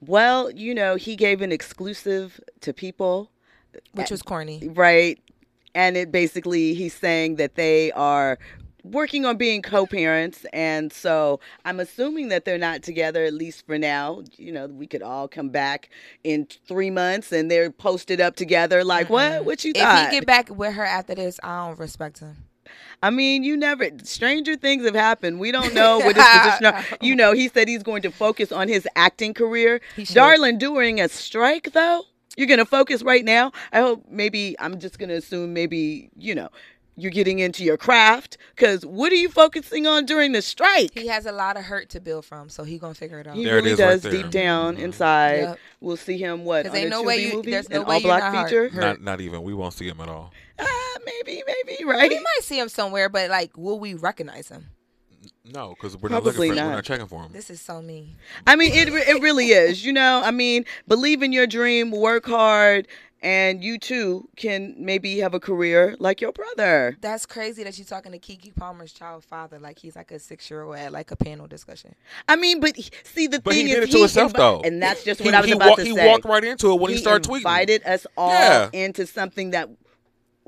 Well, 0.00 0.50
you 0.50 0.74
know, 0.74 0.96
he 0.96 1.16
gave 1.16 1.40
an 1.40 1.52
exclusive 1.52 2.38
to 2.60 2.74
people, 2.74 3.30
Which 3.92 4.10
was 4.10 4.22
corny. 4.22 4.68
right? 4.74 5.18
And 5.74 5.96
it 5.96 6.12
basically, 6.12 6.74
he's 6.74 6.94
saying 6.94 7.36
that 7.36 7.54
they 7.54 7.92
are 7.92 8.38
working 8.90 9.24
on 9.24 9.36
being 9.36 9.62
co-parents 9.62 10.46
and 10.52 10.92
so 10.92 11.40
i'm 11.64 11.80
assuming 11.80 12.28
that 12.28 12.44
they're 12.44 12.58
not 12.58 12.82
together 12.82 13.24
at 13.24 13.34
least 13.34 13.66
for 13.66 13.78
now 13.78 14.22
you 14.36 14.52
know 14.52 14.66
we 14.66 14.86
could 14.86 15.02
all 15.02 15.26
come 15.28 15.48
back 15.48 15.90
in 16.24 16.46
three 16.68 16.90
months 16.90 17.32
and 17.32 17.50
they're 17.50 17.70
posted 17.70 18.20
up 18.20 18.36
together 18.36 18.84
like 18.84 19.10
what 19.10 19.44
what 19.44 19.64
you 19.64 19.72
thought 19.72 20.04
If 20.04 20.10
he 20.10 20.16
get 20.18 20.26
back 20.26 20.50
with 20.50 20.74
her 20.74 20.84
after 20.84 21.14
this, 21.14 21.38
I 21.42 21.66
don't 21.66 21.78
respect 21.78 22.20
him. 22.20 22.36
I 23.02 23.10
mean, 23.10 23.44
you 23.44 23.56
never. 23.56 23.88
Stranger 24.02 24.56
things 24.56 24.84
have 24.84 24.94
happened. 24.94 25.38
We 25.38 25.52
don't 25.52 25.72
know 25.74 25.98
what 25.98 26.16
his 26.16 26.24
position. 26.24 26.66
Are. 26.66 26.84
You 27.00 27.14
know, 27.14 27.32
he 27.32 27.48
said 27.48 27.68
he's 27.68 27.82
going 27.82 28.02
to 28.02 28.10
focus 28.10 28.50
on 28.52 28.68
his 28.68 28.88
acting 28.96 29.34
career. 29.34 29.80
Darling, 30.14 30.58
during 30.58 31.00
a 31.00 31.08
strike, 31.08 31.72
though, 31.72 32.02
you're 32.36 32.48
going 32.48 32.58
to 32.58 32.64
focus 32.66 33.02
right 33.02 33.24
now. 33.24 33.52
I 33.72 33.80
hope 33.80 34.04
maybe 34.10 34.56
I'm 34.58 34.78
just 34.80 34.98
going 34.98 35.10
to 35.10 35.16
assume 35.16 35.52
maybe 35.54 36.10
you 36.16 36.34
know 36.34 36.48
you're 36.96 37.10
getting 37.10 37.38
into 37.40 37.62
your 37.62 37.76
craft 37.76 38.38
because 38.54 38.84
what 38.86 39.12
are 39.12 39.16
you 39.16 39.28
focusing 39.28 39.86
on 39.86 40.06
during 40.06 40.32
the 40.32 40.40
strike? 40.42 40.90
He 40.98 41.08
has 41.08 41.26
a 41.26 41.32
lot 41.32 41.56
of 41.56 41.64
hurt 41.64 41.90
to 41.90 42.00
build 42.00 42.24
from, 42.24 42.48
so 42.48 42.64
he 42.64 42.78
gonna 42.78 42.94
figure 42.94 43.20
it 43.20 43.26
out. 43.26 43.36
He 43.36 43.44
There 43.44 43.54
it 43.58 43.62
really 43.64 43.70
is 43.72 43.78
right 43.80 43.86
does 43.90 44.02
there. 44.02 44.12
deep 44.12 44.30
down 44.30 44.76
Mhm. 44.76 44.80
inside. 44.80 45.36
Yep. 45.40 45.58
We'll 45.80 45.96
see 45.98 46.16
him 46.16 46.44
what 46.44 46.64
'Cause 46.64 46.72
on 46.72 46.78
ain't 46.78 46.86
a 46.86 46.90
no 46.90 47.02
way 47.02 47.18
you- 47.26 47.34
movie, 47.34 47.50
there's 47.50 47.68
no 47.68 47.82
an 47.82 47.86
way 47.86 47.94
all 47.96 48.00
black 48.00 48.32
not 48.32 48.46
feature. 48.48 48.68
Hurt. 48.70 48.80
Not 48.80 49.02
not 49.02 49.20
even. 49.20 49.42
We 49.42 49.52
won't 49.54 49.74
see 49.74 49.86
him 49.88 50.00
at 50.00 50.08
all. 50.08 50.32
Ah, 50.58 50.94
maybe, 51.04 51.42
maybe, 51.46 51.84
right? 51.84 52.08
We 52.10 52.16
might 52.18 52.40
see 52.42 52.58
him 52.58 52.68
somewhere, 52.70 53.08
but 53.10 53.28
like, 53.30 53.56
will 53.58 53.78
we 53.78 53.92
recognize 53.94 54.48
him? 54.48 54.66
No, 55.44 55.74
because 55.74 55.96
we're 55.96 56.08
not 56.08 56.22
Probably 56.22 56.48
looking 56.48 56.54
for. 56.54 56.60
him. 56.60 56.64
We're 56.66 56.70
not. 56.70 56.76
not 56.76 56.84
checking 56.84 57.06
for 57.06 57.22
him. 57.22 57.32
This 57.32 57.50
is 57.50 57.60
so 57.60 57.80
mean. 57.82 58.16
I 58.46 58.56
mean, 58.56 58.72
it 58.72 58.88
it 58.88 59.20
really 59.22 59.48
is. 59.50 59.84
You 59.84 59.92
know, 59.92 60.20
I 60.24 60.30
mean, 60.30 60.64
believe 60.88 61.22
in 61.22 61.32
your 61.32 61.46
dream, 61.46 61.90
work 61.92 62.26
hard, 62.26 62.88
and 63.22 63.64
you 63.64 63.78
too 63.78 64.28
can 64.36 64.74
maybe 64.78 65.18
have 65.18 65.34
a 65.34 65.40
career 65.40 65.96
like 65.98 66.20
your 66.20 66.32
brother. 66.32 66.96
That's 67.00 67.26
crazy 67.26 67.64
that 67.64 67.76
you're 67.78 67.86
talking 67.86 68.12
to 68.12 68.18
Keke 68.18 68.54
Palmer's 68.54 68.92
child 68.92 69.24
father 69.24 69.58
like 69.58 69.78
he's 69.78 69.96
like 69.96 70.10
a 70.10 70.18
six 70.18 70.50
year 70.50 70.62
old 70.62 70.76
at 70.76 70.92
like 70.92 71.10
a 71.10 71.16
panel 71.16 71.46
discussion. 71.46 71.94
I 72.28 72.36
mean, 72.36 72.60
but 72.60 72.76
he- 72.76 72.90
see, 73.04 73.26
the 73.26 73.40
But 73.40 73.54
he 73.54 73.60
thing 73.64 73.74
did 73.74 73.82
is, 73.84 73.88
it 73.88 73.92
to 73.92 73.98
himself, 74.00 74.32
invi- 74.32 74.36
though. 74.36 74.60
and 74.64 74.82
that's 74.82 75.02
just 75.04 75.20
He, 75.20 75.30
I 75.30 75.40
was 75.40 75.46
he, 75.46 75.52
about 75.52 75.68
walk- 75.70 75.78
to 75.78 75.84
he 75.84 75.94
say. 75.94 76.06
walked 76.06 76.24
right 76.26 76.44
into 76.44 76.70
it 76.72 76.80
when 76.80 76.90
he, 76.92 76.98
started 76.98 77.28
tweeting. 77.28 77.36
invited 77.38 77.82
us 77.84 78.06
all 78.16 78.30
Yeah. 78.30 78.68
into 78.72 79.06
something 79.06 79.50
that. 79.52 79.70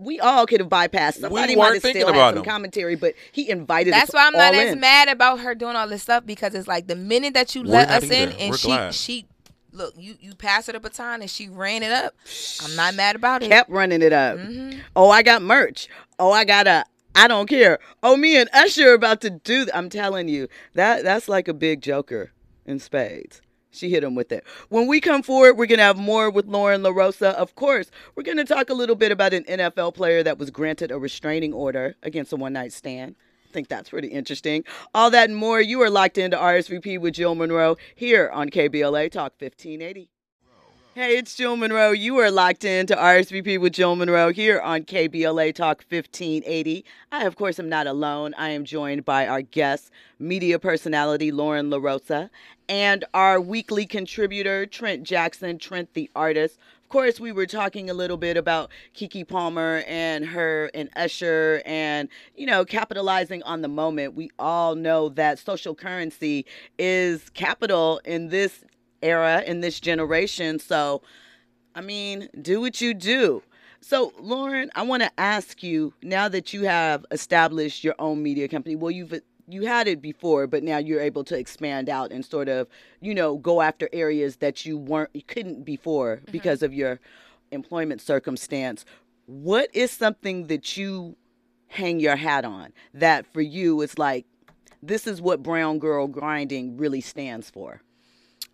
We 0.00 0.20
all 0.20 0.46
could 0.46 0.60
have 0.60 0.68
bypassed. 0.68 1.14
Somebody 1.14 1.56
weren't 1.56 1.70
might 1.70 1.74
have 1.74 1.82
thinking 1.82 2.02
still 2.02 2.10
about 2.10 2.26
had 2.26 2.30
some 2.34 2.38
him. 2.38 2.44
commentary, 2.44 2.94
but 2.94 3.14
he 3.32 3.50
invited 3.50 3.92
That's 3.92 4.10
us 4.10 4.14
why 4.14 4.28
I'm 4.28 4.32
not 4.32 4.54
all 4.54 4.60
as 4.60 4.72
in. 4.74 4.78
mad 4.78 5.08
about 5.08 5.40
her 5.40 5.56
doing 5.56 5.74
all 5.74 5.88
this 5.88 6.02
stuff 6.04 6.24
because 6.24 6.54
it's 6.54 6.68
like 6.68 6.86
the 6.86 6.94
minute 6.94 7.34
that 7.34 7.56
you 7.56 7.62
We're 7.62 7.70
let 7.72 7.88
not 7.88 8.04
us 8.04 8.10
in 8.10 8.30
and 8.30 8.50
We're 8.52 8.56
she 8.58 8.68
glad. 8.68 8.94
she 8.94 9.26
look 9.72 9.94
you 9.98 10.16
you 10.20 10.34
passed 10.34 10.66
her 10.68 10.72
the 10.72 10.80
baton 10.80 11.20
and 11.20 11.30
she 11.30 11.48
ran 11.48 11.82
it 11.82 11.92
up. 11.92 12.14
I'm 12.64 12.74
not 12.76 12.94
mad 12.94 13.16
about 13.16 13.42
it. 13.42 13.48
Kept 13.50 13.70
running 13.70 14.02
it 14.02 14.12
up. 14.12 14.38
Mhm. 14.38 14.80
Oh, 14.96 15.10
I 15.10 15.22
got 15.22 15.42
merch. 15.42 15.88
Oh, 16.18 16.32
I 16.32 16.44
got 16.44 16.66
a. 16.66 16.84
I 17.14 17.26
don't 17.26 17.48
care. 17.48 17.78
Oh, 18.02 18.16
me 18.16 18.36
and 18.36 18.48
Usher 18.52 18.90
are 18.90 18.94
about 18.94 19.20
to 19.22 19.30
do. 19.30 19.64
Th- 19.64 19.70
I'm 19.74 19.88
telling 19.90 20.28
you 20.28 20.48
that 20.74 21.02
that's 21.02 21.28
like 21.28 21.48
a 21.48 21.54
big 21.54 21.80
joker 21.82 22.30
in 22.64 22.78
spades. 22.78 23.40
She 23.70 23.90
hit 23.90 24.02
him 24.04 24.14
with 24.14 24.32
it. 24.32 24.44
When 24.70 24.86
we 24.86 25.00
come 25.00 25.22
forward, 25.22 25.56
we're 25.56 25.66
gonna 25.66 25.82
have 25.82 25.98
more 25.98 26.30
with 26.30 26.46
Lauren 26.46 26.82
LaRosa. 26.82 27.34
Of 27.34 27.54
course, 27.54 27.90
we're 28.14 28.22
gonna 28.22 28.44
talk 28.44 28.70
a 28.70 28.74
little 28.74 28.96
bit 28.96 29.12
about 29.12 29.34
an 29.34 29.44
NFL 29.44 29.92
player 29.94 30.22
that 30.22 30.38
was 30.38 30.50
granted 30.50 30.90
a 30.90 30.98
restraining 30.98 31.52
order 31.52 31.96
against 32.02 32.32
a 32.32 32.36
one 32.36 32.52
night 32.54 32.72
stand. 32.72 33.14
Think 33.58 33.66
that's 33.66 33.90
pretty 33.90 34.06
interesting. 34.06 34.62
All 34.94 35.10
that 35.10 35.28
and 35.28 35.36
more. 35.36 35.60
You 35.60 35.82
are 35.82 35.90
locked 35.90 36.16
into 36.16 36.36
RSVP 36.36 37.00
with 37.00 37.14
Jill 37.14 37.34
Munroe 37.34 37.74
here 37.96 38.30
on 38.32 38.50
KBLA 38.50 39.10
Talk 39.10 39.32
1580. 39.36 40.08
Hey, 40.94 41.16
it's 41.16 41.34
Jill 41.34 41.56
Munroe. 41.56 41.90
You 41.90 42.18
are 42.18 42.30
locked 42.30 42.64
in 42.64 42.86
to 42.86 42.94
RSVP 42.94 43.60
with 43.60 43.72
Jill 43.72 43.96
Munroe 43.96 44.32
here 44.32 44.60
on 44.60 44.82
KBLA 44.82 45.56
Talk 45.56 45.82
1580. 45.90 46.84
I, 47.10 47.24
of 47.24 47.34
course, 47.34 47.58
am 47.58 47.68
not 47.68 47.88
alone. 47.88 48.32
I 48.38 48.50
am 48.50 48.64
joined 48.64 49.04
by 49.04 49.26
our 49.26 49.42
guest, 49.42 49.90
media 50.20 50.60
personality 50.60 51.32
Lauren 51.32 51.68
LaRosa, 51.68 52.30
and 52.68 53.04
our 53.12 53.40
weekly 53.40 53.86
contributor, 53.86 54.66
Trent 54.66 55.02
Jackson, 55.02 55.58
Trent 55.58 55.94
the 55.94 56.08
artist. 56.14 56.60
Of 56.88 56.92
course, 56.92 57.20
we 57.20 57.32
were 57.32 57.44
talking 57.44 57.90
a 57.90 57.92
little 57.92 58.16
bit 58.16 58.38
about 58.38 58.70
Keke 58.94 59.28
Palmer 59.28 59.84
and 59.86 60.24
her 60.24 60.70
and 60.72 60.88
Usher 60.96 61.60
and, 61.66 62.08
you 62.34 62.46
know, 62.46 62.64
capitalizing 62.64 63.42
on 63.42 63.60
the 63.60 63.68
moment. 63.68 64.14
We 64.14 64.30
all 64.38 64.74
know 64.74 65.10
that 65.10 65.38
social 65.38 65.74
currency 65.74 66.46
is 66.78 67.28
capital 67.34 68.00
in 68.06 68.28
this 68.28 68.64
era 69.02 69.42
in 69.46 69.60
this 69.60 69.80
generation. 69.80 70.58
So, 70.58 71.02
I 71.74 71.82
mean, 71.82 72.30
do 72.40 72.58
what 72.58 72.80
you 72.80 72.94
do. 72.94 73.42
So, 73.82 74.14
Lauren, 74.18 74.70
I 74.74 74.80
want 74.80 75.02
to 75.02 75.10
ask 75.20 75.62
you 75.62 75.92
now 76.02 76.26
that 76.30 76.54
you 76.54 76.62
have 76.62 77.04
established 77.10 77.84
your 77.84 77.96
own 77.98 78.22
media 78.22 78.48
company. 78.48 78.76
Well, 78.76 78.92
you've 78.92 79.12
you 79.48 79.66
had 79.66 79.88
it 79.88 80.02
before, 80.02 80.46
but 80.46 80.62
now 80.62 80.78
you're 80.78 81.00
able 81.00 81.24
to 81.24 81.36
expand 81.36 81.88
out 81.88 82.12
and 82.12 82.24
sort 82.24 82.48
of, 82.48 82.68
you 83.00 83.14
know, 83.14 83.38
go 83.38 83.62
after 83.62 83.88
areas 83.92 84.36
that 84.36 84.66
you 84.66 84.76
weren't 84.76 85.10
you 85.14 85.22
couldn't 85.22 85.64
before 85.64 86.16
mm-hmm. 86.16 86.32
because 86.32 86.62
of 86.62 86.74
your 86.74 87.00
employment 87.50 88.00
circumstance. 88.00 88.84
What 89.26 89.70
is 89.72 89.90
something 89.90 90.46
that 90.48 90.76
you 90.76 91.16
hang 91.68 92.00
your 92.00 92.16
hat 92.16 92.44
on 92.44 92.72
that 92.94 93.26
for 93.26 93.42
you 93.42 93.82
it's 93.82 93.98
like 93.98 94.24
this 94.82 95.06
is 95.06 95.20
what 95.20 95.42
Brown 95.42 95.78
Girl 95.78 96.06
Grinding 96.06 96.76
really 96.76 97.00
stands 97.00 97.50
for? 97.50 97.82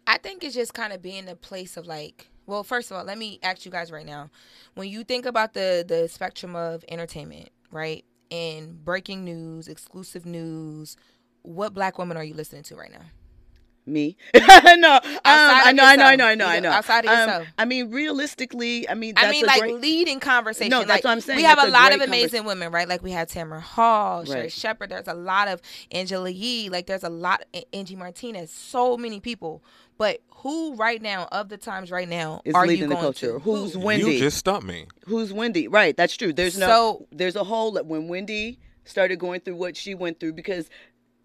I 0.07 0.19
think 0.19 0.45
it's 0.45 0.55
just 0.55 0.75
kind 0.75 0.93
of 0.93 1.03
being 1.03 1.29
a 1.29 1.37
place 1.37 1.77
of 1.77 1.87
like, 1.87 2.29
well, 2.47 2.65
first 2.65 2.91
of 2.91 2.97
all, 2.97 3.05
let 3.05 3.19
me 3.19 3.39
ask 3.43 3.65
you 3.65 3.71
guys 3.71 3.91
right 3.91 4.07
now. 4.07 4.31
When 4.75 4.89
you 4.89 5.05
think 5.05 5.27
about 5.27 5.55
the 5.55 5.85
the 5.87 6.09
spectrum 6.09 6.57
of 6.57 6.85
entertainment, 6.89 7.51
right? 7.71 8.05
And 8.35 8.85
breaking 8.85 9.25
news, 9.25 9.69
exclusive 9.69 10.27
news, 10.27 10.97
what 11.43 11.73
black 11.73 11.99
woman 11.99 12.17
are 12.17 12.25
you 12.25 12.35
listening 12.35 12.65
to 12.65 12.75
right 12.75 12.91
now? 12.91 13.05
Me? 13.87 14.17
no, 14.35 14.41
um, 14.43 15.01
I 15.25 15.73
know, 15.73 15.85
I 15.85 15.97
know, 15.97 16.05
I 16.05 16.17
know, 16.17 16.25
I 16.27 16.35
know, 16.35 16.47
I 16.47 16.55
You 16.55 16.61
know. 16.63 16.71
know, 16.71 16.75
outside 16.77 17.05
of 17.05 17.11
Um, 17.11 17.19
yourself. 17.19 17.49
I 17.59 17.65
mean, 17.67 17.91
realistically, 17.91 18.89
I 18.89 18.95
mean, 18.95 19.15
that's 19.15 19.27
I 19.27 19.31
mean, 19.31 19.45
a 19.45 19.47
like 19.47 19.61
great, 19.61 19.81
leading 19.81 20.21
conversation. 20.21 20.71
No, 20.71 20.79
that's 20.79 20.89
like, 20.89 21.05
what 21.05 21.11
I'm 21.11 21.21
saying. 21.21 21.37
We 21.37 21.43
have 21.43 21.57
That's 21.59 21.69
a 21.69 21.71
a 21.71 21.73
lot 21.73 21.93
of 21.95 22.01
amazing 22.01 22.45
women, 22.45 22.73
right? 22.73 22.89
Like 22.89 23.03
we 23.03 23.11
have 23.11 23.29
Tamron 23.29 23.61
Hall, 23.61 24.25
Sherri 24.25 24.41
Right. 24.43 24.53
Shepherd. 24.53 24.89
There's 24.91 25.07
a 25.09 25.13
lot 25.15 25.49
of 25.49 25.61
Angela 25.93 26.31
Yee. 26.31 26.71
Like 26.71 26.87
there's 26.87 27.05
a 27.05 27.11
lot 27.11 27.45
A- 27.55 27.65
Angie 27.77 27.97
Martinez. 27.97 28.51
So 28.51 28.97
many 28.97 29.21
people. 29.21 29.63
But 29.99 30.21
who 30.37 30.75
right 30.77 31.01
now 31.01 31.29
of 31.31 31.51
the 31.51 31.57
times 31.59 31.91
right 31.91 32.09
now 32.09 32.41
is 32.47 32.55
are 32.55 32.65
you 32.65 32.71
leading 32.73 32.89
the 32.89 32.95
going 32.95 33.05
culture. 33.05 33.33
to? 33.35 33.39
Who's 33.41 33.77
Wendy? 33.77 34.15
You 34.15 34.19
just 34.19 34.39
stumped 34.39 34.67
me. 34.67 34.87
Who's 35.07 35.33
Wendy? 35.33 35.69
Right, 35.69 35.95
that's 35.97 36.17
true. 36.17 36.33
There's 36.33 36.57
no 36.59 36.67
So- 36.67 37.07
there's 37.13 37.37
a 37.37 37.45
hole 37.45 37.73
that 37.73 37.87
when 37.87 38.09
Wendy 38.09 38.59
started 38.85 39.19
going 39.19 39.41
through 39.41 39.57
what 39.57 39.77
she 39.77 39.95
went 39.95 40.21
through 40.21 40.33
because 40.33 40.71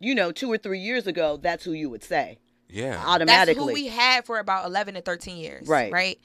you 0.02 0.16
know, 0.16 0.32
two 0.32 0.50
or 0.50 0.58
three 0.58 0.80
years 0.80 1.08
ago, 1.08 1.38
that's 1.42 1.66
who 1.66 1.74
you 1.74 1.90
would 1.90 2.04
say 2.04 2.38
Yeah. 2.70 3.18
That's 3.26 3.52
who 3.52 3.72
we 3.74 3.88
had 3.88 4.26
for 4.26 4.40
about 4.40 4.66
11 4.66 4.94
to 4.96 5.02
13 5.02 5.38
years. 5.38 5.68
Right. 5.68 5.92
Right. 5.92 6.20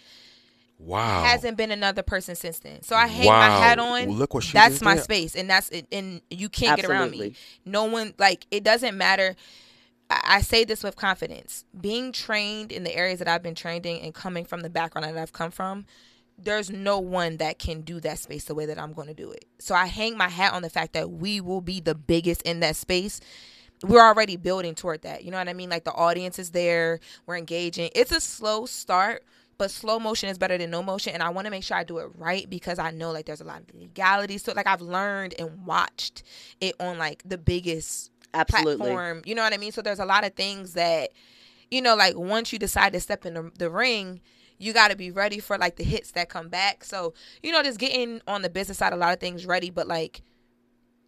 Wow. 0.79 1.25
Hasn't 1.25 1.57
been 1.57 1.71
another 1.71 2.03
person 2.03 2.35
since 2.35 2.59
then. 2.59 2.83
So 2.83 2.97
I 2.97 3.07
hang 3.07 3.27
Wow. 3.27 3.49
my 3.49 3.57
hat 3.67 3.79
on. 3.79 4.11
Look 4.11 4.35
what 4.35 4.43
she 4.45 4.53
That's 4.53 4.83
my 4.83 4.97
did. 4.97 5.05
space, 5.05 5.37
and 5.37 5.49
that's 5.49 5.69
it. 5.71 5.87
And 5.93 6.21
you 6.31 6.49
can't 6.49 6.77
get 6.81 6.89
around 6.89 7.13
me. 7.13 7.35
No 7.65 7.85
one 7.85 8.13
like 8.19 8.47
it 8.51 8.65
doesn't 8.65 8.97
matter. 8.97 9.37
I 10.11 10.21
I 10.37 10.41
say 10.43 10.65
this 10.65 10.83
with 10.83 10.97
confidence. 10.97 11.65
Being 11.81 12.13
trained 12.13 12.73
in 12.73 12.85
the 12.85 12.95
areas 12.95 13.21
that 13.21 13.29
I've 13.29 13.43
been 13.43 13.55
trained 13.55 13.87
in 13.87 13.99
and 13.99 14.13
coming 14.13 14.45
from 14.45 14.61
the 14.61 14.69
background 14.71 15.07
that 15.07 15.17
I've 15.21 15.33
come 15.33 15.51
from, 15.51 15.87
there's 16.37 16.71
no 16.71 16.99
one 16.99 17.37
that 17.39 17.59
can 17.59 17.81
do 17.83 18.01
that 18.01 18.19
space 18.19 18.45
the 18.45 18.55
way 18.55 18.67
that 18.67 18.79
I'm 18.79 18.93
going 18.93 19.09
to 19.09 19.15
do 19.15 19.31
it. 19.31 19.47
So 19.61 19.75
I 19.75 19.87
hang 19.87 20.17
my 20.19 20.29
hat 20.29 20.53
on 20.53 20.63
the 20.63 20.71
fact 20.71 20.93
that 20.93 21.11
we 21.11 21.41
will 21.41 21.61
be 21.63 21.81
the 21.81 21.95
biggest 21.95 22.43
in 22.43 22.61
that 22.61 22.77
space. 22.77 23.21
We're 23.83 24.01
already 24.03 24.37
building 24.37 24.75
toward 24.75 25.03
that. 25.03 25.25
You 25.25 25.31
know 25.31 25.39
what 25.39 25.49
I 25.49 25.53
mean? 25.53 25.69
Like 25.69 25.85
the 25.85 25.93
audience 25.93 26.39
is 26.39 26.51
there, 26.51 27.01
we're 27.27 27.37
engaging. 27.37 27.91
It's 27.95 28.13
a 28.13 28.21
slow 28.21 28.67
start, 28.67 29.25
but 29.59 29.71
slow 29.71 29.99
motion 29.99 30.29
is 30.29 30.39
better 30.39 30.57
than 30.57 30.71
no 30.71 30.83
motion. 30.83 31.13
And 31.13 31.23
I 31.23 31.29
want 31.29 31.45
to 31.47 31.51
make 31.51 31.65
sure 31.65 31.77
I 31.77 31.85
do 31.85 31.99
it 31.99 32.09
right 32.17 32.49
because 32.49 32.79
I 32.79 32.91
know 32.91 33.11
like 33.13 33.27
there's 33.27 33.41
a 33.41 33.45
lot 33.45 33.61
of 33.61 33.75
legalities. 33.75 34.43
So 34.43 34.53
like 34.55 34.67
I've 34.67 34.81
learned 34.81 35.35
and 35.39 35.67
watched 35.67 36.23
it 36.61 36.75
on 36.81 36.99
like 36.99 37.23
the 37.27 37.39
biggest 37.39 38.11
Absolutely. 38.33 38.77
platform. 38.77 39.23
You 39.25 39.35
know 39.35 39.43
what 39.43 39.53
I 39.53 39.59
mean? 39.59 39.73
So 39.73 39.83
there's 39.83 39.99
a 39.99 40.07
lot 40.07 40.25
of 40.25 40.35
things 40.35 40.75
that, 40.75 41.11
you 41.71 41.83
know, 41.83 41.95
like 41.95 42.17
once 42.17 42.53
you 42.53 42.59
decide 42.59 42.93
to 42.95 43.01
step 43.01 43.27
in 43.27 43.35
the, 43.35 43.51
the 43.59 43.71
ring, 43.71 44.21
you 44.59 44.73
got 44.73 44.91
to 44.91 44.97
be 44.97 45.11
ready 45.11 45.41
for 45.41 45.59
like 45.59 45.77
the 45.77 45.85
hits 45.85 46.13
that 46.13 46.29
come 46.29 46.49
back. 46.49 46.85
So, 46.85 47.13
you 47.43 47.53
know, 47.53 47.63
just 47.63 47.79
getting 47.79 48.23
on 48.27 48.43
the 48.43 48.51
business 48.51 48.79
side, 48.79 48.93
a 48.93 48.97
lot 48.97 49.13
of 49.13 49.21
things 49.21 49.47
ready, 49.47 49.71
but 49.71 49.87
like, 49.89 50.23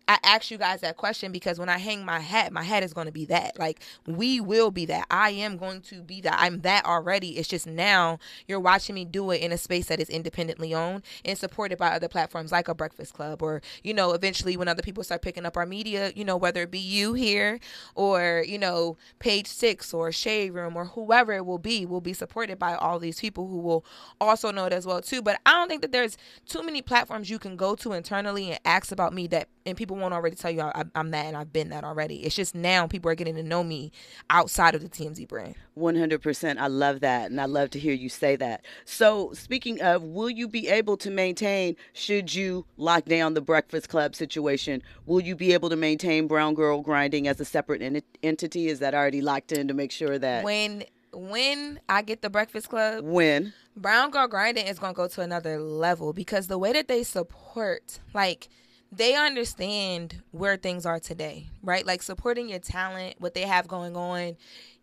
I 0.09 0.19
asked 0.23 0.51
you 0.51 0.59
guys 0.59 0.83
that 0.83 0.97
question 0.97 1.33
because 1.33 1.59
when 1.59 1.69
I 1.69 1.79
hang 1.79 2.05
my 2.05 2.21
hat, 2.21 2.53
my 2.53 2.63
hat 2.63 2.85
is 2.85 2.93
going 2.93 3.07
to 3.07 3.13
be 3.13 3.25
that. 3.27 3.59
Like, 3.59 3.83
we 4.07 4.41
will 4.41 4.71
be 4.71 4.87
that. 4.87 5.07
I 5.11 5.31
am 5.31 5.57
going 5.57 5.81
to 5.83 6.03
be 6.03 6.21
that. 6.21 6.37
I'm 6.39 6.61
that 6.61 6.85
already. 6.85 7.39
It's 7.39 7.49
just 7.49 7.67
now 7.67 8.21
you're 8.47 8.61
watching 8.61 8.95
me 8.95 9.05
do 9.05 9.33
it 9.33 9.41
in 9.41 9.51
a 9.51 9.59
space 9.59 9.87
that 9.87 9.99
is 9.99 10.09
independently 10.09 10.73
owned 10.73 11.03
and 11.25 11.37
supported 11.37 11.77
by 11.79 11.89
other 11.89 12.09
platforms 12.09 12.53
like 12.53 12.69
a 12.69 12.75
Breakfast 12.75 13.15
Club 13.15 13.43
or, 13.43 13.63
you 13.83 13.93
know, 13.93 14.13
eventually 14.13 14.57
when 14.57 14.69
other 14.69 14.83
people 14.83 15.03
start 15.03 15.23
picking 15.23 15.45
up 15.45 15.57
our 15.57 15.67
media, 15.67 16.13
you 16.15 16.25
know, 16.25 16.37
whether 16.37 16.63
it 16.63 16.71
be 16.71 16.79
you 16.79 17.15
here 17.15 17.59
or, 17.97 18.45
you 18.47 18.59
know, 18.59 18.97
Page 19.19 19.49
Six 19.49 19.93
or 19.93 20.13
Shade 20.13 20.55
Room 20.55 20.77
or 20.77 20.85
whoever 20.85 21.33
it 21.33 21.47
will 21.47 21.59
be, 21.59 21.85
will 21.85 22.01
be 22.01 22.13
supported 22.13 22.61
by 22.61 22.75
all 22.75 23.01
these 23.01 23.19
people 23.21 23.49
who 23.49 23.59
will 23.59 23.85
also 24.21 24.53
know 24.53 24.67
it 24.67 24.73
as 24.73 24.87
well, 24.87 25.01
too. 25.01 25.21
But 25.21 25.41
I 25.45 25.53
don't 25.53 25.69
think 25.69 25.83
that 25.83 25.91
there's 25.91 26.17
too 26.47 26.63
many 26.63 26.81
platforms 26.81 27.29
you 27.29 27.41
can 27.41 27.57
go 27.57 27.75
to 27.75 27.93
internally 27.93 28.51
and 28.51 28.61
ask 28.65 28.93
about 28.93 29.13
me 29.13 29.27
that, 29.29 29.49
and 29.65 29.77
people 29.77 29.96
won't 29.97 30.15
already 30.15 30.37
tell 30.37 30.51
you 30.51 30.61
I, 30.61 30.85
I'm 30.95 31.11
that 31.11 31.27
and 31.27 31.37
I've 31.37 31.53
been 31.53 31.71
that 31.71 31.85
already. 31.85 32.25
It's 32.25 32.35
just 32.35 32.55
now 32.55 32.87
people 32.87 33.11
are 33.11 33.15
getting 33.15 33.35
to 33.37 33.43
know 33.43 33.65
me 33.65 33.93
outside 34.31 34.75
of 34.75 34.83
the 34.83 34.89
TMZ 34.89 35.27
brand. 35.29 35.55
100%. 35.79 36.59
I 36.59 36.67
love 36.69 37.01
that. 37.01 37.31
And 37.31 37.41
I 37.41 37.45
love 37.47 37.71
to 37.71 37.79
hear 37.79 37.93
you 37.93 38.09
say 38.09 38.37
that. 38.37 38.65
So, 38.85 39.33
speaking 39.33 39.81
of, 39.81 40.03
will 40.03 40.31
you 40.31 40.49
be 40.49 40.69
able 40.69 40.97
to 40.99 41.11
maintain, 41.11 41.77
should 41.93 42.35
you 42.35 42.65
lock 42.77 43.05
down 43.05 43.35
the 43.35 43.41
Breakfast 43.41 43.89
Club 43.89 44.15
situation, 44.15 44.83
will 45.05 45.21
you 45.21 45.35
be 45.37 45.53
able 45.53 45.69
to 45.71 45.77
maintain 45.77 46.27
Brown 46.27 46.55
Girl 46.55 46.81
Grinding 46.83 47.29
as 47.29 47.41
a 47.41 47.45
separate 47.45 47.83
ent- 47.83 48.05
entity? 48.23 48.69
Is 48.69 48.79
that 48.81 48.95
already 48.95 49.21
locked 49.21 49.53
in 49.53 49.69
to 49.69 49.75
make 49.75 49.93
sure 49.93 50.19
that 50.19 50.45
When 50.45 50.85
when 51.13 51.81
I 51.89 52.03
get 52.03 52.21
the 52.21 52.29
Breakfast 52.29 52.69
Club, 52.69 53.05
when? 53.05 53.55
Brown 53.77 54.11
Girl 54.11 54.27
Grinding 54.29 54.67
is 54.67 54.79
gonna 54.79 54.95
go 54.95 55.09
to 55.09 55.21
another 55.23 55.61
level 55.61 56.13
because 56.13 56.47
the 56.47 56.59
way 56.59 56.73
that 56.73 56.89
they 56.89 57.03
support, 57.03 58.01
like 58.15 58.49
they 58.93 59.15
understand 59.15 60.23
where 60.31 60.57
things 60.57 60.87
are 60.87 61.01
today, 61.01 61.49
right? 61.63 61.85
Like 61.85 62.03
supporting 62.03 62.49
your 62.49 62.59
talent, 62.61 63.17
what 63.19 63.35
they 63.35 63.43
have 63.43 63.69
going 63.69 63.97
on, 63.97 64.37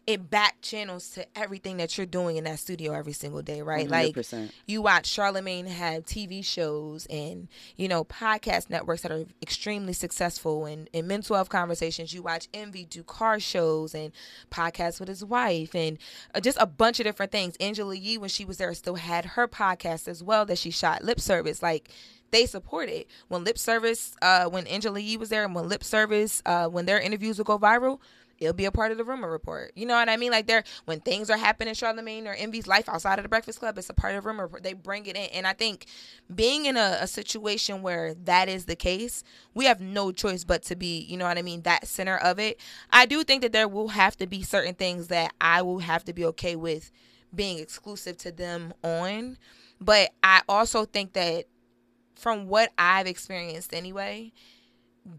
it 0.05 0.29
back 0.29 0.57
channels 0.61 1.09
to 1.11 1.25
everything 1.37 1.77
that 1.77 1.97
you're 1.97 2.05
doing 2.05 2.35
in 2.35 2.43
that 2.43 2.59
studio 2.59 2.93
every 2.93 3.13
single 3.13 3.41
day, 3.41 3.61
right? 3.61 3.89
Like 3.89 4.13
100%. 4.13 4.51
you 4.65 4.81
watch 4.81 5.05
Charlemagne 5.05 5.65
have 5.65 6.03
TV 6.03 6.43
shows 6.43 7.05
and 7.05 7.47
you 7.77 7.87
know 7.87 8.03
podcast 8.03 8.69
networks 8.69 9.03
that 9.03 9.11
are 9.11 9.23
extremely 9.41 9.93
successful 9.93 10.65
and, 10.65 10.89
in 10.91 11.07
mental 11.07 11.37
health 11.37 11.49
conversations. 11.49 12.13
You 12.13 12.21
watch 12.21 12.49
Envy 12.53 12.83
do 12.83 13.01
car 13.03 13.39
shows 13.39 13.95
and 13.95 14.11
podcasts 14.51 14.99
with 14.99 15.07
his 15.07 15.23
wife 15.23 15.73
and 15.73 15.97
uh, 16.35 16.41
just 16.41 16.57
a 16.59 16.65
bunch 16.65 16.99
of 16.99 17.05
different 17.05 17.31
things. 17.31 17.55
Angela 17.61 17.95
Yee, 17.95 18.17
when 18.17 18.29
she 18.29 18.43
was 18.43 18.57
there, 18.57 18.73
still 18.73 18.95
had 18.95 19.23
her 19.25 19.47
podcast 19.47 20.09
as 20.09 20.21
well 20.21 20.45
that 20.45 20.57
she 20.57 20.69
shot 20.69 21.03
lip 21.03 21.21
service. 21.21 21.63
Like 21.63 21.89
they 22.33 22.45
support 22.47 22.89
it. 22.89 23.07
When 23.29 23.43
lip 23.43 23.57
service, 23.57 24.15
uh, 24.21 24.45
when 24.45 24.67
Angela 24.67 24.99
Yee 24.99 25.17
was 25.17 25.29
there, 25.29 25.45
and 25.45 25.55
when 25.55 25.69
lip 25.69 25.83
service, 25.83 26.41
uh, 26.45 26.67
when 26.67 26.85
their 26.85 26.99
interviews 26.99 27.37
would 27.37 27.47
go 27.47 27.59
viral, 27.59 27.99
it'll 28.39 28.53
be 28.53 28.65
a 28.65 28.71
part 28.71 28.91
of 28.91 28.97
the 28.97 29.03
rumor 29.03 29.29
report. 29.29 29.71
You 29.75 29.85
know 29.85 29.93
what 29.93 30.09
I 30.09 30.17
mean? 30.17 30.31
Like 30.31 30.47
they're 30.47 30.63
when 30.85 30.99
things 30.99 31.29
are 31.29 31.37
happening 31.37 31.69
in 31.69 31.75
Charlemagne 31.75 32.27
or 32.27 32.33
Envy's 32.33 32.65
life 32.65 32.89
outside 32.89 33.19
of 33.19 33.23
the 33.23 33.29
Breakfast 33.29 33.59
Club, 33.59 33.77
it's 33.77 33.89
a 33.89 33.93
part 33.93 34.15
of 34.15 34.23
the 34.23 34.27
rumor 34.27 34.43
report. 34.43 34.63
They 34.63 34.73
bring 34.73 35.05
it 35.05 35.15
in, 35.15 35.27
and 35.33 35.45
I 35.45 35.53
think 35.53 35.85
being 36.33 36.65
in 36.65 36.75
a, 36.75 36.97
a 37.01 37.07
situation 37.07 37.83
where 37.83 38.15
that 38.15 38.49
is 38.49 38.65
the 38.65 38.75
case, 38.75 39.23
we 39.53 39.65
have 39.65 39.79
no 39.79 40.11
choice 40.11 40.43
but 40.43 40.63
to 40.63 40.75
be, 40.75 41.01
you 41.01 41.15
know 41.17 41.25
what 41.25 41.37
I 41.37 41.43
mean, 41.43 41.61
that 41.61 41.87
center 41.87 42.17
of 42.17 42.39
it. 42.39 42.59
I 42.91 43.05
do 43.05 43.23
think 43.23 43.43
that 43.43 43.53
there 43.53 43.67
will 43.67 43.89
have 43.89 44.17
to 44.17 44.27
be 44.27 44.41
certain 44.41 44.73
things 44.73 45.07
that 45.09 45.33
I 45.39 45.61
will 45.61 45.79
have 45.79 46.03
to 46.05 46.13
be 46.13 46.25
okay 46.25 46.55
with 46.55 46.91
being 47.33 47.59
exclusive 47.59 48.17
to 48.17 48.31
them 48.31 48.73
on, 48.83 49.37
but 49.79 50.11
I 50.23 50.41
also 50.49 50.85
think 50.85 51.13
that 51.13 51.45
from 52.15 52.47
what 52.47 52.71
I've 52.77 53.07
experienced 53.07 53.73
anyway, 53.73 54.31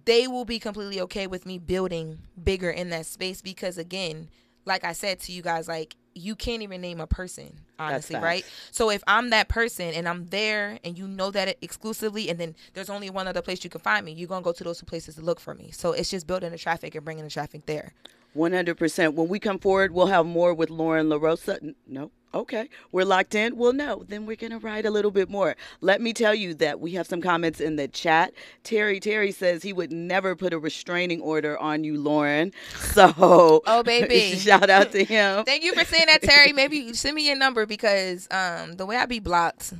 they 0.04 0.26
will 0.26 0.44
be 0.44 0.58
completely 0.58 1.00
okay 1.02 1.26
with 1.26 1.46
me 1.46 1.58
building 1.58 2.18
bigger 2.42 2.70
in 2.70 2.90
that 2.90 3.06
space 3.06 3.42
because 3.42 3.78
again, 3.78 4.28
like 4.64 4.84
I 4.84 4.92
said 4.92 5.20
to 5.20 5.32
you 5.32 5.42
guys, 5.42 5.68
like 5.68 5.96
you 6.14 6.36
can't 6.36 6.62
even 6.62 6.80
name 6.80 7.00
a 7.00 7.06
person, 7.06 7.58
honestly, 7.78 8.16
right? 8.16 8.44
So 8.70 8.90
if 8.90 9.02
I'm 9.06 9.30
that 9.30 9.48
person 9.48 9.92
and 9.92 10.08
I'm 10.08 10.26
there 10.26 10.78
and 10.84 10.96
you 10.96 11.08
know 11.08 11.30
that 11.32 11.58
exclusively, 11.60 12.30
and 12.30 12.38
then 12.38 12.54
there's 12.72 12.88
only 12.88 13.10
one 13.10 13.26
other 13.26 13.42
place 13.42 13.64
you 13.64 13.70
can 13.70 13.80
find 13.80 14.06
me, 14.06 14.12
you're 14.12 14.28
gonna 14.28 14.42
go 14.42 14.52
to 14.52 14.64
those 14.64 14.78
two 14.78 14.86
places 14.86 15.16
to 15.16 15.20
look 15.20 15.40
for 15.40 15.54
me. 15.54 15.70
So 15.72 15.92
it's 15.92 16.10
just 16.10 16.26
building 16.26 16.52
the 16.52 16.58
traffic 16.58 16.94
and 16.94 17.04
bringing 17.04 17.24
the 17.24 17.30
traffic 17.30 17.66
there. 17.66 17.92
100%. 18.36 19.14
When 19.14 19.28
we 19.28 19.38
come 19.38 19.58
forward, 19.58 19.92
we'll 19.92 20.06
have 20.06 20.26
more 20.26 20.54
with 20.54 20.70
Lauren 20.70 21.08
LaRosa. 21.08 21.74
No. 21.86 22.10
Okay. 22.34 22.68
We're 22.92 23.04
locked 23.04 23.34
in. 23.34 23.56
Well, 23.56 23.72
no. 23.72 24.04
Then 24.08 24.26
we're 24.26 24.36
going 24.36 24.50
to 24.52 24.58
write 24.58 24.84
a 24.84 24.90
little 24.90 25.12
bit 25.12 25.30
more. 25.30 25.54
Let 25.80 26.00
me 26.00 26.12
tell 26.12 26.34
you 26.34 26.54
that 26.54 26.80
we 26.80 26.92
have 26.92 27.06
some 27.06 27.22
comments 27.22 27.60
in 27.60 27.76
the 27.76 27.86
chat. 27.88 28.34
Terry 28.64 28.98
Terry 29.00 29.30
says 29.32 29.62
he 29.62 29.72
would 29.72 29.92
never 29.92 30.34
put 30.34 30.52
a 30.52 30.58
restraining 30.58 31.20
order 31.20 31.56
on 31.58 31.84
you, 31.84 31.98
Lauren. 31.98 32.52
So, 32.94 33.62
Oh, 33.66 33.82
baby. 33.82 34.36
shout 34.38 34.70
out 34.70 34.92
to 34.92 35.04
him. 35.04 35.44
Thank 35.44 35.64
you 35.64 35.74
for 35.74 35.84
saying 35.84 36.06
that, 36.06 36.22
Terry. 36.22 36.52
Maybe 36.52 36.92
send 36.92 37.14
me 37.16 37.26
your 37.26 37.36
number 37.36 37.66
because 37.66 38.28
um 38.30 38.74
the 38.76 38.86
way 38.86 38.96
I 38.96 39.06
be 39.06 39.18
blocked, 39.20 39.72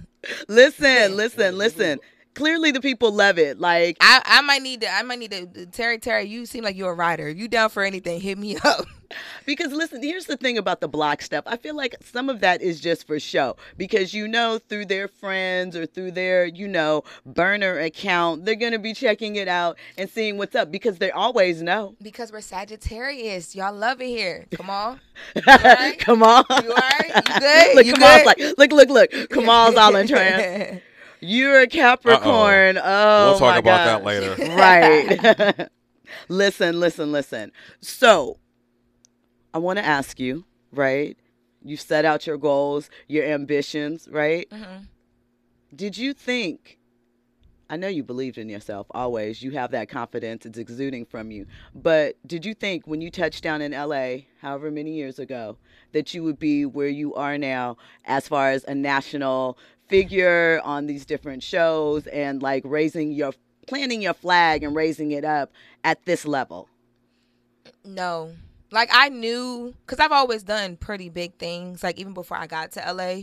Listen, 0.49 1.17
listen, 1.17 1.57
listen. 1.57 1.99
Clearly, 2.35 2.70
the 2.72 2.80
people 2.80 3.12
love 3.12 3.39
it. 3.39 3.59
Like, 3.61 3.97
I, 4.01 4.22
I 4.24 4.41
might 4.43 4.62
need 4.62 4.80
to 4.82 4.91
I 4.93 5.03
might 5.03 5.18
need 5.18 5.30
to 5.30 5.66
Terry 5.66 5.99
Terry, 5.99 6.24
you 6.24 6.47
seem 6.47 6.64
like 6.64 6.76
you're 6.76 6.91
a 6.93 6.95
writer. 6.95 7.28
If 7.28 7.39
you 7.39 7.49
down 7.49 7.70
for 7.70 7.82
anything, 7.82 8.20
hit 8.20 8.39
me 8.39 8.57
up. 8.64 8.87
Because 9.47 9.72
listen, 9.72 10.03
here's 10.03 10.26
the 10.26 10.37
thing 10.37 10.59
about 10.59 10.80
the 10.80 10.89
block 10.89 11.22
stuff. 11.22 11.45
I 11.47 11.57
feel 11.57 11.76
like 11.76 11.95
some 12.03 12.28
of 12.28 12.41
that 12.41 12.62
is 12.62 12.80
just 12.80 13.07
for 13.07 13.20
show 13.20 13.57
because 13.76 14.12
you 14.14 14.26
know 14.26 14.59
through 14.59 14.87
their 14.87 15.07
friends 15.07 15.76
or 15.76 15.87
through 15.87 16.12
their, 16.12 16.47
you 16.47 16.66
know, 16.66 17.05
burner 17.24 17.78
account, 17.78 18.45
they're 18.45 18.55
going 18.57 18.72
to 18.72 18.78
be 18.78 18.93
checking 18.95 19.37
it 19.37 19.47
out 19.47 19.78
and 19.99 20.09
seeing 20.11 20.37
what's 20.39 20.55
up 20.57 20.72
because 20.72 20.99
they 20.99 21.11
always 21.12 21.62
know. 21.62 21.95
Because 22.03 22.32
we're 22.32 22.41
Sagittarius. 22.41 23.55
Y'all 23.55 23.74
love 23.74 24.01
it 24.01 24.09
here. 24.09 24.47
Come 24.53 24.70
on. 24.70 25.01
right? 25.47 25.97
Come 25.99 26.22
on. 26.22 26.45
You 26.51 26.70
all 26.70 26.76
right? 26.76 27.11
You 27.14 27.41
good? 27.41 27.74
Look, 27.76 27.87
You 27.87 27.93
Kamal's 27.93 28.22
good? 28.22 28.26
like, 28.26 28.39
look, 28.59 28.72
look, 28.72 28.89
look. 29.12 29.30
Kamal's 29.30 29.76
all 29.76 29.95
in 29.97 30.07
trance. 30.09 30.80
You're 31.25 31.61
a 31.61 31.66
Capricorn. 31.66 32.79
Oh, 32.83 33.31
we'll 33.31 33.39
talk 33.39 33.55
my 33.55 33.59
about 33.59 33.85
that 33.87 34.05
later. 34.05 34.35
Right. 34.57 35.68
listen, 36.29 36.79
listen, 36.81 37.12
listen. 37.12 37.51
So, 37.81 38.39
I 39.53 39.59
want 39.59 39.79
to 39.79 39.85
ask 39.85 40.20
you, 40.20 40.45
right? 40.72 41.16
You 41.64 41.77
set 41.77 42.05
out 42.05 42.27
your 42.27 42.37
goals, 42.37 42.91
your 43.09 43.25
ambitions, 43.25 44.07
right? 44.11 44.49
Mhm. 44.51 44.89
Did 45.75 45.97
you 45.97 46.12
think? 46.12 46.79
I 47.70 47.77
know 47.77 47.89
you 47.89 48.03
believed 48.03 48.37
in 48.37 48.51
yourself 48.51 48.87
always. 48.91 49.43
You 49.43 49.53
have 49.53 49.70
that 49.70 49.89
confidence, 49.89 50.45
it's 50.45 50.59
exuding 50.59 51.07
from 51.07 51.31
you. 51.31 51.47
But 51.75 52.16
did 52.27 52.45
you 52.45 52.53
think 52.53 52.87
when 52.87 53.01
you 53.01 53.11
touched 53.11 53.43
down 53.43 53.62
in 53.62 53.72
LA, 53.72 54.27
however 54.43 54.70
many 54.70 54.93
years 54.93 55.18
ago, 55.18 55.57
that 55.93 56.12
you 56.12 56.22
would 56.22 56.39
be 56.39 56.66
where 56.66 56.89
you 56.89 57.14
are 57.14 57.39
now 57.39 57.79
as 58.05 58.29
far 58.29 58.51
as 58.51 58.64
a 58.64 58.75
national 58.75 59.57
figure 59.89 60.61
on 60.64 60.87
these 60.87 61.05
different 61.05 61.43
shows 61.43 62.07
and 62.07 62.43
like 62.43 62.62
raising 62.64 63.12
your 63.12 63.32
planting 63.66 64.03
your 64.03 64.14
flag 64.14 64.62
and 64.62 64.74
raising 64.74 65.12
it 65.12 65.24
up 65.24 65.53
at 65.82 66.05
this 66.05 66.26
level? 66.26 66.68
No. 67.85 68.32
Like 68.70 68.89
I 68.93 69.09
knew 69.09 69.74
cuz 69.87 69.99
I've 70.01 70.12
always 70.12 70.43
done 70.43 70.76
pretty 70.76 71.09
big 71.09 71.37
things 71.39 71.82
like 71.82 71.99
even 71.99 72.14
before 72.14 72.37
I 72.37 72.47
got 72.47 72.72
to 72.72 72.93
LA. 72.93 73.22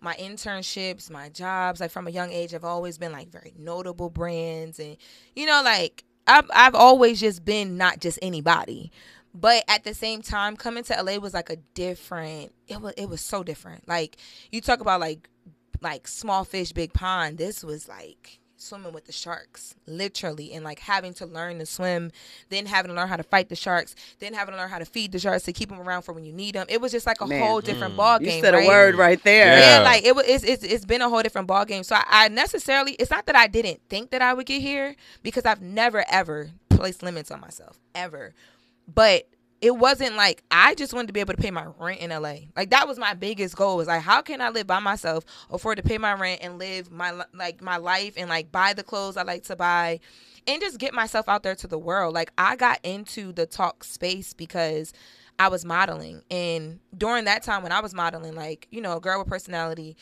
My 0.00 0.14
internships, 0.14 1.10
my 1.10 1.28
jobs, 1.28 1.80
like 1.80 1.90
from 1.90 2.06
a 2.06 2.10
young 2.10 2.30
age, 2.30 2.54
I've 2.54 2.64
always 2.64 2.98
been 2.98 3.10
like 3.10 3.30
very 3.30 3.52
notable 3.58 4.10
brands, 4.10 4.78
and 4.78 4.96
you 5.34 5.44
know, 5.44 5.60
like 5.64 6.04
I've 6.28 6.48
I've 6.54 6.76
always 6.76 7.18
just 7.18 7.44
been 7.44 7.76
not 7.76 7.98
just 7.98 8.16
anybody, 8.22 8.92
but 9.34 9.64
at 9.68 9.84
the 9.84 9.94
same 9.94 10.22
time, 10.22 10.56
coming 10.56 10.84
to 10.84 11.02
LA 11.02 11.16
was 11.16 11.34
like 11.34 11.50
a 11.50 11.56
different. 11.74 12.52
It 12.66 12.80
was 12.80 12.94
it 12.96 13.08
was 13.08 13.20
so 13.20 13.42
different. 13.42 13.88
Like 13.88 14.16
you 14.52 14.60
talk 14.60 14.80
about 14.80 15.00
like 15.00 15.28
like 15.80 16.08
small 16.08 16.44
fish, 16.44 16.72
big 16.72 16.92
pond. 16.92 17.38
This 17.38 17.62
was 17.64 17.88
like 17.88 18.38
swimming 18.60 18.92
with 18.92 19.04
the 19.04 19.12
sharks, 19.12 19.76
literally, 19.86 20.52
and 20.52 20.64
like 20.64 20.80
having 20.80 21.14
to 21.14 21.24
learn 21.24 21.60
to 21.60 21.64
swim, 21.66 22.10
then 22.48 22.66
having 22.66 22.88
to 22.88 22.94
learn 22.96 23.06
how 23.06 23.14
to 23.16 23.22
fight 23.22 23.48
the 23.48 23.54
sharks, 23.54 23.94
then 24.18 24.34
having 24.34 24.52
to 24.52 24.58
learn 24.58 24.68
how 24.68 24.80
to 24.80 24.84
feed 24.84 25.12
the 25.12 25.18
sharks 25.20 25.44
to 25.44 25.52
keep 25.52 25.68
them 25.68 25.80
around 25.80 26.02
for 26.02 26.12
when 26.12 26.24
you 26.24 26.32
need 26.32 26.56
them. 26.56 26.66
It 26.68 26.80
was 26.80 26.90
just 26.90 27.06
like 27.06 27.20
a 27.20 27.26
Man. 27.26 27.40
whole 27.40 27.60
different 27.60 27.94
Mm. 27.94 27.98
ball 27.98 28.20
You 28.20 28.32
said 28.40 28.54
right? 28.54 28.64
a 28.64 28.66
word 28.66 28.96
right 28.96 29.22
there. 29.22 29.58
Yeah. 29.58 29.78
Yeah, 29.78 29.84
like 29.84 30.04
it 30.04 30.16
was. 30.16 30.24
It's, 30.26 30.42
it's 30.44 30.64
it's 30.64 30.84
been 30.84 31.02
a 31.02 31.08
whole 31.08 31.22
different 31.22 31.46
ball 31.46 31.64
game. 31.64 31.84
So 31.84 31.94
I, 31.94 32.04
I 32.08 32.28
necessarily, 32.28 32.92
it's 32.94 33.10
not 33.12 33.26
that 33.26 33.36
I 33.36 33.46
didn't 33.46 33.80
think 33.88 34.10
that 34.10 34.22
I 34.22 34.34
would 34.34 34.46
get 34.46 34.60
here 34.60 34.96
because 35.22 35.44
I've 35.44 35.62
never 35.62 36.04
ever 36.10 36.50
placed 36.68 37.04
limits 37.04 37.30
on 37.30 37.40
myself 37.40 37.78
ever, 37.94 38.34
but 38.92 39.28
it 39.60 39.76
wasn't 39.76 40.14
like 40.14 40.42
I 40.50 40.74
just 40.74 40.92
wanted 40.94 41.08
to 41.08 41.12
be 41.12 41.20
able 41.20 41.34
to 41.34 41.42
pay 41.42 41.50
my 41.50 41.66
rent 41.78 42.00
in 42.00 42.10
LA. 42.10 42.34
Like 42.56 42.70
that 42.70 42.86
was 42.86 42.98
my 42.98 43.14
biggest 43.14 43.56
goal. 43.56 43.76
Was 43.76 43.88
like, 43.88 44.02
how 44.02 44.22
can 44.22 44.40
I 44.40 44.50
live 44.50 44.66
by 44.66 44.78
myself, 44.78 45.24
afford 45.50 45.78
to 45.78 45.82
pay 45.82 45.98
my 45.98 46.12
rent, 46.14 46.40
and 46.42 46.58
live 46.58 46.90
my 46.90 47.22
like 47.34 47.60
my 47.60 47.76
life, 47.76 48.14
and 48.16 48.28
like 48.28 48.52
buy 48.52 48.72
the 48.72 48.84
clothes 48.84 49.16
I 49.16 49.22
like 49.22 49.44
to 49.44 49.56
buy, 49.56 50.00
and 50.46 50.60
just 50.60 50.78
get 50.78 50.94
myself 50.94 51.28
out 51.28 51.42
there 51.42 51.56
to 51.56 51.66
the 51.66 51.78
world. 51.78 52.14
Like 52.14 52.32
I 52.38 52.54
got 52.56 52.78
into 52.84 53.32
the 53.32 53.46
talk 53.46 53.82
space 53.82 54.32
because 54.32 54.92
I 55.40 55.48
was 55.48 55.64
modeling, 55.64 56.22
and 56.30 56.78
during 56.96 57.24
that 57.24 57.42
time 57.42 57.62
when 57.62 57.72
I 57.72 57.80
was 57.80 57.94
modeling, 57.94 58.34
like 58.36 58.68
you 58.70 58.80
know, 58.80 58.96
a 58.96 59.00
girl 59.00 59.18
with 59.18 59.28
personality, 59.28 59.96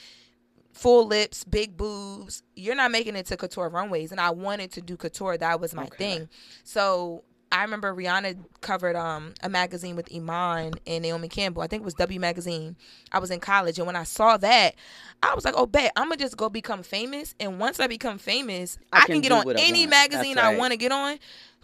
full 0.74 1.06
lips, 1.06 1.44
big 1.44 1.78
boobs, 1.78 2.42
you're 2.56 2.74
not 2.74 2.90
making 2.90 3.16
it 3.16 3.24
to 3.26 3.38
couture 3.38 3.70
runways, 3.70 4.12
and 4.12 4.20
I 4.20 4.30
wanted 4.30 4.72
to 4.72 4.82
do 4.82 4.98
couture. 4.98 5.38
That 5.38 5.60
was 5.60 5.74
my 5.74 5.84
Okay. 5.84 5.96
thing. 5.96 6.28
So 6.62 7.24
I 7.56 7.62
remember 7.62 7.94
Rihanna 7.94 8.36
covered 8.60 8.96
um 8.96 9.32
a 9.42 9.48
magazine 9.48 9.96
with 9.96 10.08
Iman 10.14 10.74
and 10.86 11.02
Naomi 11.02 11.28
Campbell. 11.28 11.62
I 11.62 11.66
think 11.66 11.82
it 11.82 11.84
was 11.84 11.94
W 11.94 12.20
Magazine. 12.20 12.76
I 13.12 13.18
was 13.18 13.30
in 13.30 13.40
college, 13.40 13.78
and 13.78 13.86
when 13.86 13.96
I 13.96 14.04
saw 14.04 14.36
that, 14.36 14.74
I 15.22 15.34
was 15.34 15.44
like, 15.44 15.54
"Oh, 15.56 15.66
bet 15.66 15.92
I'm 15.96 16.08
gonna 16.08 16.16
just 16.16 16.36
go 16.36 16.50
become 16.50 16.82
famous." 16.82 17.34
And 17.40 17.58
once 17.58 17.80
I 17.80 17.86
become 17.86 18.18
famous, 18.18 18.78
I 18.92 18.98
I, 18.98 19.06
can 19.06 19.14
can, 19.14 19.22
get 19.22 19.32
on 19.32 19.58
any 19.58 19.80
want. 19.80 19.90
magazine 19.90 20.36
That's 20.36 20.48
I 20.48 20.56
want 20.56 20.72
to 20.72 20.76
get 20.76 20.92
on. 20.92 21.18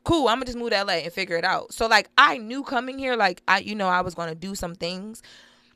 Cool, 0.05 0.29
I'm 0.29 0.37
gonna 0.37 0.47
just 0.47 0.59
move 0.59 0.71
to 0.71 0.83
LA 0.83 0.95
and 0.95 1.13
figure 1.13 1.37
it 1.37 1.45
out. 1.45 1.73
So 1.73 1.87
like, 1.87 2.09
I 2.17 2.39
knew 2.39 2.63
coming 2.63 2.99
here, 2.99 3.15
like 3.15 3.43
I, 3.47 3.59
you 3.59 3.75
know, 3.75 3.89
I 3.89 4.01
was 4.01 4.15
gonna 4.15 4.35
do 4.35 4.55
some 4.55 4.75
things, 4.75 5.23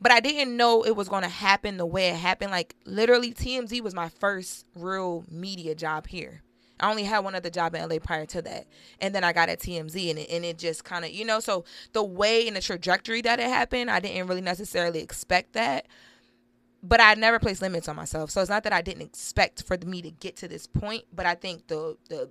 but 0.00 0.10
I 0.12 0.20
didn't 0.20 0.56
know 0.56 0.82
it 0.82 0.96
was 0.96 1.08
gonna 1.08 1.28
happen 1.28 1.76
the 1.76 1.86
way 1.86 2.08
it 2.08 2.16
happened. 2.16 2.50
Like 2.50 2.74
literally, 2.86 3.34
TMZ 3.34 3.82
was 3.82 3.94
my 3.94 4.08
first 4.08 4.64
real 4.74 5.24
media 5.30 5.74
job 5.74 6.06
here. 6.06 6.42
I 6.78 6.90
only 6.90 7.04
had 7.04 7.20
one 7.20 7.34
other 7.34 7.50
job 7.50 7.74
in 7.74 7.88
LA 7.88 7.98
prior 7.98 8.26
to 8.26 8.42
that, 8.42 8.66
and 9.00 9.14
then 9.14 9.24
I 9.24 9.32
got 9.32 9.48
at 9.48 9.60
TMZ, 9.60 10.10
and 10.10 10.18
it, 10.18 10.30
and 10.30 10.44
it 10.44 10.58
just 10.58 10.84
kind 10.84 11.04
of, 11.04 11.10
you 11.10 11.24
know, 11.24 11.40
so 11.40 11.64
the 11.92 12.04
way 12.04 12.46
and 12.46 12.56
the 12.56 12.60
trajectory 12.60 13.22
that 13.22 13.40
it 13.40 13.48
happened, 13.48 13.90
I 13.90 14.00
didn't 14.00 14.26
really 14.26 14.42
necessarily 14.42 15.00
expect 15.00 15.54
that, 15.54 15.86
but 16.82 17.00
I 17.00 17.14
never 17.14 17.38
placed 17.38 17.62
limits 17.62 17.88
on 17.88 17.96
myself. 17.96 18.30
So 18.30 18.40
it's 18.40 18.50
not 18.50 18.62
that 18.64 18.72
I 18.72 18.82
didn't 18.82 19.02
expect 19.02 19.62
for 19.62 19.78
me 19.86 20.02
to 20.02 20.10
get 20.10 20.36
to 20.36 20.48
this 20.48 20.66
point, 20.66 21.04
but 21.12 21.26
I 21.26 21.34
think 21.34 21.66
the 21.68 21.96
the 22.08 22.28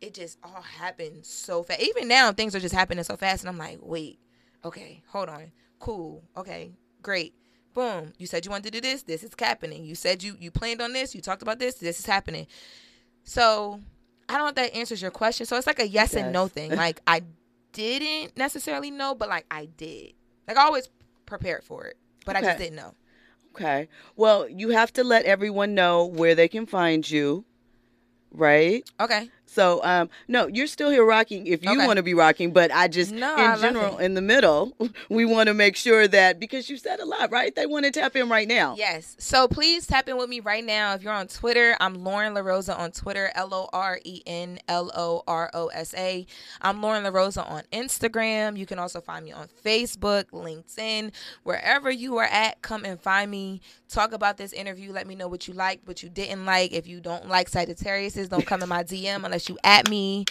it 0.00 0.14
just 0.14 0.38
all 0.42 0.62
happened 0.62 1.24
so 1.24 1.62
fast. 1.62 1.80
Even 1.80 2.08
now, 2.08 2.32
things 2.32 2.54
are 2.54 2.60
just 2.60 2.74
happening 2.74 3.04
so 3.04 3.16
fast, 3.16 3.42
and 3.42 3.48
I'm 3.48 3.58
like, 3.58 3.78
wait, 3.80 4.18
okay, 4.64 5.02
hold 5.08 5.28
on, 5.28 5.52
cool, 5.78 6.24
okay, 6.36 6.72
great. 7.00 7.34
Boom! 7.74 8.12
You 8.18 8.26
said 8.26 8.44
you 8.44 8.50
wanted 8.50 8.70
to 8.70 8.80
do 8.80 8.80
this. 8.82 9.02
This 9.02 9.24
is 9.24 9.30
happening. 9.38 9.82
You 9.84 9.94
said 9.94 10.22
you 10.22 10.36
you 10.38 10.50
planned 10.50 10.82
on 10.82 10.92
this. 10.92 11.14
You 11.14 11.22
talked 11.22 11.40
about 11.40 11.58
this. 11.58 11.76
This 11.76 11.98
is 11.98 12.04
happening. 12.04 12.46
So 13.24 13.80
I 14.28 14.34
don't 14.34 14.42
know 14.42 14.48
if 14.48 14.54
that 14.56 14.74
answers 14.76 15.00
your 15.02 15.10
question. 15.10 15.46
So 15.46 15.56
it's 15.56 15.66
like 15.66 15.78
a 15.80 15.88
yes 15.88 16.14
and 16.14 16.32
no 16.32 16.48
thing. 16.48 16.74
Like 16.74 17.00
I 17.06 17.22
didn't 17.72 18.36
necessarily 18.36 18.90
know, 18.90 19.14
but 19.14 19.28
like 19.28 19.46
I 19.50 19.66
did. 19.66 20.12
Like 20.48 20.56
I 20.56 20.64
always 20.64 20.88
prepared 21.26 21.64
for 21.64 21.84
it, 21.86 21.96
but 22.24 22.36
I 22.36 22.40
just 22.42 22.58
didn't 22.58 22.76
know. 22.76 22.94
Okay. 23.54 23.88
Well, 24.16 24.48
you 24.48 24.70
have 24.70 24.92
to 24.94 25.04
let 25.04 25.24
everyone 25.26 25.74
know 25.74 26.06
where 26.06 26.34
they 26.34 26.48
can 26.48 26.64
find 26.66 27.08
you, 27.08 27.44
right? 28.30 28.82
Okay. 28.98 29.28
So, 29.52 29.84
um, 29.84 30.08
no, 30.28 30.46
you're 30.46 30.66
still 30.66 30.88
here 30.88 31.04
rocking 31.04 31.46
if 31.46 31.62
you 31.62 31.72
Okay. 31.72 31.86
want 31.86 31.98
to 31.98 32.02
be 32.02 32.14
rocking, 32.14 32.52
but 32.54 32.72
I 32.72 32.88
just, 32.88 33.12
No, 33.12 33.34
in 33.34 33.40
I 33.42 33.56
general, 33.58 33.98
in 33.98 34.14
the 34.14 34.22
middle, 34.22 34.72
we 35.10 35.26
want 35.26 35.48
to 35.48 35.54
make 35.54 35.76
sure 35.76 36.08
that 36.08 36.40
because 36.40 36.70
you 36.70 36.78
said 36.78 37.00
a 37.00 37.04
lot, 37.04 37.30
right? 37.30 37.54
They 37.54 37.66
want 37.66 37.84
to 37.84 37.90
tap 37.90 38.16
in 38.16 38.30
right 38.30 38.48
now. 38.48 38.76
Yes. 38.78 39.14
So 39.18 39.46
please 39.48 39.86
tap 39.86 40.08
in 40.08 40.16
with 40.16 40.30
me 40.30 40.40
right 40.40 40.64
now. 40.64 40.94
If 40.94 41.02
you're 41.02 41.12
on 41.12 41.26
Twitter, 41.28 41.76
I'm 41.80 42.02
Lauren 42.02 42.32
LaRosa 42.32 42.78
on 42.78 42.92
Twitter, 42.92 43.30
L 43.34 43.52
O 43.52 43.68
R 43.74 44.00
E 44.04 44.22
N 44.26 44.58
L 44.68 44.90
O 44.94 45.22
R 45.26 45.50
O 45.52 45.66
S 45.66 45.92
A. 45.94 46.26
I'm 46.62 46.80
Lauren 46.80 47.04
LaRosa 47.04 47.46
on 47.50 47.62
Instagram. 47.72 48.56
You 48.56 48.64
can 48.64 48.78
also 48.78 49.02
find 49.02 49.22
me 49.22 49.32
on 49.32 49.48
Facebook, 49.62 50.30
LinkedIn, 50.30 51.12
wherever 51.42 51.90
you 51.90 52.16
are 52.16 52.24
at. 52.24 52.62
Come 52.62 52.86
and 52.86 52.98
find 52.98 53.30
me. 53.30 53.60
Talk 53.90 54.12
about 54.14 54.38
this 54.38 54.54
interview. 54.54 54.90
Let 54.92 55.06
me 55.06 55.14
know 55.14 55.28
what 55.28 55.46
you 55.46 55.52
liked, 55.52 55.86
what 55.86 56.02
you 56.02 56.08
didn't 56.08 56.46
like. 56.46 56.72
If 56.72 56.86
you 56.86 56.98
don't 57.00 57.28
like 57.28 57.50
Sagittariuses, 57.50 58.30
don't 58.30 58.46
come 58.46 58.62
in 58.62 58.68
my 58.70 58.82
DM 58.82 59.22
unless 59.24 59.41
you 59.48 59.58
at 59.64 59.88
me. 59.88 60.24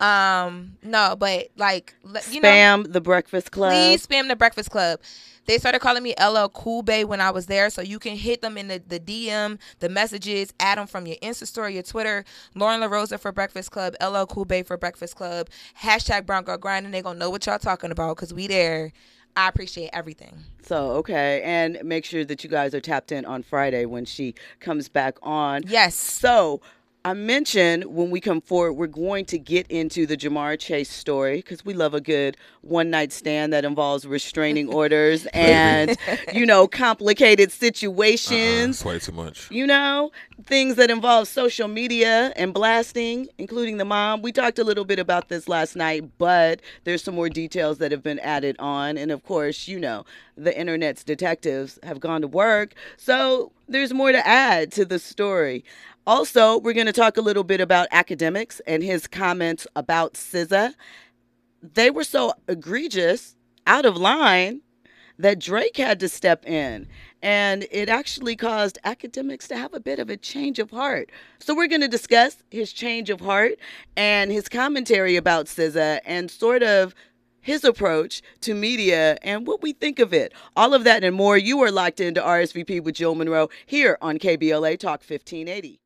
Um, 0.00 0.76
no, 0.82 1.16
but 1.18 1.48
like, 1.56 1.94
you 2.30 2.40
know, 2.40 2.48
Spam 2.48 2.92
the 2.92 3.00
Breakfast 3.00 3.50
Club. 3.50 3.72
Please 3.72 4.06
spam 4.06 4.28
the 4.28 4.36
Breakfast 4.36 4.70
Club. 4.70 5.00
They 5.46 5.58
started 5.58 5.80
calling 5.80 6.02
me 6.02 6.14
LL 6.18 6.48
Cool 6.48 6.82
Bay 6.82 7.04
when 7.04 7.20
I 7.20 7.30
was 7.30 7.46
there, 7.46 7.68
so 7.68 7.82
you 7.82 7.98
can 7.98 8.16
hit 8.16 8.40
them 8.40 8.56
in 8.56 8.68
the, 8.68 8.82
the 8.86 8.98
DM, 8.98 9.58
the 9.80 9.88
messages, 9.88 10.54
add 10.58 10.78
them 10.78 10.86
from 10.86 11.06
your 11.06 11.16
Insta 11.16 11.46
story, 11.46 11.74
your 11.74 11.82
Twitter. 11.82 12.24
Lauren 12.54 12.80
LaRosa 12.80 13.20
for 13.20 13.30
Breakfast 13.32 13.70
Club, 13.70 13.94
LL 14.00 14.24
Cool 14.24 14.46
Bay 14.46 14.62
for 14.62 14.76
Breakfast 14.76 15.16
Club, 15.16 15.48
hashtag 15.82 16.26
Brown 16.26 16.44
Girl 16.44 16.56
Grinding. 16.56 16.92
They 16.92 17.02
gonna 17.02 17.18
know 17.18 17.30
what 17.30 17.44
y'all 17.46 17.58
talking 17.58 17.90
about 17.90 18.16
because 18.16 18.32
we 18.32 18.46
there. 18.46 18.92
I 19.36 19.48
appreciate 19.48 19.90
everything. 19.92 20.44
So, 20.62 20.92
okay. 20.92 21.42
And 21.42 21.78
make 21.82 22.04
sure 22.04 22.24
that 22.24 22.44
you 22.44 22.50
guys 22.50 22.74
are 22.74 22.80
tapped 22.80 23.10
in 23.10 23.24
on 23.24 23.42
Friday 23.42 23.84
when 23.84 24.04
she 24.04 24.34
comes 24.60 24.88
back 24.88 25.18
on. 25.22 25.64
Yes. 25.66 25.94
So, 25.96 26.60
I 27.06 27.12
mentioned 27.12 27.84
when 27.84 28.08
we 28.08 28.18
come 28.18 28.40
forward, 28.40 28.72
we're 28.72 28.86
going 28.86 29.26
to 29.26 29.38
get 29.38 29.70
into 29.70 30.06
the 30.06 30.16
Ja'Marr 30.16 30.58
Chase 30.58 30.88
story 30.88 31.36
because 31.36 31.62
we 31.62 31.74
love 31.74 31.92
a 31.92 32.00
good 32.00 32.38
one 32.62 32.88
night 32.88 33.12
stand 33.12 33.52
that 33.52 33.62
involves 33.62 34.06
restraining 34.06 34.68
orders 34.72 35.26
and, 35.34 35.98
you 36.32 36.46
know, 36.46 36.66
complicated 36.66 37.52
situations. 37.52 38.76
it's 38.76 38.84
way 38.86 38.98
too 38.98 39.12
much. 39.12 39.50
You 39.50 39.66
know, 39.66 40.12
things 40.46 40.76
that 40.76 40.90
involve 40.90 41.28
social 41.28 41.68
media 41.68 42.32
and 42.36 42.54
blasting, 42.54 43.28
including 43.36 43.76
the 43.76 43.84
mom. 43.84 44.22
We 44.22 44.32
talked 44.32 44.58
a 44.58 44.64
little 44.64 44.86
bit 44.86 44.98
about 44.98 45.28
this 45.28 45.46
last 45.46 45.76
night, 45.76 46.08
but 46.16 46.62
there's 46.84 47.04
some 47.04 47.14
more 47.14 47.28
details 47.28 47.76
that 47.78 47.92
have 47.92 48.02
been 48.02 48.18
added 48.20 48.56
on. 48.58 48.96
And 48.96 49.10
of 49.10 49.22
course, 49.24 49.68
you 49.68 49.78
know, 49.78 50.06
the 50.38 50.58
internet's 50.58 51.04
detectives 51.04 51.78
have 51.82 52.00
gone 52.00 52.22
to 52.22 52.28
work. 52.28 52.72
So 52.96 53.52
there's 53.68 53.92
more 53.92 54.12
to 54.12 54.26
add 54.26 54.72
to 54.72 54.86
the 54.86 54.98
story. 54.98 55.64
Also, 56.06 56.58
we're 56.58 56.74
going 56.74 56.86
to 56.86 56.92
talk 56.92 57.16
a 57.16 57.22
little 57.22 57.44
bit 57.44 57.62
about 57.62 57.90
Akademiks 57.90 58.60
and 58.66 58.82
his 58.82 59.06
comments 59.06 59.66
about 59.74 60.14
SZA. 60.14 60.74
They 61.62 61.90
were 61.90 62.04
so 62.04 62.34
egregious, 62.46 63.36
out 63.66 63.86
of 63.86 63.96
line, 63.96 64.60
that 65.18 65.38
Drake 65.38 65.78
had 65.78 66.00
to 66.00 66.08
step 66.08 66.44
in. 66.44 66.88
And 67.22 67.66
it 67.70 67.88
actually 67.88 68.36
caused 68.36 68.78
Akademiks 68.84 69.46
to 69.48 69.56
have 69.56 69.72
a 69.72 69.80
bit 69.80 69.98
of 69.98 70.10
a 70.10 70.16
change 70.18 70.58
of 70.58 70.70
heart. 70.70 71.10
So 71.38 71.54
we're 71.54 71.68
going 71.68 71.80
to 71.80 71.88
discuss 71.88 72.42
his 72.50 72.72
change 72.72 73.08
of 73.08 73.20
heart 73.20 73.54
and 73.96 74.30
his 74.30 74.48
commentary 74.48 75.16
about 75.16 75.46
SZA 75.46 76.00
and 76.04 76.30
sort 76.30 76.62
of 76.62 76.94
his 77.40 77.64
approach 77.64 78.22
to 78.40 78.54
media 78.54 79.16
and 79.22 79.46
what 79.46 79.62
we 79.62 79.72
think 79.72 79.98
of 79.98 80.12
it. 80.12 80.34
All 80.54 80.74
of 80.74 80.84
that 80.84 81.02
and 81.02 81.16
more. 81.16 81.38
You 81.38 81.60
are 81.60 81.70
locked 81.70 82.00
into 82.00 82.20
RSVP 82.20 82.82
with 82.82 82.94
Jill 82.94 83.14
Munroe 83.14 83.48
here 83.64 83.96
on 84.02 84.18
KBLA 84.18 84.78
Talk 84.78 85.00
1580. 85.00 85.80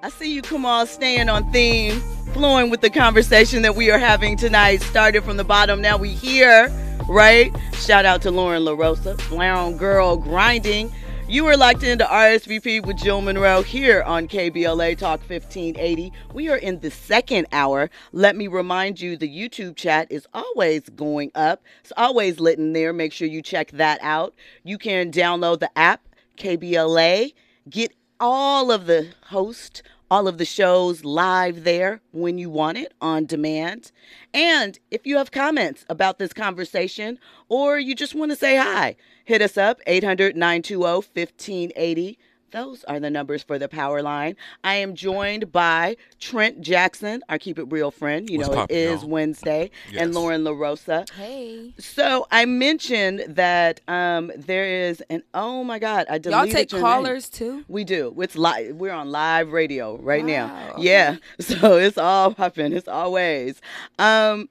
I 0.00 0.10
see 0.10 0.32
you 0.32 0.42
on 0.64 0.86
staying 0.86 1.28
on 1.28 1.50
theme, 1.50 2.00
flowing 2.32 2.70
with 2.70 2.82
the 2.82 2.90
conversation 2.90 3.62
that 3.62 3.74
we 3.74 3.90
are 3.90 3.98
having 3.98 4.36
tonight. 4.36 4.80
Started 4.80 5.24
from 5.24 5.36
the 5.36 5.42
bottom, 5.42 5.80
now 5.80 5.96
we 5.96 6.10
here, 6.10 6.70
right? 7.08 7.52
Shout 7.74 8.04
out 8.04 8.22
to 8.22 8.30
Lauren 8.30 8.62
LaRosa, 8.62 9.18
Brown 9.28 9.76
Girl 9.76 10.16
Grinding. 10.16 10.92
You 11.26 11.46
are 11.46 11.56
locked 11.56 11.82
into 11.82 12.04
RSVP 12.04 12.86
with 12.86 12.96
Jill 12.96 13.22
Munroe 13.22 13.62
here 13.62 14.04
on 14.04 14.28
KBLA 14.28 14.96
Talk 14.96 15.18
1580. 15.28 16.12
We 16.32 16.48
are 16.48 16.56
in 16.56 16.78
the 16.78 16.92
second 16.92 17.48
hour. 17.50 17.90
Let 18.12 18.36
me 18.36 18.46
remind 18.46 19.00
you 19.00 19.16
the 19.16 19.28
YouTube 19.28 19.74
chat 19.74 20.06
is 20.12 20.28
always 20.32 20.88
going 20.90 21.32
up. 21.34 21.64
It's 21.80 21.92
always 21.96 22.38
lit 22.38 22.60
in 22.60 22.72
there. 22.72 22.92
Make 22.92 23.12
sure 23.12 23.26
you 23.26 23.42
check 23.42 23.72
that 23.72 23.98
out. 24.00 24.32
You 24.62 24.78
can 24.78 25.10
download 25.10 25.58
the 25.58 25.76
app, 25.76 26.02
KBLA, 26.36 27.32
get 27.68 27.92
all 28.20 28.70
of 28.70 28.86
the 28.86 29.08
hosts, 29.26 29.82
all 30.10 30.26
of 30.26 30.38
the 30.38 30.44
shows 30.44 31.04
live 31.04 31.64
there 31.64 32.00
when 32.12 32.38
you 32.38 32.50
want 32.50 32.78
it 32.78 32.92
on 33.00 33.26
demand. 33.26 33.92
And 34.32 34.78
if 34.90 35.06
you 35.06 35.16
have 35.18 35.30
comments 35.30 35.84
about 35.88 36.18
this 36.18 36.32
conversation 36.32 37.18
or 37.48 37.78
you 37.78 37.94
just 37.94 38.14
want 38.14 38.30
to 38.32 38.36
say 38.36 38.56
hi, 38.56 38.96
hit 39.24 39.42
us 39.42 39.56
up 39.56 39.80
800 39.86 40.36
920 40.36 40.82
1580. 40.84 42.18
Those 42.50 42.82
are 42.84 42.98
the 42.98 43.10
numbers 43.10 43.42
for 43.42 43.58
the 43.58 43.68
power 43.68 44.02
line. 44.02 44.34
I 44.64 44.76
am 44.76 44.94
joined 44.94 45.52
by 45.52 45.96
Trent 46.18 46.60
Jackson, 46.62 47.22
our 47.28 47.38
Keep 47.38 47.58
It 47.58 47.64
Real 47.70 47.90
friend. 47.90 48.28
You 48.30 48.38
What's 48.38 48.48
know, 48.50 48.54
poppin', 48.56 48.76
it 48.76 48.80
is 48.80 49.02
y'all? 49.02 49.10
Wednesday, 49.10 49.70
and 49.88 50.08
Yes. 50.10 50.14
Lauren 50.14 50.44
LaRosa. 50.44 51.10
Hey. 51.10 51.74
So 51.78 52.26
I 52.30 52.46
mentioned 52.46 53.24
that 53.28 53.80
um, 53.86 54.32
there 54.36 54.64
is 54.88 55.02
an 55.10 55.22
oh 55.34 55.62
my 55.62 55.78
god, 55.78 56.06
I 56.08 56.16
deleted 56.18 56.48
Y'all 56.48 56.52
take 56.54 56.72
your 56.72 56.80
name. 56.80 56.90
callers 56.90 57.28
too? 57.28 57.64
We 57.68 57.84
do. 57.84 58.14
It's 58.18 58.36
live. 58.36 58.76
We're 58.76 58.92
on 58.92 59.10
live 59.10 59.52
radio 59.52 59.98
right 59.98 60.24
now. 60.24 60.46
Wow, 60.46 60.74
Yeah. 60.78 61.16
So 61.40 61.76
it's 61.76 61.98
all 61.98 62.32
popping. 62.34 62.72
It's 62.72 62.88
always. 62.88 63.60
Um. 63.98 64.48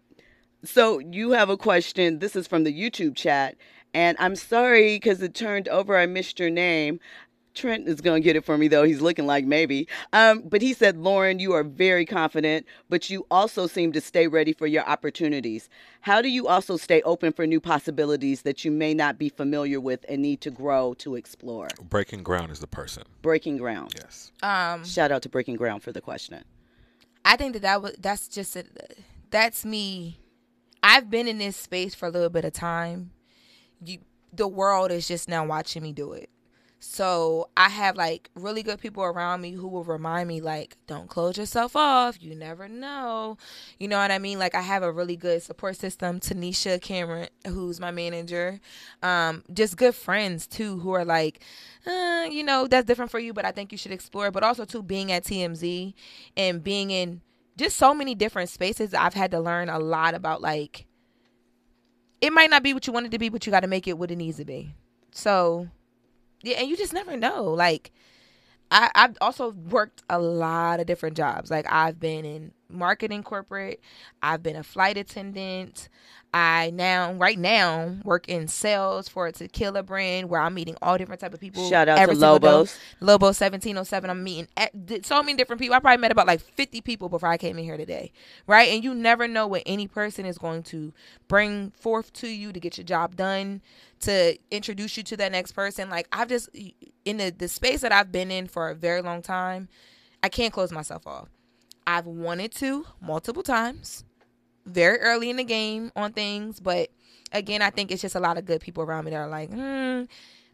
So 0.64 1.00
you 1.00 1.32
have 1.32 1.50
a 1.50 1.58
question. 1.58 2.20
This 2.20 2.36
is 2.36 2.48
from 2.48 2.64
the 2.64 2.74
YouTube 2.74 3.16
chat, 3.16 3.56
and 3.94 4.18
I'm 4.20 4.36
sorry 4.36 4.96
because 4.96 5.22
it 5.22 5.34
turned 5.34 5.68
over. 5.68 5.98
I 5.98 6.06
missed 6.06 6.40
your 6.40 6.50
name. 6.50 7.00
Trent 7.58 7.88
is 7.88 8.00
gonna 8.02 8.20
get 8.20 8.36
it 8.36 8.46
for 8.46 8.58
me 8.58 8.68
though. 8.68 8.84
He's 8.84 9.02
looking 9.02 9.26
like 9.26 9.46
maybe. 9.46 9.88
Um, 10.14 10.42
but 10.42 10.62
he 10.62 10.74
said, 10.74 10.98
Lauren, 10.98 11.40
you 11.40 11.54
are 11.54 11.64
very 11.64 12.06
confident, 12.06 12.66
but 12.90 13.10
you 13.10 13.26
also 13.32 13.68
seem 13.68 13.92
to 13.94 14.02
stay 14.02 14.28
ready 14.28 14.54
for 14.54 14.68
your 14.68 14.88
opportunities. 14.88 15.68
How 16.02 16.22
do 16.22 16.30
you 16.30 16.48
also 16.48 16.78
stay 16.78 17.02
open 17.02 17.34
for 17.34 17.48
new 17.48 17.60
possibilities 17.60 18.44
that 18.44 18.64
you 18.64 18.72
may 18.72 18.94
not 18.94 19.18
be 19.18 19.30
familiar 19.30 19.80
with 19.80 20.06
and 20.08 20.22
need 20.22 20.40
to 20.42 20.52
grow 20.52 20.94
to 21.00 21.16
explore? 21.16 21.68
Breaking 21.90 22.24
ground 22.24 22.52
is 22.52 22.60
the 22.60 22.68
person. 22.68 23.04
Breaking 23.22 23.58
ground. 23.58 23.94
Yes. 23.98 24.32
Um, 24.44 24.86
Shout 24.86 25.12
out 25.12 25.24
to 25.24 25.30
Breaking 25.30 25.56
Ground 25.56 25.82
for 25.84 25.92
the 25.92 26.02
question. 26.02 26.44
I 27.26 27.36
think 27.36 27.54
that 27.54 27.64
that 27.64 27.82
was 27.82 27.94
that's 28.00 28.28
just 28.28 28.56
a, 28.56 28.66
that's 29.32 29.66
me. 29.66 30.20
I've 30.84 31.10
been 31.10 31.28
in 31.28 31.40
this 31.40 31.58
space 31.58 31.96
for 31.96 32.06
a 32.06 32.12
little 32.12 32.30
bit 32.30 32.46
of 32.46 32.54
time. 32.54 33.12
You, 33.84 33.98
the 34.32 34.48
world 34.48 34.92
is 34.92 35.08
just 35.08 35.28
now 35.28 35.46
watching 35.46 35.84
me 35.84 35.92
do 35.92 36.14
it. 36.14 36.30
So 36.80 37.50
I 37.58 37.70
have 37.70 37.96
like 37.98 38.30
really 38.36 38.62
good 38.62 38.80
people 38.80 39.04
around 39.04 39.42
me 39.42 39.54
who 39.54 39.68
will 39.68 39.84
remind 39.84 40.28
me 40.28 40.42
like, 40.42 40.78
don't 40.86 41.10
close 41.10 41.38
yourself 41.38 41.76
off. 41.76 42.22
You 42.22 42.36
never 42.36 42.68
know. 42.68 43.38
You 43.80 43.88
know 43.88 43.98
what 43.98 44.12
I 44.12 44.20
mean? 44.20 44.38
Like 44.38 44.54
I 44.54 44.62
have 44.62 44.84
a 44.84 44.92
really 44.92 45.16
good 45.16 45.42
support 45.42 45.76
system. 45.76 46.20
Tanisha 46.20 46.80
Cameron, 46.80 47.30
who's 47.48 47.80
my 47.80 47.90
manager, 47.90 48.60
um, 49.02 49.44
just 49.52 49.76
good 49.78 49.96
friends 49.96 50.46
too, 50.46 50.80
who 50.80 50.92
are 50.92 51.06
like, 51.06 51.44
uh, 51.88 52.28
you 52.30 52.44
know, 52.44 52.68
that's 52.68 52.86
different 52.86 53.10
for 53.10 53.20
you, 53.20 53.34
but 53.34 53.46
I 53.46 53.52
think 53.52 53.72
you 53.72 53.78
should 53.78 53.92
explore. 53.92 54.30
But 54.30 54.44
also 54.44 54.64
too, 54.64 54.84
being 54.84 55.12
at 55.12 55.24
TMZ 55.24 55.94
and 56.36 56.64
being 56.64 56.92
in 56.92 57.22
just 57.58 57.78
so 57.78 57.96
many 57.96 58.14
different 58.14 58.50
spaces, 58.50 58.94
I've 58.94 59.16
had 59.16 59.32
to 59.32 59.40
learn 59.40 59.70
a 59.70 59.80
lot 59.80 60.14
about 60.14 60.42
like 60.42 60.86
it 62.22 62.32
might 62.34 62.50
not 62.50 62.64
be 62.64 62.74
what 62.74 62.86
you 62.86 62.94
want 62.94 63.08
it 63.08 63.12
to 63.12 63.20
be, 63.20 63.30
but 63.30 63.46
you 63.46 63.52
got 63.52 63.62
to 63.62 63.68
make 63.68 63.88
it 63.88 63.98
what 63.98 64.12
it 64.12 64.16
needs 64.16 64.38
to 64.38 64.46
be. 64.46 64.74
So, 65.12 65.68
yeah, 66.42 66.58
and 66.60 66.70
you 66.70 66.78
just 66.78 66.94
never 66.94 67.18
know. 67.18 67.44
Like, 67.46 67.92
I, 68.72 68.92
I've 68.96 69.18
also 69.22 69.52
worked 69.52 70.04
a 70.10 70.20
lot 70.20 70.80
of 70.80 70.88
different 70.88 71.18
jobs. 71.18 71.52
Like, 71.52 71.72
I've 71.72 72.00
been 72.00 72.26
in 72.26 72.52
marketing 72.70 73.24
corporate, 73.24 73.82
I've 74.22 74.44
been 74.44 74.56
a 74.56 74.64
flight 74.64 74.98
attendant. 74.98 75.90
I 76.34 76.72
now, 76.72 77.14
right 77.14 77.40
now, 77.40 77.96
work 78.04 78.28
in 78.28 78.48
sales 78.48 79.08
for 79.08 79.28
a 79.28 79.32
tequila 79.32 79.82
brand 79.82 80.30
where 80.30 80.42
I'm 80.42 80.54
meeting 80.54 80.76
all 80.82 80.98
different 80.98 81.22
type 81.22 81.34
of 81.34 81.40
people. 81.40 81.68
Shout 81.70 81.88
out 81.88 82.06
to. 82.06 82.14
Lobos. 82.14 82.78
Lobo 83.00 83.28
1707. 83.28 84.10
I'm 84.10 84.24
meeting 84.24 84.48
at, 84.58 84.72
so 85.06 85.24
many 85.24 85.38
different 85.38 85.62
people. 85.62 85.76
I 85.76 85.80
probably 85.80 86.02
met 86.02 86.12
about 86.12 86.28
like 86.28 86.42
50 86.42 86.82
people 86.82 87.08
before 87.10 87.30
I 87.30 87.38
came 87.38 87.58
in 87.58 87.64
here 87.64 87.78
today. 87.78 88.12
Right? 88.46 88.70
And 88.70 88.84
you 88.84 88.94
never 88.94 89.28
know 89.28 89.48
what 89.48 89.64
any 89.66 89.88
person 89.88 90.26
is 90.26 90.38
going 90.38 90.64
to 90.64 90.94
bring 91.28 91.72
forth 91.72 92.12
to 92.14 92.28
you 92.28 92.52
to 92.52 92.60
get 92.60 92.78
your 92.78 92.86
job 92.86 93.16
done, 93.16 93.62
to 94.02 94.38
introduce 94.52 94.98
you 94.98 95.04
to 95.04 95.18
that 95.18 95.32
next 95.32 95.54
person. 95.54 95.90
Like 95.90 96.08
I've 96.12 96.28
just 96.28 96.50
in 97.06 97.18
the, 97.18 97.34
the 97.36 97.48
space 97.48 97.82
that 97.82 97.92
I've 97.92 98.12
been 98.12 98.32
in 98.32 98.48
for 98.48 98.70
a 98.70 98.76
very 98.76 99.02
long 99.02 99.22
time, 99.22 99.70
I 100.22 100.30
can't 100.30 100.54
close 100.54 100.72
myself 100.72 101.08
off. 101.08 101.30
I've 101.88 102.06
wanted 102.06 102.52
to 102.56 102.86
multiple 103.02 103.44
times, 103.44 104.04
very 104.66 105.00
early 105.00 105.30
in 105.30 105.38
the 105.38 105.44
game 105.46 105.92
on 105.96 106.12
things, 106.12 106.60
but 106.60 106.90
again, 107.32 107.62
I 107.62 107.70
think 107.70 107.92
it's 107.92 108.02
just 108.02 108.16
a 108.16 108.20
lot 108.20 108.38
of 108.38 108.46
good 108.46 108.62
people 108.62 108.84
around 108.84 109.06
me 109.06 109.12
that 109.12 109.18
are 109.18 109.28
like, 109.28 109.50
hmm, 109.50 110.04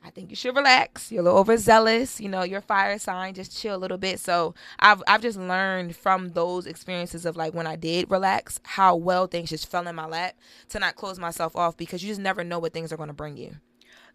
I 0.05 0.09
think 0.09 0.29
you 0.29 0.35
should 0.35 0.55
relax. 0.55 1.11
You're 1.11 1.21
a 1.21 1.23
little 1.23 1.39
overzealous. 1.39 2.19
You 2.19 2.27
know, 2.29 2.43
your 2.43 2.61
fire 2.61 2.99
sign. 2.99 3.33
Just 3.33 3.57
chill 3.57 3.75
a 3.75 3.77
little 3.77 3.97
bit. 3.97 4.19
So 4.19 4.53
I've 4.79 5.01
I've 5.07 5.21
just 5.21 5.39
learned 5.39 5.95
from 5.95 6.29
those 6.29 6.65
experiences 6.67 7.25
of 7.25 7.37
like 7.37 7.53
when 7.53 7.67
I 7.67 7.77
did 7.77 8.11
relax, 8.11 8.59
how 8.63 8.95
well 8.95 9.27
things 9.27 9.49
just 9.49 9.71
fell 9.71 9.87
in 9.87 9.95
my 9.95 10.05
lap 10.05 10.35
to 10.69 10.79
not 10.79 10.95
close 10.95 11.19
myself 11.19 11.55
off 11.55 11.77
because 11.77 12.03
you 12.03 12.09
just 12.09 12.21
never 12.21 12.43
know 12.43 12.59
what 12.59 12.73
things 12.73 12.91
are 12.91 12.97
going 12.97 13.07
to 13.07 13.13
bring 13.13 13.37
you. 13.37 13.55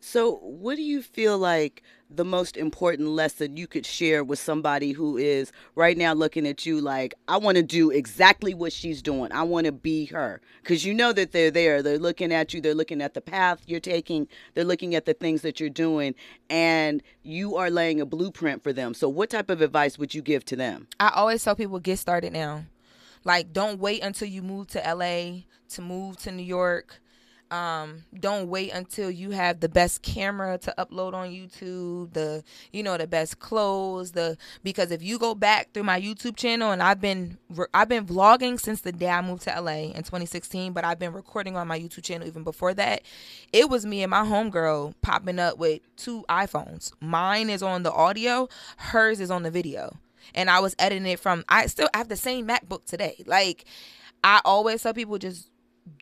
So, 0.01 0.37
what 0.37 0.77
do 0.77 0.83
you 0.83 1.03
feel 1.03 1.39
like 1.39 1.83
the 2.11 2.25
most 2.25 2.57
important 2.57 3.09
lesson 3.09 3.57
you 3.57 3.67
could 3.67 3.85
share 3.85 4.25
with 4.25 4.39
somebody 4.39 4.93
who 4.93 5.17
is 5.17 5.53
right 5.75 5.97
now 5.97 6.15
looking 6.15 6.47
at 6.47 6.65
you 6.65 6.81
like, 6.81 7.15
I 7.27 7.37
want 7.37 7.57
to 7.57 7.63
do 7.63 7.91
exactly 7.91 8.55
what 8.55 8.73
she's 8.73 9.03
doing. 9.03 9.33
I 9.33 9.43
want 9.43 9.67
to 9.67 9.73
be 9.73 10.07
her. 10.07 10.41
Because 10.63 10.85
you 10.85 10.95
know 10.95 11.13
that 11.13 11.33
they're 11.33 11.51
there. 11.51 11.83
They're 11.83 11.99
looking 11.99 12.33
at 12.33 12.55
you. 12.55 12.61
They're 12.61 12.75
looking 12.75 13.03
at 13.03 13.15
the 13.15 13.21
path 13.21 13.63
you're 13.67 13.81
taking. 13.81 14.29
They're 14.55 14.65
looking 14.65 14.95
at 14.95 15.05
the 15.05 15.15
things 15.15 15.43
that 15.43 15.61
you're 15.61 15.69
doing. 15.69 16.15
And 16.49 17.03
you 17.23 17.57
are 17.57 17.71
laying 17.71 18.01
a 18.01 18.07
blueprint 18.07 18.63
for 18.63 18.73
them. 18.73 18.95
So, 18.95 19.09
what 19.09 19.31
type 19.31 19.51
of 19.51 19.61
advice 19.61 19.99
would 19.99 20.15
you 20.15 20.23
give 20.23 20.45
to 20.47 20.57
them? 20.57 20.87
I 21.01 21.11
always 21.15 21.43
tell 21.45 21.57
people 21.57 21.81
get 21.81 21.99
started 21.99 22.33
now. 22.33 22.65
Like 23.25 23.53
don't 23.53 23.79
wait 23.79 24.03
until 24.03 24.29
you 24.29 24.43
move 24.43 24.69
to 24.69 24.79
LA 24.79 25.43
to 25.71 25.83
move 25.83 26.17
to 26.19 26.33
New 26.33 26.43
York. 26.43 27.01
Um, 27.51 28.05
don't 28.19 28.49
wait 28.49 28.73
until 28.73 29.11
you 29.11 29.31
have 29.31 29.61
the 29.61 29.69
best 29.69 30.03
camera 30.03 30.59
to 30.59 30.75
upload 30.79 31.15
on 31.15 31.31
YouTube, 31.31 32.13
the 32.13 32.45
you 32.73 32.83
know 32.83 32.97
the 32.99 33.07
best 33.07 33.39
clothes, 33.39 34.13
the 34.13 34.37
because 34.63 34.91
if 34.91 35.03
you 35.03 35.19
go 35.19 35.35
back 35.35 35.73
through 35.73 35.85
my 35.85 36.01
YouTube 36.01 36.37
channel 36.37 36.73
and 36.73 36.83
I've 36.83 37.01
been 37.01 37.39
I've 37.73 37.89
been 37.89 38.07
vlogging 38.07 38.61
since 38.61 38.83
the 38.83 38.93
day 38.93 39.09
I 39.09 39.23
moved 39.23 39.43
to 39.43 39.61
LA 39.61 39.91
in 39.95 40.03
2016, 40.03 40.73
but 40.73 40.85
I've 40.85 40.99
been 40.99 41.13
recording 41.13 41.57
on 41.57 41.67
my 41.67 41.79
YouTube 41.79 42.03
channel 42.05 42.27
even 42.27 42.45
before 42.45 42.75
that. 42.75 43.03
It 43.53 43.71
was 43.71 43.87
me 43.87 44.03
and 44.03 44.11
my 44.11 44.23
homegirl 44.23 44.95
popping 45.01 45.39
up 45.39 45.59
with 45.59 45.81
two 45.97 46.25
iPhones. 46.29 46.93
Mine 47.01 47.49
is 47.49 47.63
on 47.63 47.83
the 47.83 47.93
audio, 47.93 48.49
hers 48.77 49.21
is 49.21 49.31
on 49.31 49.43
the 49.43 49.51
video 49.51 49.97
and 50.35 50.51
I 50.51 50.61
was 50.61 50.75
editing 50.79 51.07
it 51.07 51.21
from 51.21 51.45
I 51.49 51.67
still 51.67 51.89
have 51.95 52.09
the 52.09 52.17
same 52.17 52.47
MacBook 52.47 52.85
today. 52.85 53.23
Like 53.27 53.65
I 54.23 54.41
always 54.45 54.83
tell 54.83 54.95
people 54.95 55.19
just 55.19 55.51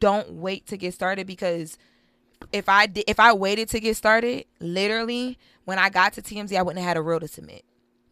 don't 0.00 0.32
wait 0.32 0.66
to 0.68 0.76
get 0.76 0.94
started 0.94 1.26
because 1.26 1.78
if 2.52 2.68
I 2.68 2.88
if 3.06 3.18
I 3.18 3.32
waited 3.32 3.68
to 3.70 3.80
get 3.80 3.96
started, 3.96 4.44
literally 4.60 5.38
when 5.64 5.78
I 5.78 5.88
got 5.88 6.12
to 6.14 6.22
TMZ, 6.22 6.56
I 6.56 6.62
wouldn't 6.62 6.82
have 6.82 6.88
had 6.88 6.96
a 6.96 7.02
reel 7.02 7.20
to 7.20 7.28
submit. 7.28 7.64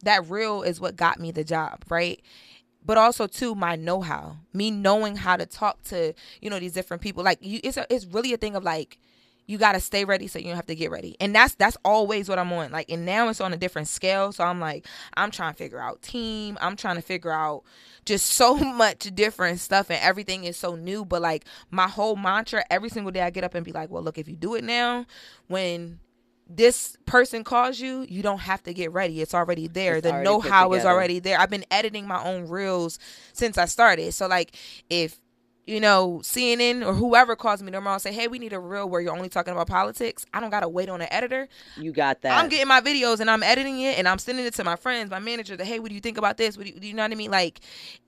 That 0.03 0.29
reel 0.29 0.63
is 0.63 0.81
what 0.81 0.97
got 0.97 1.21
me 1.21 1.31
the 1.31 1.45
job, 1.45 1.85
right? 1.89 2.21
But 2.85 2.99
also 2.99 3.27
too 3.27 3.55
my 3.55 3.77
know-how, 3.77 4.37
me 4.53 4.71
knowing 4.71 5.17
how 5.17 5.37
to 5.37 5.47
talk 5.47 5.83
to 5.85 6.13
you 6.41 6.51
know 6.51 6.59
these 6.59 6.73
different 6.73 7.03
people. 7.03 7.23
Like 7.25 7.39
you, 7.41 7.61
it's 7.63 7.77
a, 7.77 7.87
it's 7.93 8.07
really 8.07 8.33
a 8.33 8.37
thing 8.37 8.57
of 8.57 8.65
like 8.65 8.99
you 9.47 9.59
got 9.59 9.73
to 9.73 9.81
stay 9.81 10.05
ready 10.05 10.27
so 10.27 10.39
you 10.39 10.47
don't 10.47 10.57
have 10.57 10.67
to 10.67 10.75
get 10.75 10.91
ready 10.91 11.17
and 11.21 11.35
that's 11.35 11.55
that's 11.55 11.77
always 11.85 12.29
what 12.29 12.39
i'm 12.39 12.53
on 12.53 12.71
like 12.71 12.91
and 12.91 13.05
now 13.05 13.29
it's 13.29 13.41
on 13.41 13.53
a 13.53 13.57
different 13.57 13.89
scale 13.89 14.33
so 14.33 14.45
i'm 14.45 14.61
like 14.61 14.87
i'm 15.17 15.31
trying 15.31 15.53
to 15.53 15.59
figure 15.59 15.81
out 15.81 16.01
team 16.03 16.57
i'm 16.61 16.77
trying 16.77 16.97
to 16.97 17.03
figure 17.03 17.33
out 17.33 17.63
just 18.05 18.27
so 18.27 18.55
much 18.75 19.15
different 19.15 19.61
stuff 19.61 19.91
and 19.91 20.01
everything 20.03 20.45
is 20.45 20.57
so 20.57 20.75
new 20.75 21.05
but 21.05 21.21
like 21.21 21.45
my 21.71 21.89
whole 21.89 22.17
mantra 22.17 22.65
every 22.71 22.89
single 22.89 23.13
day 23.13 23.21
i 23.21 23.31
get 23.31 23.45
up 23.45 23.55
and 23.55 23.65
be 23.65 23.73
like 23.73 23.91
well 23.91 24.03
look 24.03 24.19
if 24.19 24.29
you 24.29 24.37
do 24.37 24.55
it 24.55 24.65
now 24.65 25.05
when 25.49 25.99
this 26.49 26.97
person 27.07 27.43
calls 27.43 27.81
you, 27.81 28.05
you 28.09 28.23
don't 28.23 28.41
have 28.41 28.63
to 28.65 28.75
get 28.75 28.93
ready. 28.93 29.21
It's 29.21 29.35
already 29.35 29.67
there. 29.67 29.97
It's 29.97 30.07
the 30.07 30.23
know 30.23 30.41
how 30.41 30.75
is 30.75 30.85
already 30.85 31.19
there. 31.19 31.39
I've 31.39 31.51
been 31.51 31.65
editing 31.71 32.07
my 32.07 32.23
own 32.23 32.49
reels 32.49 32.99
since 33.33 33.57
I 33.57 33.65
started. 33.65 34.13
So 34.13 34.27
like 34.27 34.55
if 34.91 35.19
you 35.67 35.81
know, 35.81 36.21
CNN 36.23 36.87
or 36.87 36.93
whoever 36.93 37.37
calls 37.37 37.63
me 37.63 37.73
tomorrow 37.73 37.95
and 37.95 38.03
say, 38.03 38.13
hey, 38.13 38.29
we 38.29 38.39
need 38.39 38.53
a 38.53 38.61
reel 38.61 38.89
where 38.89 39.01
you're 39.01 39.15
only 39.15 39.31
talking 39.31 39.53
about 39.53 39.67
politics, 39.67 40.27
I 40.35 40.41
don't 40.41 40.51
got 40.51 40.61
to 40.61 40.69
wait 40.69 40.91
on 40.91 41.01
an 41.01 41.09
editor. 41.11 41.49
You 41.79 41.93
got 41.93 42.21
that. 42.23 42.37
I'm 42.39 42.51
getting 42.51 42.69
my 42.69 42.83
videos 42.83 43.21
and 43.21 43.31
I'm 43.31 43.43
editing 43.43 43.81
it 43.81 43.99
and 43.99 44.07
I'm 44.07 44.19
sending 44.19 44.45
it 44.45 44.55
to 44.55 44.65
my 44.65 44.77
friends, 44.77 45.11
my 45.11 45.19
manager, 45.19 45.57
that, 45.57 45.67
hey, 45.67 45.79
what 45.79 45.89
do 45.89 45.95
you 45.95 46.01
think 46.01 46.19
about 46.19 46.37
this? 46.37 46.59
What 46.59 46.67
do 46.67 46.73
you, 46.73 46.81
do 46.81 46.87
you 46.87 46.93
know 46.93 47.03
what 47.03 47.13
I 47.13 47.15
mean? 47.15 47.31
Like, 47.31 47.61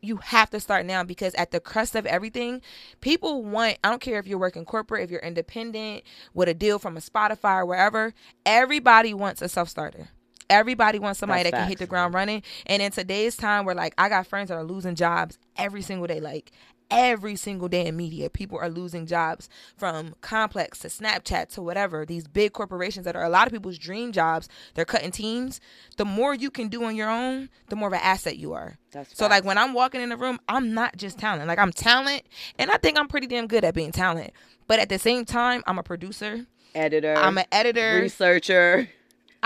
you 0.03 0.19
have 0.19 0.51
to 0.51 0.61
start 0.61 0.85
now 0.85 1.03
because 1.03 1.35
at 1.35 1.51
the 1.51 1.61
crust 1.61 1.95
of 1.97 2.05
everything, 2.05 2.61
people 3.01 3.43
want, 3.43 3.79
I 3.83 3.89
don't 3.89 4.03
care 4.03 4.19
if 4.19 4.27
you're 4.27 4.39
working 4.39 4.67
corporate, 4.67 5.05
if 5.05 5.11
you're 5.11 5.21
independent, 5.21 6.05
with 6.35 6.49
a 6.49 6.55
deal 6.55 6.79
from 6.79 6.97
a 6.97 7.01
Spotify 7.01 7.61
or 7.63 7.67
wherever, 7.67 8.13
everybody 8.45 9.15
wants 9.15 9.41
a 9.41 9.49
self 9.49 9.71
starter. 9.71 10.11
Everybody 10.49 11.01
wants 11.01 11.19
somebody 11.19 11.43
That's 11.43 11.53
that 11.53 11.59
can 11.63 11.69
hit 11.69 11.79
the 11.79 11.87
ground 11.87 12.15
running. 12.15 12.43
And 12.67 12.81
in 12.81 12.93
today's 12.93 13.37
time 13.37 13.65
where 13.65 13.75
like 13.75 13.95
I 13.99 14.09
got 14.09 14.29
friends 14.29 14.49
that 14.49 14.55
are 14.55 14.63
losing 14.63 14.95
jobs 14.95 15.39
every 15.57 15.83
single 15.83 16.07
day, 16.07 16.21
like 16.21 16.53
every 16.91 17.37
single 17.37 17.69
day 17.69 17.87
in 17.87 17.97
media, 17.97 18.31
people 18.31 18.59
are 18.59 18.69
losing 18.69 19.07
jobs 19.07 19.49
from 19.77 20.15
complex 20.21 20.79
to 20.81 20.89
Snapchat 20.89 21.49
to 21.55 21.63
whatever. 21.63 22.05
These 22.07 22.27
big 22.29 22.53
corporations 22.53 23.05
that 23.05 23.17
are 23.17 23.25
a 23.25 23.29
lot 23.29 23.47
of 23.47 23.53
people's 23.53 23.79
dream 23.79 24.13
jobs, 24.13 24.49
they're 24.75 24.85
cutting 24.85 25.11
teams. 25.11 25.61
The 25.97 26.05
more 26.05 26.35
you 26.35 26.51
can 26.51 26.69
do 26.69 26.85
on 26.85 26.97
your 26.97 27.11
own, 27.11 27.49
the 27.69 27.77
more 27.77 27.89
of 27.89 27.95
an 27.95 28.01
asset 28.03 28.37
you 28.39 28.53
are. 28.53 28.79
That's 28.93 29.17
So 29.17 29.27
like 29.27 29.45
when 29.45 29.59
I'm 29.59 29.75
walking 29.75 30.01
in 30.01 30.09
the 30.09 30.17
room, 30.17 30.39
I'm 30.49 30.75
not 30.75 30.97
just 30.97 31.19
talent. 31.19 31.47
Like 31.49 31.59
I'm 31.59 31.73
talent 31.73 32.23
and 32.59 32.71
I 32.71 32.77
think 32.77 32.99
I'm 32.99 33.09
pretty 33.09 33.27
damn 33.27 33.47
good 33.47 33.65
at 33.65 33.75
being 33.75 33.93
talent. 33.93 34.33
But 34.67 34.79
at 34.79 34.89
the 34.89 34.99
same 34.99 35.25
time, 35.25 35.63
I'm 35.67 35.79
a 35.79 35.83
producer. 35.83 36.47
editor, 36.75 37.15
I'm 37.15 37.39
an 37.39 37.45
editor. 37.53 38.01
researcher. 38.03 38.89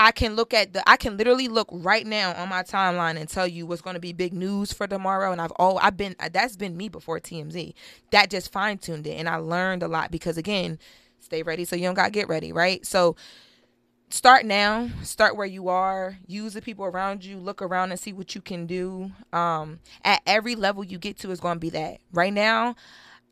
I 0.01 0.11
can 0.11 0.35
look 0.35 0.51
at 0.51 0.73
the 0.73 0.89
I 0.89 0.97
can 0.97 1.15
literally 1.15 1.47
look 1.47 1.67
right 1.71 2.07
now 2.07 2.33
on 2.33 2.49
my 2.49 2.63
timeline 2.63 3.17
and 3.19 3.29
tell 3.29 3.47
you 3.47 3.67
what's 3.67 3.83
going 3.83 3.93
to 3.93 3.99
be 3.99 4.13
big 4.13 4.33
news 4.33 4.73
for 4.73 4.87
tomorrow 4.87 5.31
and 5.31 5.39
I've 5.39 5.51
all 5.57 5.77
I've 5.77 5.95
been 5.95 6.15
that's 6.31 6.55
been 6.55 6.75
me 6.75 6.89
before 6.89 7.19
TMZ. 7.19 7.75
That 8.09 8.31
just 8.31 8.51
fine-tuned 8.51 9.05
it 9.05 9.11
and 9.13 9.29
I 9.29 9.35
learned 9.35 9.83
a 9.83 9.87
lot 9.87 10.09
because 10.09 10.39
again, 10.39 10.79
stay 11.19 11.43
ready 11.43 11.65
so 11.65 11.75
you 11.75 11.83
don't 11.83 11.93
got 11.93 12.05
to 12.05 12.11
get 12.11 12.27
ready, 12.27 12.51
right? 12.51 12.83
So 12.83 13.15
start 14.09 14.43
now, 14.43 14.89
start 15.03 15.37
where 15.37 15.45
you 15.45 15.69
are, 15.69 16.17
use 16.25 16.55
the 16.55 16.63
people 16.63 16.85
around 16.85 17.23
you, 17.23 17.37
look 17.37 17.61
around 17.61 17.91
and 17.91 17.99
see 17.99 18.11
what 18.11 18.33
you 18.33 18.41
can 18.41 18.65
do. 18.65 19.11
Um 19.31 19.81
at 20.03 20.21
every 20.25 20.55
level 20.55 20.83
you 20.83 20.97
get 20.97 21.19
to 21.19 21.29
is 21.29 21.39
going 21.39 21.57
to 21.57 21.59
be 21.59 21.69
that. 21.69 21.99
Right 22.11 22.33
now, 22.33 22.75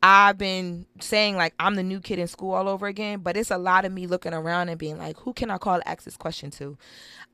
I've 0.02 0.38
been 0.38 0.86
saying 1.00 1.36
like 1.36 1.54
I'm 1.60 1.74
the 1.74 1.82
new 1.82 2.00
kid 2.00 2.18
in 2.18 2.26
school 2.26 2.54
all 2.54 2.68
over 2.68 2.86
again, 2.86 3.20
but 3.20 3.36
it's 3.36 3.50
a 3.50 3.58
lot 3.58 3.84
of 3.84 3.92
me 3.92 4.06
looking 4.06 4.32
around 4.32 4.70
and 4.70 4.78
being 4.78 4.96
like, 4.96 5.18
who 5.18 5.34
can 5.34 5.50
I 5.50 5.58
call 5.58 5.78
to 5.78 5.88
ask 5.88 6.04
this 6.04 6.16
question 6.16 6.50
to? 6.52 6.78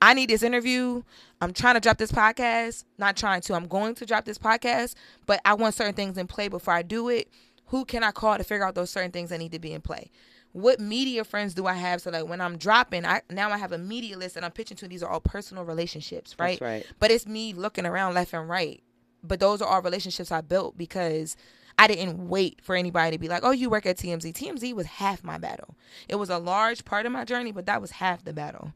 I 0.03 0.15
need 0.15 0.31
this 0.31 0.43
interview. 0.43 1.03
I'm 1.41 1.53
trying 1.53 1.75
to 1.75 1.81
drop 1.81 1.99
this 1.99 2.11
podcast. 2.11 2.85
Not 2.99 3.17
trying 3.17 3.41
to. 3.43 3.55
I'm 3.55 3.69
going 3.69 3.95
to 3.97 4.07
drop 4.07 4.25
this 4.25 4.39
podcast, 4.39 4.95
but 5.27 5.41
I 5.45 5.55
want 5.55 5.75
certain 5.75 5.95
things 5.95 6.19
in 6.19 6.27
play 6.27 6.49
before 6.49 6.75
I 6.75 6.83
do 6.83 7.09
it. 7.09 7.29
Who 7.67 7.85
can 7.85 8.03
I 8.03 8.11
call 8.11 8.37
to 8.37 8.45
figure 8.45 8.65
out 8.65 8.75
those 8.75 8.91
certain 8.91 9.13
things 9.13 9.31
that 9.31 9.39
need 9.39 9.53
to 9.53 9.59
be 9.59 9.73
in 9.73 9.81
play? 9.81 10.11
What 10.53 10.81
media 10.81 11.23
friends 11.23 11.55
do 11.55 11.67
I 11.67 11.75
have 11.75 12.01
so 12.01 12.11
that 12.11 12.29
when 12.29 12.41
I'm 12.41 12.57
dropping, 12.57 13.05
I 13.05 13.21
now 13.31 13.51
I 13.51 13.59
have 13.59 13.73
a 13.73 13.79
media 13.79 14.17
list 14.17 14.35
that 14.35 14.45
I'm 14.45 14.53
pitching 14.53 14.77
to. 14.79 14.89
These 14.89 15.03
are 15.03 15.11
all 15.11 15.21
personal 15.21 15.65
relationships, 15.65 16.35
right? 16.39 16.59
That's 16.59 16.63
right. 16.63 16.87
But 16.99 17.11
it's 17.11 17.27
me 17.27 17.53
looking 17.53 17.87
around 17.87 18.15
left 18.15 18.33
and 18.33 18.49
right. 18.49 18.83
But 19.23 19.39
those 19.39 19.61
are 19.61 19.69
all 19.69 19.83
relationships 19.83 20.33
I 20.33 20.41
built 20.41 20.79
because 20.79 21.37
I 21.79 21.87
didn't 21.87 22.29
wait 22.29 22.61
for 22.63 22.75
anybody 22.75 23.17
to 23.17 23.21
be 23.21 23.29
like, 23.29 23.43
oh, 23.45 23.51
you 23.51 23.69
work 23.69 23.87
at 23.87 23.99
TMZ. 23.99 24.33
TMZ 24.33 24.75
was 24.75 24.87
half 24.87 25.23
my 25.23 25.39
battle. 25.39 25.77
It 26.09 26.17
was 26.17 26.31
a 26.31 26.39
large 26.39 26.85
part 26.85 27.07
of 27.07 27.13
my 27.13 27.25
journey, 27.25 27.53
but 27.53 27.67
that 27.67 27.81
was 27.83 27.93
half 27.93 28.25
the 28.25 28.33
battle. 28.33 28.73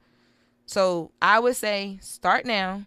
So 0.66 1.10
I 1.20 1.40
would 1.40 1.56
say 1.56 1.98
start 2.02 2.44
now 2.44 2.84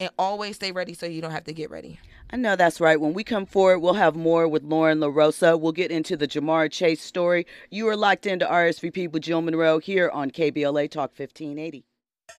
and 0.00 0.10
always 0.18 0.56
stay 0.56 0.72
ready 0.72 0.94
so 0.94 1.06
you 1.06 1.20
don't 1.20 1.30
have 1.30 1.44
to 1.44 1.52
get 1.52 1.70
ready. 1.70 2.00
I 2.30 2.36
know 2.36 2.56
that's 2.56 2.80
right. 2.80 2.98
When 2.98 3.12
we 3.12 3.24
come 3.24 3.44
forward, 3.44 3.80
we'll 3.80 3.92
have 3.92 4.16
more 4.16 4.48
with 4.48 4.64
Lauren 4.64 5.00
LaRosa. 5.00 5.60
We'll 5.60 5.72
get 5.72 5.90
into 5.90 6.16
the 6.16 6.26
Ja'Marr 6.26 6.70
Chase 6.70 7.02
story. 7.02 7.46
You 7.70 7.86
are 7.88 7.96
locked 7.96 8.26
into 8.26 8.46
RSVP 8.46 9.12
with 9.12 9.22
Jill 9.22 9.42
Munroe 9.42 9.78
here 9.78 10.08
on 10.08 10.30
KBLA 10.30 10.90
Talk 10.90 11.10
1580. 11.10 11.84